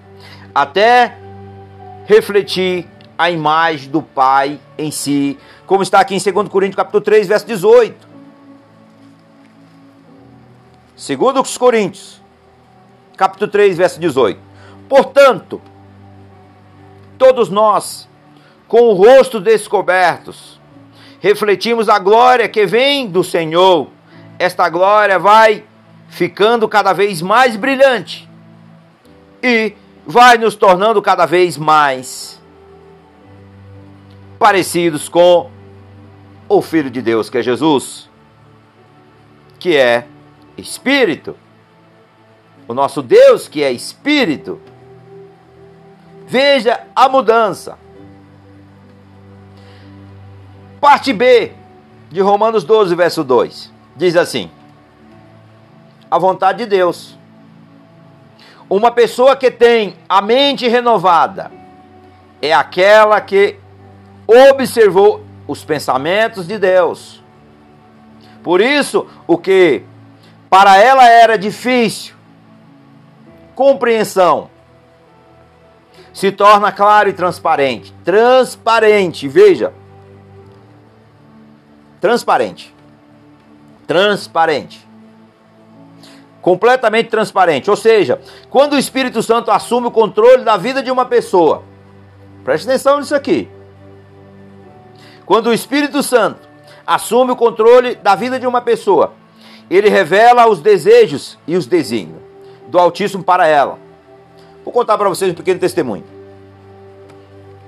até 0.54 1.16
refletir 2.06 2.88
a 3.18 3.32
imagem 3.32 3.90
do 3.90 4.02
Pai 4.02 4.60
em 4.78 4.92
si, 4.92 5.38
como 5.66 5.82
está 5.82 6.00
aqui 6.00 6.16
em 6.16 6.20
2 6.20 6.50
Coríntios 6.50 6.76
capítulo 6.76 7.02
3, 7.02 7.28
verso 7.28 7.46
18. 7.46 8.08
Segundo 10.96 11.42
os 11.42 11.58
Coríntios, 11.58 12.22
capítulo 13.24 13.50
3, 13.50 13.78
verso 13.78 14.00
18. 14.02 14.38
Portanto, 14.90 15.62
todos 17.18 17.50
nós, 17.50 18.10
com 18.68 18.90
o 18.90 18.94
rosto 18.94 19.40
descobertos, 19.40 20.60
refletimos 21.22 21.88
a 21.88 22.00
glória 22.00 22.50
que 22.50 22.66
vem 22.66 23.08
do 23.08 23.24
Senhor. 23.24 23.88
Esta 24.38 24.68
glória 24.68 25.18
vai 25.18 25.64
ficando 26.10 26.68
cada 26.68 26.92
vez 26.92 27.22
mais 27.22 27.56
brilhante 27.56 28.30
e 29.42 29.74
vai 30.06 30.38
nos 30.38 30.56
tornando 30.56 31.02
cada 31.02 31.26
vez 31.26 31.58
mais 31.58 32.42
parecidos 34.38 35.08
com 35.08 35.50
o 36.50 36.62
Filho 36.62 36.90
de 36.90 37.02
Deus, 37.02 37.30
que 37.30 37.38
é 37.38 37.42
Jesus, 37.42 38.10
que 39.58 39.78
é 39.78 40.08
Espírito. 40.58 41.38
O 42.68 42.74
nosso 42.74 43.02
Deus, 43.02 43.48
que 43.48 43.64
é 43.64 43.72
Espírito. 43.72 44.60
Veja 46.28 46.80
a 46.96 47.10
mudança. 47.10 47.78
Parte 50.80 51.14
B 51.14 51.52
de 52.10 52.22
Romanos 52.22 52.64
12, 52.64 52.96
verso 52.96 53.24
2. 53.24 53.72
Diz 53.96 54.16
assim: 54.16 54.50
A 56.10 56.18
vontade 56.18 56.60
de 56.60 56.66
Deus. 56.66 57.18
Uma 58.70 58.92
pessoa 58.92 59.36
que 59.36 59.52
tem 59.52 59.96
a 60.08 60.22
mente 60.22 60.68
renovada 60.68 61.52
é 62.42 62.54
aquela 62.54 63.22
que 63.22 63.60
observou 64.26 65.24
os 65.48 65.64
pensamentos 65.64 66.48
de 66.48 66.58
Deus. 66.58 67.22
Por 68.42 68.60
isso, 68.60 69.08
o 69.26 69.38
que 69.38 69.84
para 70.50 70.78
ela 70.78 71.08
era 71.08 71.38
difícil, 71.38 72.16
compreensão, 73.56 74.50
se 76.14 76.32
torna 76.32 76.72
claro 76.72 77.10
e 77.10 77.14
transparente. 77.14 77.94
Transparente, 78.04 79.28
veja. 79.28 79.74
Transparente. 82.00 82.74
Transparente. 83.88 84.88
Completamente 86.42 87.10
transparente. 87.10 87.70
Ou 87.70 87.76
seja, 87.76 88.22
quando 88.50 88.74
o 88.74 88.78
Espírito 88.78 89.24
Santo 89.24 89.50
assume 89.50 89.88
o 89.88 89.92
controle 89.92 90.44
da 90.44 90.58
vida 90.58 90.84
de 90.84 90.92
uma 90.92 91.06
pessoa, 91.06 91.64
preste 92.44 92.68
atenção 92.68 93.00
nisso 93.00 93.16
aqui. 93.16 93.50
Quando 95.26 95.48
o 95.48 95.54
Espírito 95.54 96.04
Santo 96.04 96.48
assume 96.86 97.32
o 97.32 97.36
controle 97.36 97.96
da 97.96 98.14
vida 98.14 98.38
de 98.38 98.46
uma 98.46 98.62
pessoa, 98.62 99.14
ele 99.70 99.90
revela 99.90 100.50
os 100.50 100.60
desejos 100.60 101.40
e 101.48 101.56
os 101.56 101.66
desígnios 101.66 102.23
do 102.74 102.80
Altíssimo 102.80 103.24
para 103.24 103.46
ela. 103.46 103.78
Vou 104.66 104.74
contar 104.74 104.98
para 104.98 105.08
vocês 105.08 105.32
um 105.32 105.36
pequeno 105.36 105.60
testemunho. 105.60 106.04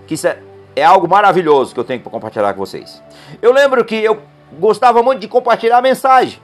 Que 0.07 0.15
isso 0.15 0.27
é, 0.27 0.39
é 0.75 0.83
algo 0.83 1.07
maravilhoso 1.07 1.75
que 1.75 1.79
eu 1.79 1.83
tenho 1.83 2.01
para 2.01 2.11
compartilhar 2.11 2.51
com 2.55 2.59
vocês. 2.59 3.03
Eu 3.39 3.53
lembro 3.53 3.85
que 3.85 3.95
eu 3.95 4.19
gostava 4.53 5.03
muito 5.03 5.19
de 5.19 5.27
compartilhar 5.27 5.77
a 5.77 5.81
mensagem. 5.81 6.41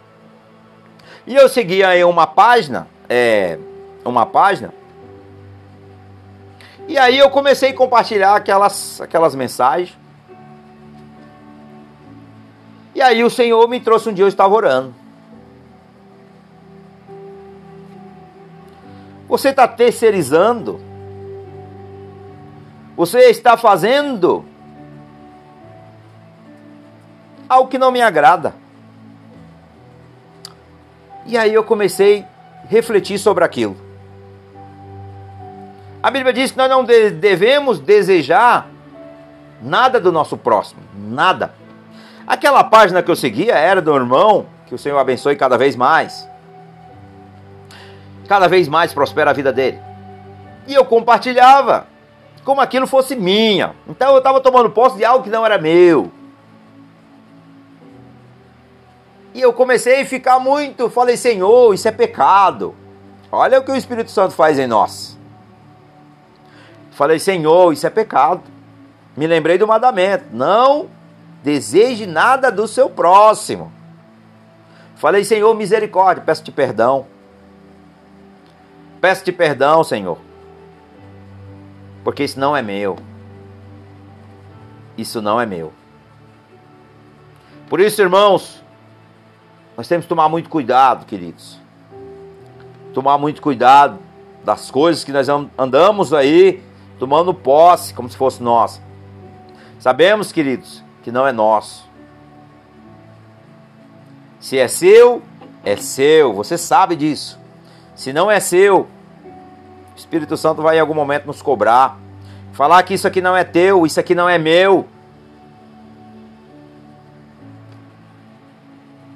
E 1.26 1.36
eu 1.36 1.50
seguia 1.50 1.98
em 1.98 2.04
uma 2.04 2.28
página, 2.28 2.88
é, 3.10 3.58
uma 4.06 4.28
página, 4.28 4.72
E 6.88 7.00
aí 7.00 7.18
eu 7.18 7.32
comecei 7.32 7.72
a 7.72 7.74
compartilhar 7.74 8.36
aquelas, 8.36 9.02
aquelas 9.02 9.34
mensagens. 9.34 9.98
E 12.94 13.02
aí 13.02 13.24
o 13.24 13.30
Senhor 13.30 13.68
me 13.68 13.80
trouxe 13.80 14.10
um 14.10 14.14
dia, 14.14 14.24
eu 14.24 14.30
estava 14.30 14.54
orando. 14.54 15.01
Você 19.32 19.48
está 19.48 19.66
terceirizando? 19.66 20.78
Você 22.98 23.30
está 23.30 23.56
fazendo 23.56 24.44
algo 27.48 27.70
que 27.70 27.78
não 27.78 27.92
me 27.92 28.02
agrada. 28.02 28.54
E 31.26 31.38
aí 31.38 31.54
eu 31.54 31.64
comecei 31.64 32.26
a 32.66 32.68
refletir 32.68 33.18
sobre 33.18 33.46
aquilo. 33.46 33.78
A 36.04 36.12
Bíblia 36.12 36.34
diz 36.34 36.52
que 36.52 36.58
nós 36.58 36.70
não 36.70 36.84
devemos 36.84 37.80
desejar 37.80 38.68
nada 39.62 39.98
do 39.98 40.12
nosso 40.12 40.36
próximo, 40.36 40.82
nada. 40.94 41.54
Aquela 42.28 42.66
página 42.66 43.02
que 43.02 43.10
eu 43.10 43.16
seguia 43.16 43.54
era 43.54 43.82
do 43.82 43.96
irmão, 43.96 44.46
que 44.66 44.76
o 44.76 44.78
Senhor 44.78 44.98
abençoe 44.98 45.38
cada 45.38 45.58
vez 45.58 45.74
mais. 45.78 46.30
Cada 48.32 48.48
vez 48.48 48.70
mais 48.70 48.94
prospera 48.94 49.32
a 49.32 49.34
vida 49.34 49.52
dele. 49.52 49.78
E 50.66 50.74
eu 50.74 50.86
compartilhava 50.86 51.86
como 52.46 52.62
aquilo 52.62 52.88
fosse 52.88 53.14
minha. 53.14 53.76
Então 53.86 54.14
eu 54.14 54.20
estava 54.20 54.40
tomando 54.40 54.70
posse 54.70 54.96
de 54.96 55.04
algo 55.04 55.22
que 55.22 55.30
não 55.30 55.46
era 55.46 55.58
meu. 55.58 56.10
E 59.34 59.42
eu 59.42 59.52
comecei 59.52 60.00
a 60.00 60.06
ficar 60.06 60.40
muito, 60.40 60.90
falei, 60.90 61.18
Senhor, 61.18 61.74
isso 61.74 61.90
é 61.90 61.92
pecado. 61.92 62.74
Olha 63.30 63.60
o 63.60 63.66
que 63.66 63.72
o 63.74 63.76
Espírito 63.76 64.12
Santo 64.12 64.34
faz 64.34 64.58
em 64.58 64.66
nós. 64.66 65.20
Falei, 66.92 67.20
Senhor, 67.20 67.74
isso 67.74 67.86
é 67.86 67.90
pecado. 67.90 68.44
Me 69.18 69.28
lembrei 69.28 69.58
do 69.58 69.68
mandamento: 69.68 70.24
não 70.32 70.90
deseje 71.44 72.06
nada 72.06 72.50
do 72.50 72.66
seu 72.66 72.90
próximo. 72.90 73.70
Falei, 74.96 75.26
Senhor, 75.26 75.54
misericórdia, 75.54 76.24
peço-te 76.26 76.50
perdão. 76.50 77.12
Peço-te 79.02 79.32
perdão, 79.32 79.84
Senhor. 79.84 80.20
Porque 82.04 82.24
isso 82.24 82.40
não 82.40 82.56
é 82.56 82.62
meu. 82.62 82.98
Isso 84.96 85.22
não 85.22 85.42
é 85.42 85.46
meu. 85.46 85.74
Por 87.68 87.80
isso, 87.80 88.02
irmãos, 88.02 88.64
nós 89.76 89.88
temos 89.88 90.06
que 90.06 90.10
tomar 90.10 90.30
muito 90.30 90.50
cuidado, 90.50 91.06
queridos. 91.06 91.60
Tomar 92.94 93.18
muito 93.18 93.42
cuidado 93.42 93.98
das 94.44 94.70
coisas 94.70 95.04
que 95.04 95.12
nós 95.12 95.28
andamos 95.58 96.14
aí 96.14 96.64
tomando 97.00 97.34
posse 97.34 97.96
como 97.96 98.08
se 98.08 98.16
fosse 98.16 98.44
nossa. 98.44 98.80
Sabemos, 99.80 100.32
queridos, 100.32 100.84
que 101.02 101.12
não 101.12 101.26
é 101.26 101.32
nosso. 101.32 101.90
Se 104.40 104.60
é 104.60 104.68
seu, 104.68 105.24
é 105.64 105.76
seu, 105.76 106.34
você 106.34 106.60
sabe 106.60 106.96
disso. 106.96 107.41
Se 107.96 108.12
não 108.14 108.30
é 108.30 108.40
seu, 108.40 108.82
o 108.84 109.98
Espírito 109.98 110.38
Santo 110.38 110.62
vai 110.62 110.78
em 110.78 110.80
algum 110.80 110.94
momento 110.94 111.26
nos 111.26 111.42
cobrar. 111.42 111.98
Falar 112.54 112.82
que 112.84 112.94
isso 112.94 113.08
aqui 113.08 113.22
não 113.22 113.36
é 113.36 113.44
teu, 113.44 113.86
isso 113.86 114.00
aqui 114.00 114.16
não 114.16 114.28
é 114.28 114.38
meu. 114.38 114.88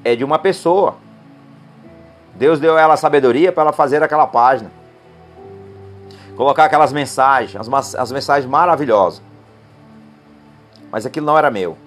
É 0.03 0.15
de 0.15 0.23
uma 0.23 0.37
pessoa. 0.39 0.97
Deus 2.35 2.59
deu 2.59 2.77
ela 2.77 2.93
a 2.93 2.97
sabedoria 2.97 3.51
para 3.51 3.63
ela 3.63 3.73
fazer 3.73 4.03
aquela 4.03 4.27
página 4.27 4.69
colocar 6.35 6.65
aquelas 6.65 6.91
mensagens, 6.91 7.55
as, 7.55 7.95
as 7.95 8.11
mensagens 8.11 8.49
maravilhosas. 8.49 9.21
Mas 10.91 11.05
aquilo 11.05 11.25
não 11.25 11.37
era 11.37 11.49
meu. 11.49 11.77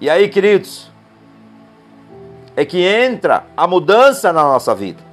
E 0.00 0.10
aí, 0.10 0.28
queridos, 0.28 0.90
é 2.56 2.64
que 2.64 2.82
entra 2.82 3.44
a 3.54 3.66
mudança 3.66 4.32
na 4.32 4.42
nossa 4.42 4.74
vida. 4.74 5.04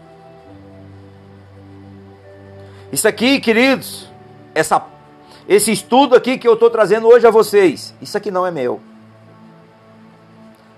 Isso 2.92 3.08
aqui, 3.08 3.40
queridos, 3.42 4.10
essa, 4.56 4.82
esse 5.48 5.72
estudo 5.72 6.16
aqui 6.16 6.38
que 6.38 6.48
eu 6.48 6.54
estou 6.54 6.70
trazendo 6.70 7.08
hoje 7.08 7.28
a 7.28 7.32
vocês, 7.32 7.94
isso 8.02 8.18
aqui 8.18 8.32
não 8.32 8.48
é 8.48 8.52
meu. 8.52 8.80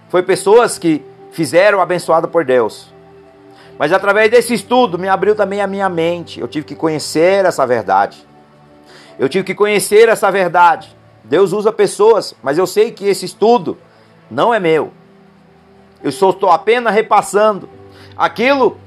Foi 0.10 0.24
pessoas 0.24 0.80
que 0.80 1.06
fizeram 1.32 1.82
abençoado 1.82 2.28
por 2.28 2.44
Deus. 2.44 2.94
Mas 3.78 3.92
através 3.92 4.32
desse 4.32 4.54
estudo 4.54 4.98
me 4.98 5.10
abriu 5.10 5.36
também 5.36 5.62
a 5.62 5.68
minha 5.68 5.90
mente. 5.90 6.40
Eu 6.40 6.48
tive 6.48 6.66
que 6.66 6.76
conhecer 6.76 7.46
essa 7.46 7.68
verdade. 7.68 8.26
Eu 9.20 9.28
tive 9.28 9.44
que 9.44 9.54
conhecer 9.54 10.08
essa 10.08 10.32
verdade. 10.32 10.96
Deus 11.24 11.52
usa 11.52 11.72
pessoas, 11.72 12.34
mas 12.42 12.58
eu 12.58 12.66
sei 12.66 12.92
que 12.92 13.06
esse 13.06 13.26
estudo 13.26 13.78
não 14.32 14.54
é 14.54 14.60
meu. 14.60 14.92
Eu 16.06 16.12
só 16.12 16.30
estou 16.30 16.52
apenas 16.52 16.94
repassando 16.94 17.68
aquilo 18.16 18.78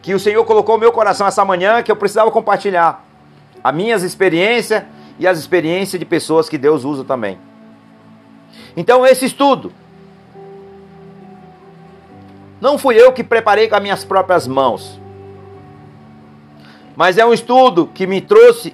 que 0.00 0.14
o 0.14 0.20
Senhor 0.20 0.44
colocou 0.44 0.76
no 0.76 0.80
meu 0.80 0.92
coração 0.92 1.26
essa 1.26 1.44
manhã 1.44 1.82
que 1.82 1.90
eu 1.90 1.96
precisava 1.96 2.30
compartilhar. 2.30 3.04
As 3.64 3.74
minhas 3.74 4.04
experiências 4.04 4.84
e 5.18 5.26
as 5.26 5.40
experiências 5.40 5.98
de 5.98 6.06
pessoas 6.06 6.48
que 6.48 6.56
Deus 6.56 6.84
usa 6.84 7.02
também. 7.02 7.36
Então, 8.76 9.04
esse 9.04 9.24
estudo 9.24 9.72
não 12.60 12.78
fui 12.78 12.94
eu 12.94 13.10
que 13.10 13.24
preparei 13.24 13.66
com 13.66 13.74
as 13.74 13.82
minhas 13.82 14.04
próprias 14.04 14.46
mãos. 14.46 15.00
Mas 16.94 17.18
é 17.18 17.26
um 17.26 17.32
estudo 17.32 17.90
que 17.92 18.06
me 18.06 18.20
trouxe 18.20 18.72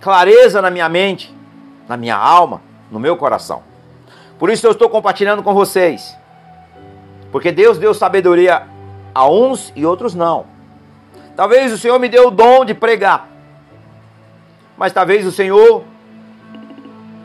clareza 0.00 0.62
na 0.62 0.70
minha 0.70 0.88
mente, 0.88 1.34
na 1.88 1.96
minha 1.96 2.16
alma, 2.16 2.62
no 2.88 3.00
meu 3.00 3.16
coração. 3.16 3.64
Por 4.38 4.48
isso 4.48 4.64
eu 4.64 4.70
estou 4.70 4.88
compartilhando 4.88 5.42
com 5.42 5.52
vocês. 5.52 6.16
Porque 7.30 7.52
Deus 7.52 7.78
deu 7.78 7.92
sabedoria 7.92 8.66
a 9.14 9.28
uns 9.28 9.72
e 9.74 9.84
outros 9.84 10.14
não. 10.14 10.46
Talvez 11.34 11.72
o 11.72 11.78
Senhor 11.78 11.98
me 11.98 12.08
deu 12.08 12.28
o 12.28 12.30
dom 12.30 12.64
de 12.64 12.74
pregar. 12.74 13.28
Mas 14.76 14.92
talvez 14.92 15.26
o 15.26 15.32
Senhor 15.32 15.84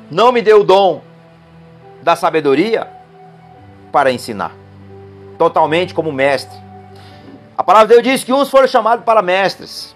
não 0.10 0.32
me 0.32 0.41
deu 0.41 0.62
o 0.62 0.64
dom 0.64 1.02
da 2.02 2.16
sabedoria 2.16 2.88
para 3.91 4.12
ensinar 4.12 4.62
totalmente 5.38 5.91
como 5.91 6.12
mestre. 6.12 6.56
A 7.58 7.64
palavra 7.64 7.88
de 7.88 7.93
Deus 7.95 8.04
diz 8.04 8.24
que 8.24 8.32
uns 8.32 8.47
foram 8.49 8.68
chamados 8.68 9.04
para 9.04 9.24
mestres, 9.24 9.95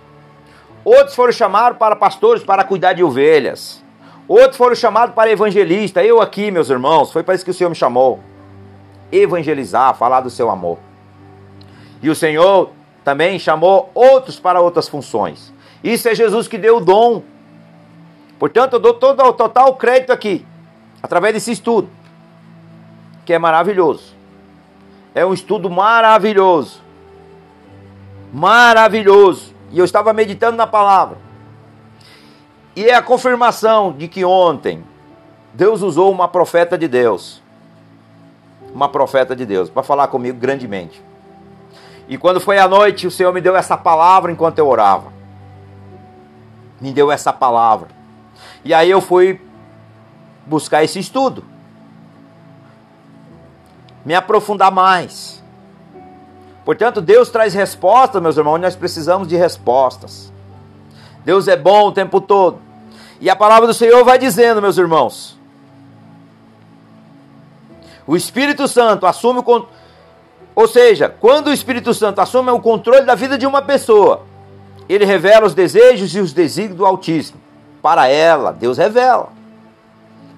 outros 0.83 1.15
foram 1.15 1.31
chamados 1.31 1.77
para 1.77 1.95
pastores 1.95 2.43
para 2.43 2.63
cuidar 2.63 2.93
de 2.93 3.03
ovelhas, 3.03 3.83
outros 4.27 4.57
foram 4.57 4.75
chamados 4.75 5.13
para 5.13 5.29
evangelista. 5.29 6.03
Eu 6.03 6.19
aqui, 6.19 6.49
meus 6.49 6.71
irmãos, 6.71 7.11
foi 7.11 7.21
para 7.21 7.35
isso 7.35 7.45
que 7.45 7.51
o 7.51 7.53
Senhor 7.53 7.69
me 7.69 7.75
chamou. 7.75 8.19
Evangelizar, 9.11 9.95
falar 9.95 10.21
do 10.21 10.29
seu 10.29 10.49
amor. 10.49 10.77
E 12.01 12.09
o 12.09 12.15
Senhor 12.15 12.71
também 13.03 13.37
chamou 13.37 13.89
outros 13.93 14.39
para 14.39 14.59
outras 14.59 14.87
funções. 14.87 15.53
Isso 15.83 16.09
é 16.09 16.15
Jesus 16.15 16.47
que 16.47 16.57
deu 16.57 16.77
o 16.77 16.81
dom. 16.81 17.21
Portanto, 18.39 18.73
eu 18.73 18.79
dou 18.79 18.93
todo 18.93 19.23
o 19.23 19.33
total 19.33 19.75
crédito 19.75 20.11
aqui, 20.11 20.45
através 21.01 21.33
desse 21.33 21.51
estudo, 21.51 21.87
que 23.23 23.33
é 23.33 23.39
maravilhoso. 23.39 24.15
É 25.13 25.25
um 25.25 25.33
estudo 25.33 25.69
maravilhoso. 25.69 26.81
Maravilhoso. 28.33 29.53
E 29.71 29.79
eu 29.79 29.85
estava 29.85 30.11
meditando 30.11 30.57
na 30.57 30.67
palavra. 30.67 31.17
E 32.75 32.85
é 32.85 32.95
a 32.95 33.01
confirmação 33.01 33.93
de 33.93 34.07
que 34.09 34.25
ontem 34.25 34.83
Deus 35.53 35.81
usou 35.81 36.11
uma 36.11 36.27
profeta 36.27 36.77
de 36.77 36.87
Deus. 36.87 37.41
Uma 38.75 38.89
profeta 38.89 39.35
de 39.35 39.45
Deus 39.45 39.69
para 39.69 39.81
falar 39.81 40.09
comigo 40.09 40.37
grandemente. 40.37 41.01
E 42.07 42.17
quando 42.17 42.39
foi 42.39 42.59
à 42.59 42.67
noite, 42.67 43.07
o 43.07 43.11
Senhor 43.11 43.33
me 43.33 43.41
deu 43.41 43.55
essa 43.55 43.75
palavra 43.75 44.31
enquanto 44.31 44.59
eu 44.59 44.67
orava. 44.67 45.11
Me 46.79 46.91
deu 46.91 47.11
essa 47.11 47.33
palavra. 47.33 47.87
E 48.63 48.71
aí 48.71 48.91
eu 48.91 49.01
fui 49.01 49.41
buscar 50.45 50.83
esse 50.83 50.99
estudo 50.99 51.55
me 54.05 54.13
aprofundar 54.13 54.71
mais. 54.71 55.43
Portanto, 56.63 57.01
Deus 57.01 57.29
traz 57.29 57.53
respostas, 57.53 58.21
meus 58.21 58.37
irmãos, 58.37 58.59
nós 58.59 58.75
precisamos 58.75 59.27
de 59.27 59.35
respostas. 59.35 60.31
Deus 61.25 61.47
é 61.47 61.57
bom 61.57 61.87
o 61.87 61.91
tempo 61.91 62.21
todo. 62.21 62.59
E 63.19 63.29
a 63.29 63.35
palavra 63.35 63.65
do 63.65 63.73
Senhor 63.73 64.03
vai 64.03 64.19
dizendo, 64.19 64.61
meus 64.61 64.77
irmãos. 64.77 65.39
O 68.07 68.15
Espírito 68.15 68.67
Santo 68.67 69.05
assume 69.05 69.39
o 69.39 69.43
ou 70.55 70.67
seja, 70.67 71.09
quando 71.09 71.47
o 71.47 71.53
Espírito 71.53 71.93
Santo 71.93 72.21
assume 72.21 72.49
o 72.49 72.61
controle 72.61 73.05
da 73.05 73.13
vida 73.13 73.37
de 73.37 73.45
uma 73.45 73.61
pessoa, 73.61 74.21
ele 74.87 75.03
revela 75.03 75.45
os 75.45 75.53
desejos 75.53 76.15
e 76.15 76.19
os 76.19 76.31
desígnios 76.31 76.77
do 76.77 76.85
Altíssimo. 76.85 77.41
Para 77.81 78.07
ela, 78.07 78.53
Deus 78.53 78.77
revela. 78.77 79.29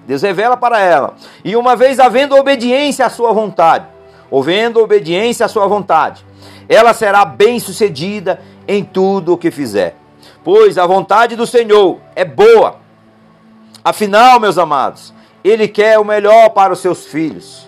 Deus 0.06 0.22
revela 0.22 0.56
para 0.56 0.80
ela. 0.80 1.14
E 1.44 1.54
uma 1.54 1.76
vez 1.76 2.00
havendo 2.00 2.34
obediência 2.34 3.06
à 3.06 3.10
sua 3.10 3.32
vontade, 3.32 3.86
havendo 4.32 4.80
obediência 4.80 5.46
à 5.46 5.48
sua 5.48 5.68
vontade, 5.68 6.24
ela 6.68 6.92
será 6.92 7.24
bem-sucedida 7.24 8.40
em 8.66 8.82
tudo 8.82 9.34
o 9.34 9.38
que 9.38 9.50
fizer. 9.50 9.94
Pois 10.42 10.78
a 10.78 10.86
vontade 10.86 11.36
do 11.36 11.46
Senhor 11.46 11.98
é 12.16 12.24
boa. 12.24 12.76
Afinal, 13.84 14.40
meus 14.40 14.58
amados, 14.58 15.14
Ele 15.48 15.66
quer 15.66 15.98
o 15.98 16.04
melhor 16.04 16.50
para 16.50 16.72
os 16.72 16.80
seus 16.80 17.06
filhos. 17.06 17.66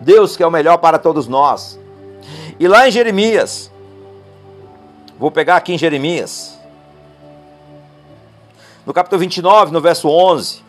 Deus 0.00 0.36
quer 0.36 0.46
o 0.46 0.50
melhor 0.50 0.78
para 0.78 0.98
todos 0.98 1.28
nós. 1.28 1.78
E 2.58 2.66
lá 2.66 2.88
em 2.88 2.90
Jeremias, 2.90 3.70
vou 5.16 5.30
pegar 5.30 5.56
aqui 5.56 5.72
em 5.72 5.78
Jeremias, 5.78 6.58
no 8.84 8.92
capítulo 8.92 9.20
29, 9.20 9.72
no 9.72 9.80
verso 9.80 10.08
11, 10.08 10.64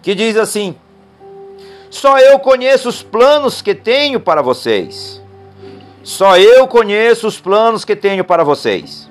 que 0.00 0.14
diz 0.14 0.36
assim: 0.36 0.74
Só 1.90 2.18
eu 2.18 2.38
conheço 2.38 2.88
os 2.88 3.02
planos 3.02 3.60
que 3.60 3.74
tenho 3.74 4.20
para 4.20 4.40
vocês. 4.40 5.20
Só 6.02 6.38
eu 6.38 6.66
conheço 6.66 7.26
os 7.26 7.38
planos 7.38 7.84
que 7.84 7.94
tenho 7.94 8.24
para 8.24 8.42
vocês. 8.42 9.10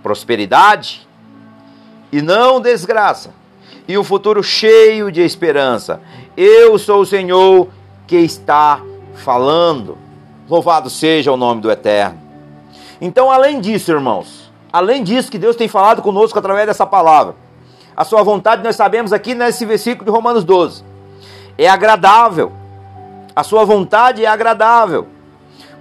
Prosperidade 0.00 1.08
e 2.12 2.22
não 2.22 2.60
desgraça, 2.60 3.34
e 3.88 3.96
um 3.96 4.04
futuro 4.04 4.42
cheio 4.42 5.10
de 5.10 5.20
esperança. 5.20 6.00
Eu 6.36 6.78
sou 6.78 7.00
o 7.00 7.06
Senhor 7.06 7.68
que 8.06 8.16
está 8.16 8.80
falando. 9.14 9.96
Louvado 10.48 10.90
seja 10.90 11.32
o 11.32 11.36
nome 11.36 11.60
do 11.60 11.70
Eterno. 11.70 12.18
Então, 13.00 13.30
além 13.30 13.60
disso, 13.60 13.90
irmãos, 13.92 14.50
além 14.72 15.02
disso 15.02 15.30
que 15.30 15.38
Deus 15.38 15.56
tem 15.56 15.68
falado 15.68 16.02
conosco 16.02 16.38
através 16.38 16.66
dessa 16.66 16.86
palavra, 16.86 17.34
a 17.96 18.04
sua 18.04 18.22
vontade 18.22 18.62
nós 18.62 18.76
sabemos 18.76 19.12
aqui 19.12 19.34
nesse 19.34 19.64
versículo 19.64 20.04
de 20.04 20.10
Romanos 20.10 20.44
12. 20.44 20.84
É 21.56 21.68
agradável. 21.68 22.52
A 23.34 23.42
sua 23.42 23.64
vontade 23.64 24.24
é 24.24 24.28
agradável, 24.28 25.06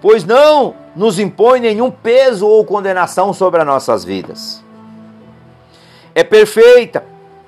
pois 0.02 0.26
não 0.26 0.76
nos 0.96 1.20
impõe 1.20 1.60
nenhum 1.60 1.90
peso 1.90 2.48
ou 2.48 2.66
condenação 2.66 3.34
sobre 3.34 3.62
as 3.62 3.68
nossas 3.68 4.04
vidas. 4.04 4.64
É 6.14 6.24
perfeita, 6.24 7.06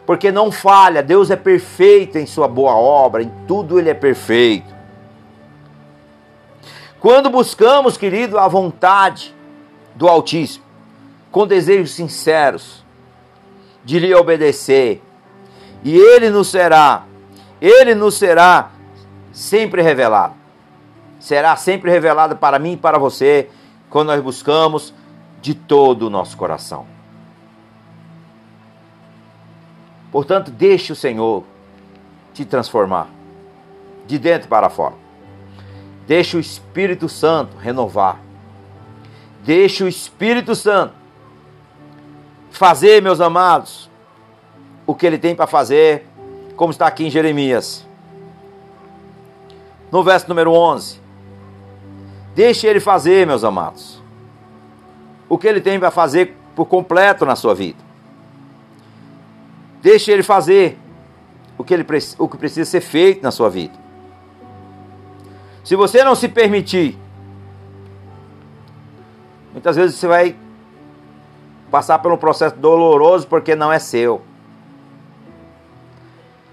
porque 0.07 0.31
não 0.31 0.49
falha. 0.49 1.03
Deus 1.03 1.29
é 1.29 1.35
perfeito 1.35 2.17
em 2.17 2.25
sua 2.25 2.47
boa 2.47 2.73
obra, 2.73 3.21
em 3.21 3.31
tudo 3.45 3.77
ele 3.77 3.89
é 3.89 3.93
perfeito. 3.93 4.73
Quando 6.97 7.29
buscamos, 7.29 7.97
querido, 7.97 8.39
a 8.39 8.47
vontade 8.47 9.35
do 9.93 10.07
Altíssimo, 10.07 10.65
com 11.29 11.45
desejos 11.45 11.91
sinceros 11.91 12.83
de 13.83 13.99
lhe 13.99 14.15
obedecer, 14.15 15.03
e 15.83 15.95
ele 15.95 16.29
nos 16.29 16.47
será, 16.47 17.03
ele 17.61 17.93
nos 17.93 18.15
será 18.15 18.71
sempre 19.31 19.81
revelado. 19.81 20.35
Será 21.19 21.55
sempre 21.57 21.91
revelado 21.91 22.37
para 22.37 22.57
mim 22.57 22.73
e 22.73 22.77
para 22.77 22.97
você, 22.97 23.49
quando 23.89 24.07
nós 24.07 24.21
buscamos 24.21 24.93
de 25.41 25.53
todo 25.53 26.03
o 26.03 26.09
nosso 26.09 26.37
coração. 26.37 26.96
Portanto, 30.17 30.49
deixe 30.49 30.91
o 30.91 30.95
Senhor 30.95 31.43
te 32.33 32.43
transformar 32.43 33.07
de 34.07 34.17
dentro 34.17 34.47
para 34.47 34.67
fora. 34.67 34.95
Deixe 36.07 36.35
o 36.35 36.39
Espírito 36.39 37.07
Santo 37.07 37.55
renovar. 37.55 38.19
Deixe 39.43 39.83
o 39.83 39.87
Espírito 39.87 40.55
Santo 40.55 40.95
fazer, 42.49 42.99
meus 42.99 43.21
amados, 43.21 43.91
o 44.87 44.95
que 44.95 45.05
ele 45.05 45.19
tem 45.19 45.35
para 45.35 45.45
fazer, 45.45 46.07
como 46.55 46.71
está 46.71 46.87
aqui 46.87 47.05
em 47.05 47.11
Jeremias. 47.11 47.85
No 49.91 50.03
verso 50.03 50.27
número 50.27 50.51
11. 50.51 50.99
Deixe 52.33 52.65
ele 52.65 52.79
fazer, 52.79 53.27
meus 53.27 53.43
amados, 53.43 54.01
o 55.29 55.37
que 55.37 55.47
ele 55.47 55.61
tem 55.61 55.79
para 55.79 55.91
fazer 55.91 56.35
por 56.55 56.65
completo 56.65 57.23
na 57.23 57.35
sua 57.35 57.53
vida. 57.53 57.86
Deixe 59.87 60.11
ele 60.11 60.21
fazer 60.21 60.77
o 61.57 61.63
que, 61.63 61.73
ele, 61.73 61.85
o 62.19 62.27
que 62.27 62.35
precisa 62.35 62.69
ser 62.69 62.81
feito 62.81 63.23
na 63.23 63.31
sua 63.31 63.49
vida. 63.49 63.73
Se 65.63 65.77
você 65.77 66.03
não 66.03 66.13
se 66.13 66.27
permitir, 66.27 66.99
muitas 69.53 69.77
vezes 69.77 69.95
você 69.95 70.05
vai 70.05 70.35
passar 71.71 71.99
por 71.99 72.11
um 72.11 72.17
processo 72.17 72.57
doloroso 72.57 73.25
porque 73.27 73.55
não 73.55 73.71
é 73.71 73.79
seu. 73.79 74.21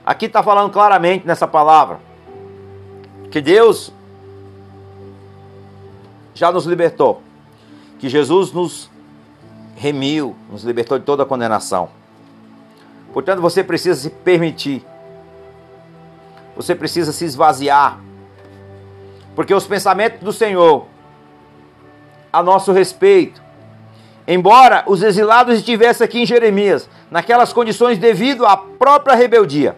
Aqui 0.07 0.27
está 0.27 0.41
falando 0.41 0.71
claramente 0.71 1.27
nessa 1.27 1.49
palavra 1.49 1.99
que 3.33 3.41
Deus 3.41 3.93
já 6.35 6.53
nos 6.53 6.67
libertou, 6.67 7.21
que 7.99 8.09
Jesus 8.09 8.53
nos 8.53 8.89
remiu, 9.75 10.37
nos 10.49 10.63
libertou 10.63 11.01
de 11.01 11.05
toda 11.05 11.25
a 11.25 11.27
condenação. 11.27 12.04
Portanto, 13.15 13.41
você 13.41 13.63
precisa 13.63 13.99
se 14.01 14.11
permitir. 14.11 14.85
Você 16.57 16.75
precisa 16.75 17.13
se 17.13 17.25
esvaziar. 17.25 18.01
Porque 19.37 19.55
os 19.55 19.69
pensamentos 19.69 20.19
do 20.19 20.33
Senhor 20.33 20.87
a 22.33 22.43
nosso 22.43 22.73
respeito, 22.73 23.41
embora 24.27 24.83
os 24.89 25.01
exilados 25.01 25.59
estivessem 25.59 26.05
aqui 26.05 26.23
em 26.23 26.27
Jeremias, 26.27 26.91
naquelas 27.09 27.53
condições 27.53 27.99
devido 27.99 28.45
à 28.45 28.57
própria 28.57 29.15
rebeldia, 29.15 29.77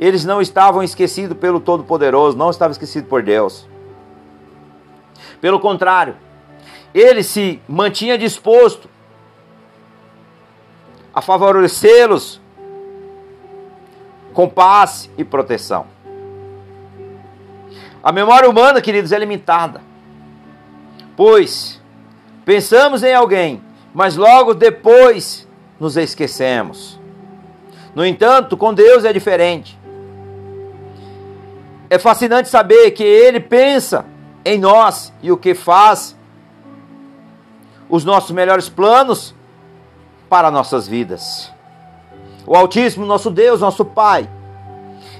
eles 0.00 0.24
não 0.24 0.42
estavam 0.42 0.82
esquecidos 0.82 1.38
pelo 1.38 1.60
Todo-Poderoso, 1.60 2.36
não 2.36 2.50
estavam 2.50 2.72
esquecidos 2.72 3.08
por 3.08 3.22
Deus. 3.22 3.64
Pelo 5.40 5.60
contrário, 5.60 6.16
ele 6.92 7.22
se 7.22 7.62
mantinha 7.68 8.18
disposto 8.18 8.90
a 11.14 11.22
favorecê-los 11.22 12.41
com 14.32 14.48
paz 14.48 15.10
e 15.16 15.24
proteção. 15.24 15.86
A 18.02 18.10
memória 18.10 18.48
humana, 18.48 18.80
queridos, 18.80 19.12
é 19.12 19.18
limitada. 19.18 19.80
Pois 21.16 21.80
pensamos 22.44 23.02
em 23.02 23.14
alguém, 23.14 23.62
mas 23.94 24.16
logo 24.16 24.54
depois 24.54 25.46
nos 25.78 25.96
esquecemos. 25.96 26.98
No 27.94 28.04
entanto, 28.04 28.56
com 28.56 28.72
Deus 28.72 29.04
é 29.04 29.12
diferente. 29.12 29.78
É 31.90 31.98
fascinante 31.98 32.48
saber 32.48 32.90
que 32.92 33.04
Ele 33.04 33.38
pensa 33.38 34.06
em 34.44 34.58
nós 34.58 35.12
e 35.22 35.30
o 35.30 35.36
que 35.36 35.54
faz 35.54 36.16
os 37.88 38.04
nossos 38.04 38.30
melhores 38.30 38.68
planos 38.68 39.34
para 40.28 40.50
nossas 40.50 40.88
vidas. 40.88 41.51
O 42.46 42.56
Altíssimo, 42.56 43.06
nosso 43.06 43.30
Deus, 43.30 43.60
nosso 43.60 43.84
Pai, 43.84 44.28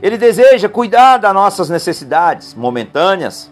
Ele 0.03 0.19
deseja 0.19 0.69
cuidar 0.69 1.19
das 1.19 1.33
nossas 1.33 1.71
necessidades 1.71 2.55
momentâneas 2.55 3.51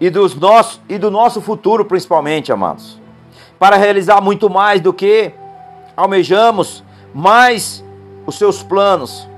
e, 0.00 0.08
dos 0.08 0.34
nossos, 0.34 0.80
e 0.88 0.98
do 0.98 1.10
nosso 1.10 1.40
futuro, 1.40 1.84
principalmente, 1.84 2.52
amados, 2.52 3.00
para 3.58 3.76
realizar 3.76 4.20
muito 4.20 4.48
mais 4.48 4.80
do 4.80 4.92
que 4.92 5.32
almejamos, 5.96 6.84
mais 7.12 7.84
os 8.26 8.36
seus 8.36 8.62
planos 8.62 9.28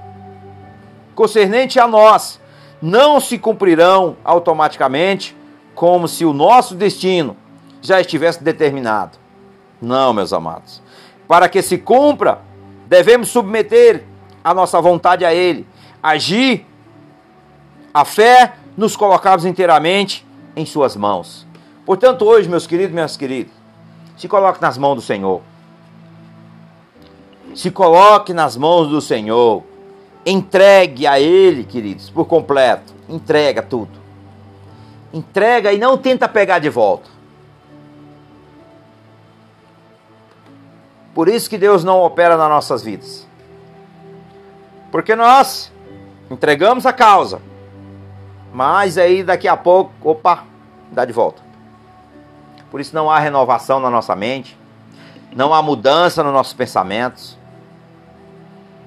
concernente 1.15 1.79
a 1.79 1.87
nós 1.87 2.41
não 2.81 3.21
se 3.21 3.39
cumprirão 3.39 4.17
automaticamente 4.25 5.37
como 5.75 6.09
se 6.09 6.25
o 6.25 6.33
nosso 6.33 6.75
destino 6.75 7.37
já 7.81 8.01
estivesse 8.01 8.43
determinado. 8.43 9.19
Não, 9.81 10.13
meus 10.13 10.33
amados. 10.33 10.83
Para 11.27 11.49
que 11.49 11.63
se 11.63 11.79
cumpra 11.79 12.41
Devemos 12.93 13.31
submeter 13.31 14.05
a 14.45 14.53
nossa 14.53 14.79
vontade 14.79 15.25
a 15.25 15.33
Ele, 15.33 15.67
agir, 16.03 16.67
a 17.95 18.05
fé, 18.05 18.53
nos 18.77 18.95
colocarmos 18.97 19.47
inteiramente 19.47 20.27
em 20.55 20.67
Suas 20.67 20.95
mãos. 20.95 21.47
Portanto, 21.87 22.27
hoje, 22.27 22.51
meus 22.51 22.67
queridos, 22.67 22.93
minhas 22.93 23.17
queridas, 23.17 23.51
se 24.15 24.29
coloque 24.29 24.61
nas 24.61 24.77
mãos 24.77 24.97
do 24.97 25.01
Senhor. 25.01 25.41
Se 27.55 27.71
coloque 27.71 28.35
nas 28.35 28.59
mãos 28.59 28.89
do 28.89 29.01
Senhor. 29.01 29.63
Entregue 30.27 31.07
a 31.07 31.19
Ele, 31.19 31.65
queridos, 31.65 32.11
por 32.11 32.27
completo. 32.27 32.93
Entrega 33.09 33.63
tudo. 33.63 33.99
Entrega 35.15 35.73
e 35.73 35.79
não 35.79 35.97
tenta 35.97 36.29
pegar 36.29 36.59
de 36.59 36.69
volta. 36.69 37.09
Por 41.15 41.29
isso 41.29 41.49
que 41.49 41.59
Deus 41.59 41.85
não 41.85 42.01
opera 42.01 42.37
nas 42.37 42.49
nossas 42.49 42.83
vidas. 42.83 43.27
Porque 44.91 45.15
nós 45.15 45.73
entregamos 46.31 46.87
a 46.87 46.93
causa, 46.93 47.41
mas 48.53 48.97
aí 48.99 49.23
daqui 49.23 49.49
a 49.49 49.57
pouco, 49.57 49.93
opa, 50.03 50.45
dá 50.91 51.05
de 51.05 51.13
volta. 51.13 51.43
Por 52.71 52.81
isso 52.81 52.95
não 52.95 53.11
há 53.11 53.19
renovação 53.19 53.79
na 53.79 53.91
nossa 53.91 54.17
mente, 54.17 54.59
não 55.35 55.53
há 55.53 55.63
mudança 55.63 56.23
nos 56.23 56.33
nossos 56.33 56.55
pensamentos, 56.55 57.39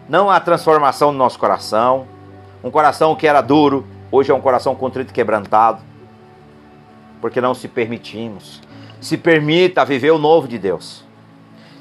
não 0.09 0.29
há 0.29 0.39
transformação 0.39 1.11
no 1.11 1.17
nosso 1.17 1.37
coração. 1.37 2.07
Um 2.63 2.71
coração 2.71 3.15
que 3.15 3.27
era 3.27 3.41
duro, 3.41 3.85
hoje 4.11 4.31
é 4.31 4.33
um 4.33 4.41
coração 4.41 4.75
contrito 4.75 5.11
e 5.11 5.13
quebrantado, 5.13 5.83
porque 7.21 7.39
não 7.39 7.53
se 7.53 7.67
permitimos. 7.67 8.61
Se 8.99 9.17
permita 9.17 9.85
viver 9.85 10.11
o 10.11 10.17
novo 10.17 10.47
de 10.47 10.57
Deus. 10.57 11.04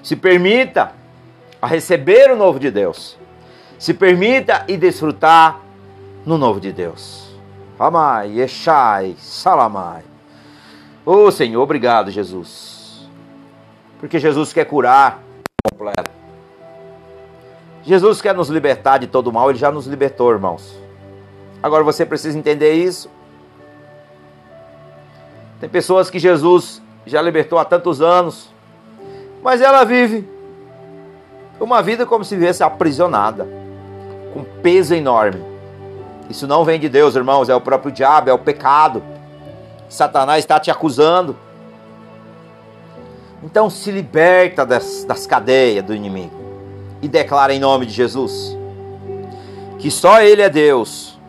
Se 0.05 0.15
permita 0.15 0.93
a 1.61 1.67
receber 1.67 2.31
o 2.31 2.37
novo 2.37 2.61
de 2.61 2.71
Deus. 2.71 3.19
Se 3.79 3.95
permita 3.95 4.65
e 4.69 4.77
desfrutar 4.77 5.61
no 6.27 6.37
novo 6.37 6.61
de 6.61 6.73
Deus. 6.73 7.35
Amai, 7.79 8.39
Eshai, 8.39 9.17
Salamai. 9.19 10.03
Ô 11.07 11.25
oh, 11.25 11.31
Senhor, 11.31 11.63
obrigado, 11.63 12.11
Jesus. 12.11 13.09
Porque 13.99 14.19
Jesus 14.19 14.53
quer 14.53 14.67
curar 14.67 15.23
completo. 15.71 16.11
Jesus 17.83 18.21
quer 18.21 18.35
nos 18.35 18.51
libertar 18.51 18.99
de 18.99 19.07
todo 19.07 19.33
mal, 19.33 19.49
ele 19.49 19.59
já 19.59 19.73
nos 19.73 19.87
libertou, 19.87 20.31
irmãos. 20.31 20.79
Agora 21.63 21.83
você 21.83 22.05
precisa 22.05 22.39
entender 22.39 22.75
isso. 22.75 23.11
Tem 25.61 25.69
pessoas 25.69 26.11
que 26.11 26.19
Jesus 26.19 26.83
já 27.07 27.23
libertou 27.23 27.59
há 27.59 27.65
tantos 27.65 28.03
anos, 28.03 28.54
mas 29.45 29.61
ela 29.61 29.85
vive 29.85 30.27
uma 31.61 31.83
vida 31.83 32.07
como 32.07 32.25
se 32.25 32.35
vivesse 32.35 32.63
aprisionada, 32.63 33.47
com 34.33 34.43
peso 34.63 34.95
enorme. 34.95 35.45
Isso 36.31 36.47
não 36.47 36.65
vem 36.65 36.81
de 36.81 36.89
Deus, 36.89 37.15
irmãos, 37.15 37.51
é 37.51 37.55
o 37.55 37.61
próprio 37.61 37.93
diabo, 37.93 38.31
é 38.31 38.33
o 38.33 38.39
pecado. 38.39 39.03
Satanás 39.87 40.39
está 40.39 40.59
te 40.59 40.71
acusando. 40.71 41.37
Então 43.43 43.69
se 43.69 43.91
liberta 43.91 44.65
das, 44.65 45.05
das 45.05 45.27
cadeias 45.27 45.85
do 45.85 45.95
inimigo 45.95 46.35
e 47.03 47.07
declara 47.07 47.53
em 47.53 47.61
nome 47.61 47.85
de 47.85 47.93
Jesus 47.93 48.57
que 49.79 49.91
só 49.91 50.23
Ele 50.23 50.41
é 50.41 50.49
Deus 50.49 51.21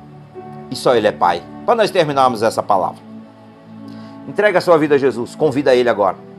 e 0.72 0.76
só 0.78 0.96
Ele 0.96 1.08
é 1.08 1.12
Pai. 1.12 1.44
Para 1.66 1.76
nós 1.76 1.92
terminarmos 1.92 2.42
essa 2.42 2.64
palavra, 2.64 3.02
entrega 4.26 4.60
a 4.60 4.62
sua 4.62 4.78
vida 4.78 4.96
a 4.96 4.98
Jesus, 4.98 5.36
convida 5.36 5.76
Ele 5.76 5.90
agora. 5.90 6.35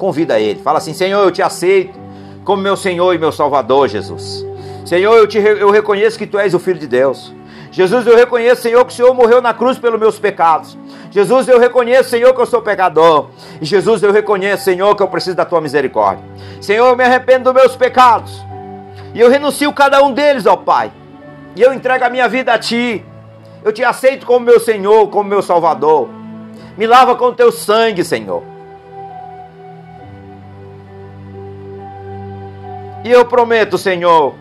Convida 0.00 0.40
Ele, 0.40 0.58
fala 0.62 0.78
assim: 0.78 0.94
Senhor, 0.94 1.22
eu 1.22 1.30
te 1.30 1.42
aceito 1.42 2.00
como 2.42 2.62
meu 2.62 2.74
Senhor 2.74 3.14
e 3.14 3.18
meu 3.18 3.30
Salvador, 3.30 3.86
Jesus. 3.86 4.46
Senhor, 4.86 5.14
eu, 5.14 5.26
te, 5.26 5.36
eu 5.36 5.70
reconheço 5.70 6.18
que 6.18 6.26
Tu 6.26 6.38
és 6.38 6.54
o 6.54 6.58
Filho 6.58 6.78
de 6.78 6.86
Deus. 6.86 7.34
Jesus, 7.70 8.06
eu 8.06 8.16
reconheço, 8.16 8.62
Senhor, 8.62 8.82
que 8.86 8.94
o 8.94 8.96
Senhor 8.96 9.12
morreu 9.14 9.42
na 9.42 9.52
cruz 9.52 9.78
pelos 9.78 10.00
meus 10.00 10.18
pecados. 10.18 10.76
Jesus, 11.10 11.46
eu 11.46 11.60
reconheço, 11.60 12.08
Senhor, 12.08 12.32
que 12.34 12.40
eu 12.40 12.46
sou 12.46 12.62
pecador. 12.62 13.28
Jesus, 13.60 14.02
eu 14.02 14.10
reconheço, 14.10 14.64
Senhor, 14.64 14.96
que 14.96 15.02
eu 15.02 15.06
preciso 15.06 15.36
da 15.36 15.44
tua 15.44 15.60
misericórdia. 15.60 16.24
Senhor, 16.62 16.88
eu 16.88 16.96
me 16.96 17.04
arrependo 17.04 17.44
dos 17.44 17.62
meus 17.62 17.76
pecados. 17.76 18.42
E 19.12 19.20
eu 19.20 19.28
renuncio 19.28 19.70
cada 19.70 20.02
um 20.02 20.14
deles, 20.14 20.46
ó 20.46 20.56
Pai. 20.56 20.90
E 21.54 21.60
eu 21.60 21.74
entrego 21.74 22.06
a 22.06 22.08
minha 22.08 22.26
vida 22.26 22.54
a 22.54 22.58
ti. 22.58 23.04
Eu 23.62 23.70
te 23.70 23.84
aceito 23.84 24.24
como 24.24 24.46
meu 24.46 24.58
Senhor, 24.58 25.08
como 25.08 25.28
meu 25.28 25.42
Salvador. 25.42 26.08
Me 26.78 26.86
lava 26.86 27.14
com 27.16 27.34
teu 27.34 27.52
sangue, 27.52 28.02
Senhor. 28.02 28.49
E 33.02 33.10
eu 33.10 33.24
prometo, 33.24 33.78
Senhor, 33.78 34.34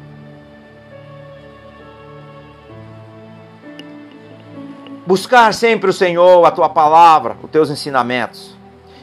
buscar 5.05 5.53
sempre 5.53 5.89
o 5.89 5.93
Senhor, 5.93 6.45
a 6.45 6.51
tua 6.51 6.69
palavra, 6.69 7.37
os 7.41 7.49
teus 7.49 7.69
ensinamentos. 7.69 8.55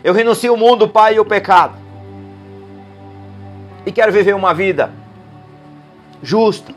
Eu 0.05 0.13
renuncio 0.13 0.53
o 0.53 0.57
mundo, 0.57 0.87
Pai, 0.87 1.17
e 1.17 1.21
o 1.21 1.25
pecado. 1.25 1.75
E 3.85 3.91
quero 3.91 4.13
viver 4.13 4.35
uma 4.35 4.53
vida 4.53 4.93
justa, 6.23 6.73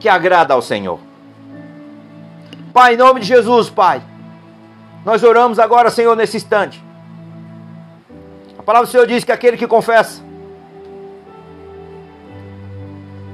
que 0.00 0.08
agrada 0.08 0.54
ao 0.54 0.60
Senhor. 0.60 0.98
Pai, 2.72 2.94
em 2.94 2.96
nome 2.96 3.20
de 3.20 3.26
Jesus, 3.26 3.70
Pai, 3.70 4.02
nós 5.04 5.22
oramos 5.22 5.58
agora, 5.58 5.90
Senhor, 5.90 6.16
nesse 6.16 6.36
instante. 6.36 6.82
A 8.58 8.62
palavra 8.62 8.86
do 8.86 8.90
Senhor 8.90 9.06
diz 9.06 9.24
que 9.24 9.32
aquele 9.32 9.56
que 9.56 9.66
confessa, 9.66 10.22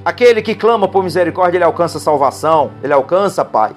aquele 0.09 0.43
que 0.43 0.55
clama 0.55 0.89
por 0.89 1.03
misericórdia, 1.03 1.59
ele 1.59 1.65
alcança 1.65 1.99
salvação, 1.99 2.71
ele 2.83 2.93
alcança, 2.93 3.45
Pai 3.45 3.75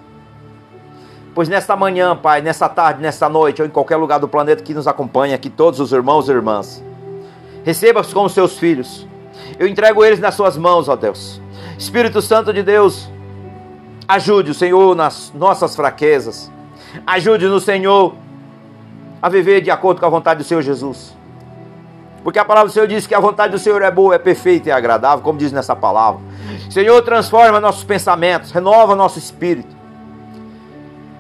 Pois 1.33 1.47
nesta 1.47 1.77
manhã, 1.77 2.15
Pai, 2.15 2.41
nessa 2.41 2.67
tarde, 2.67 3.01
nesta 3.01 3.29
noite, 3.29 3.61
ou 3.61 3.67
em 3.67 3.71
qualquer 3.71 3.95
lugar 3.95 4.19
do 4.19 4.27
planeta 4.27 4.61
que 4.61 4.73
nos 4.73 4.85
acompanha, 4.85 5.35
aqui 5.35 5.49
todos 5.49 5.79
os 5.79 5.93
irmãos 5.93 6.27
e 6.27 6.31
irmãs, 6.31 6.83
receba-os 7.63 8.13
como 8.13 8.27
seus 8.27 8.59
filhos. 8.59 9.07
Eu 9.57 9.65
entrego 9.65 10.03
eles 10.03 10.19
nas 10.19 10.35
suas 10.35 10.57
mãos, 10.57 10.89
ó 10.89 10.95
Deus. 10.95 11.41
Espírito 11.77 12.21
Santo 12.21 12.51
de 12.51 12.61
Deus, 12.61 13.09
ajude 14.07 14.51
o 14.51 14.53
Senhor 14.53 14.93
nas 14.93 15.31
nossas 15.33 15.73
fraquezas. 15.73 16.51
Ajude-nos, 17.07 17.63
Senhor, 17.63 18.13
a 19.21 19.29
viver 19.29 19.61
de 19.61 19.71
acordo 19.71 20.01
com 20.01 20.05
a 20.05 20.09
vontade 20.09 20.39
do 20.39 20.43
Senhor 20.43 20.61
Jesus. 20.61 21.15
Porque 22.23 22.37
a 22.37 22.45
palavra 22.45 22.69
do 22.69 22.73
Senhor 22.73 22.87
diz 22.87 23.07
que 23.07 23.15
a 23.15 23.19
vontade 23.19 23.51
do 23.51 23.59
Senhor 23.59 23.81
é 23.81 23.89
boa, 23.89 24.15
é 24.15 24.19
perfeita 24.19 24.69
e 24.69 24.71
agradável, 24.71 25.23
como 25.23 25.39
diz 25.39 25.51
nessa 25.51 25.75
palavra. 25.75 26.21
Senhor, 26.69 27.01
transforma 27.01 27.59
nossos 27.59 27.83
pensamentos, 27.83 28.51
renova 28.51 28.95
nosso 28.95 29.17
espírito. 29.17 29.75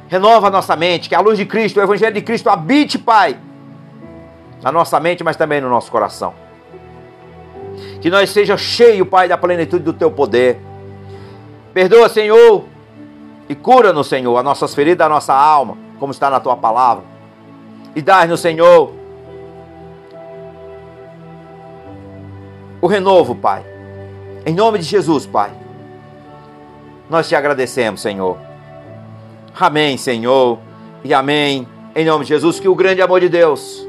Renova 0.07 0.49
nossa 0.49 0.75
mente, 0.75 1.09
que 1.09 1.15
a 1.15 1.21
luz 1.21 1.37
de 1.37 1.45
Cristo, 1.45 1.79
o 1.79 1.83
Evangelho 1.83 2.13
de 2.13 2.21
Cristo 2.21 2.49
habite, 2.49 2.99
Pai, 2.99 3.37
na 4.61 4.71
nossa 4.71 4.99
mente, 4.99 5.23
mas 5.23 5.35
também 5.35 5.59
no 5.59 5.69
nosso 5.69 5.91
coração. 5.91 6.33
Que 8.01 8.09
nós 8.09 8.29
seja 8.29 8.57
cheio, 8.57 9.05
Pai, 9.05 9.27
da 9.27 9.37
plenitude 9.37 9.83
do 9.83 9.93
Teu 9.93 10.11
poder. 10.11 10.59
Perdoa, 11.73 12.09
Senhor, 12.09 12.65
e 13.49 13.55
cura-nos, 13.55 14.07
Senhor, 14.07 14.37
as 14.37 14.43
nossas 14.43 14.75
feridas, 14.75 15.05
a 15.05 15.09
nossa 15.09 15.33
alma, 15.33 15.77
como 15.99 16.11
está 16.11 16.29
na 16.29 16.39
Tua 16.39 16.57
palavra. 16.57 17.03
E 17.95 18.01
dá-nos, 18.01 18.39
Senhor, 18.39 19.00
o 22.81 22.87
renovo, 22.87 23.35
Pai. 23.35 23.63
Em 24.45 24.53
nome 24.53 24.79
de 24.79 24.85
Jesus, 24.85 25.25
Pai. 25.25 25.51
Nós 27.09 27.27
te 27.27 27.35
agradecemos, 27.35 28.01
Senhor. 28.01 28.37
Amém, 29.59 29.97
Senhor, 29.97 30.59
e 31.03 31.13
amém. 31.13 31.67
Em 31.95 32.05
nome 32.05 32.23
de 32.23 32.29
Jesus, 32.29 32.59
que 32.59 32.67
o 32.67 32.75
grande 32.75 33.01
amor 33.01 33.19
de 33.19 33.29
Deus 33.29 33.85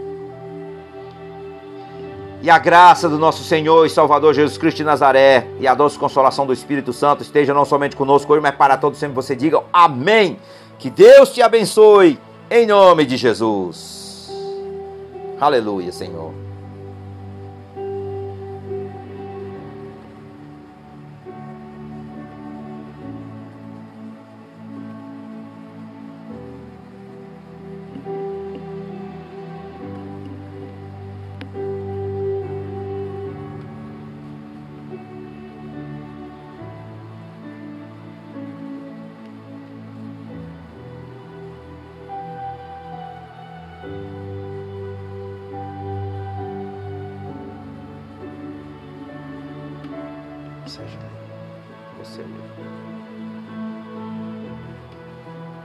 e 2.42 2.50
a 2.50 2.58
graça 2.58 3.08
do 3.08 3.18
nosso 3.18 3.44
Senhor 3.44 3.86
e 3.86 3.90
Salvador 3.90 4.34
Jesus 4.34 4.58
Cristo 4.58 4.78
de 4.78 4.84
Nazaré 4.84 5.46
e 5.60 5.66
a 5.68 5.74
doce 5.74 5.96
consolação 5.96 6.44
do 6.44 6.52
Espírito 6.52 6.92
Santo 6.92 7.22
esteja 7.22 7.54
não 7.54 7.64
somente 7.64 7.94
conosco 7.94 8.32
hoje, 8.32 8.42
mas 8.42 8.56
para 8.56 8.76
todos 8.76 8.98
sempre 8.98 9.14
você 9.14 9.36
diga 9.36 9.62
amém. 9.72 10.36
Que 10.76 10.90
Deus 10.90 11.32
te 11.32 11.40
abençoe 11.40 12.18
em 12.50 12.66
nome 12.66 13.06
de 13.06 13.16
Jesus. 13.16 14.28
Aleluia, 15.40 15.92
Senhor. 15.92 16.41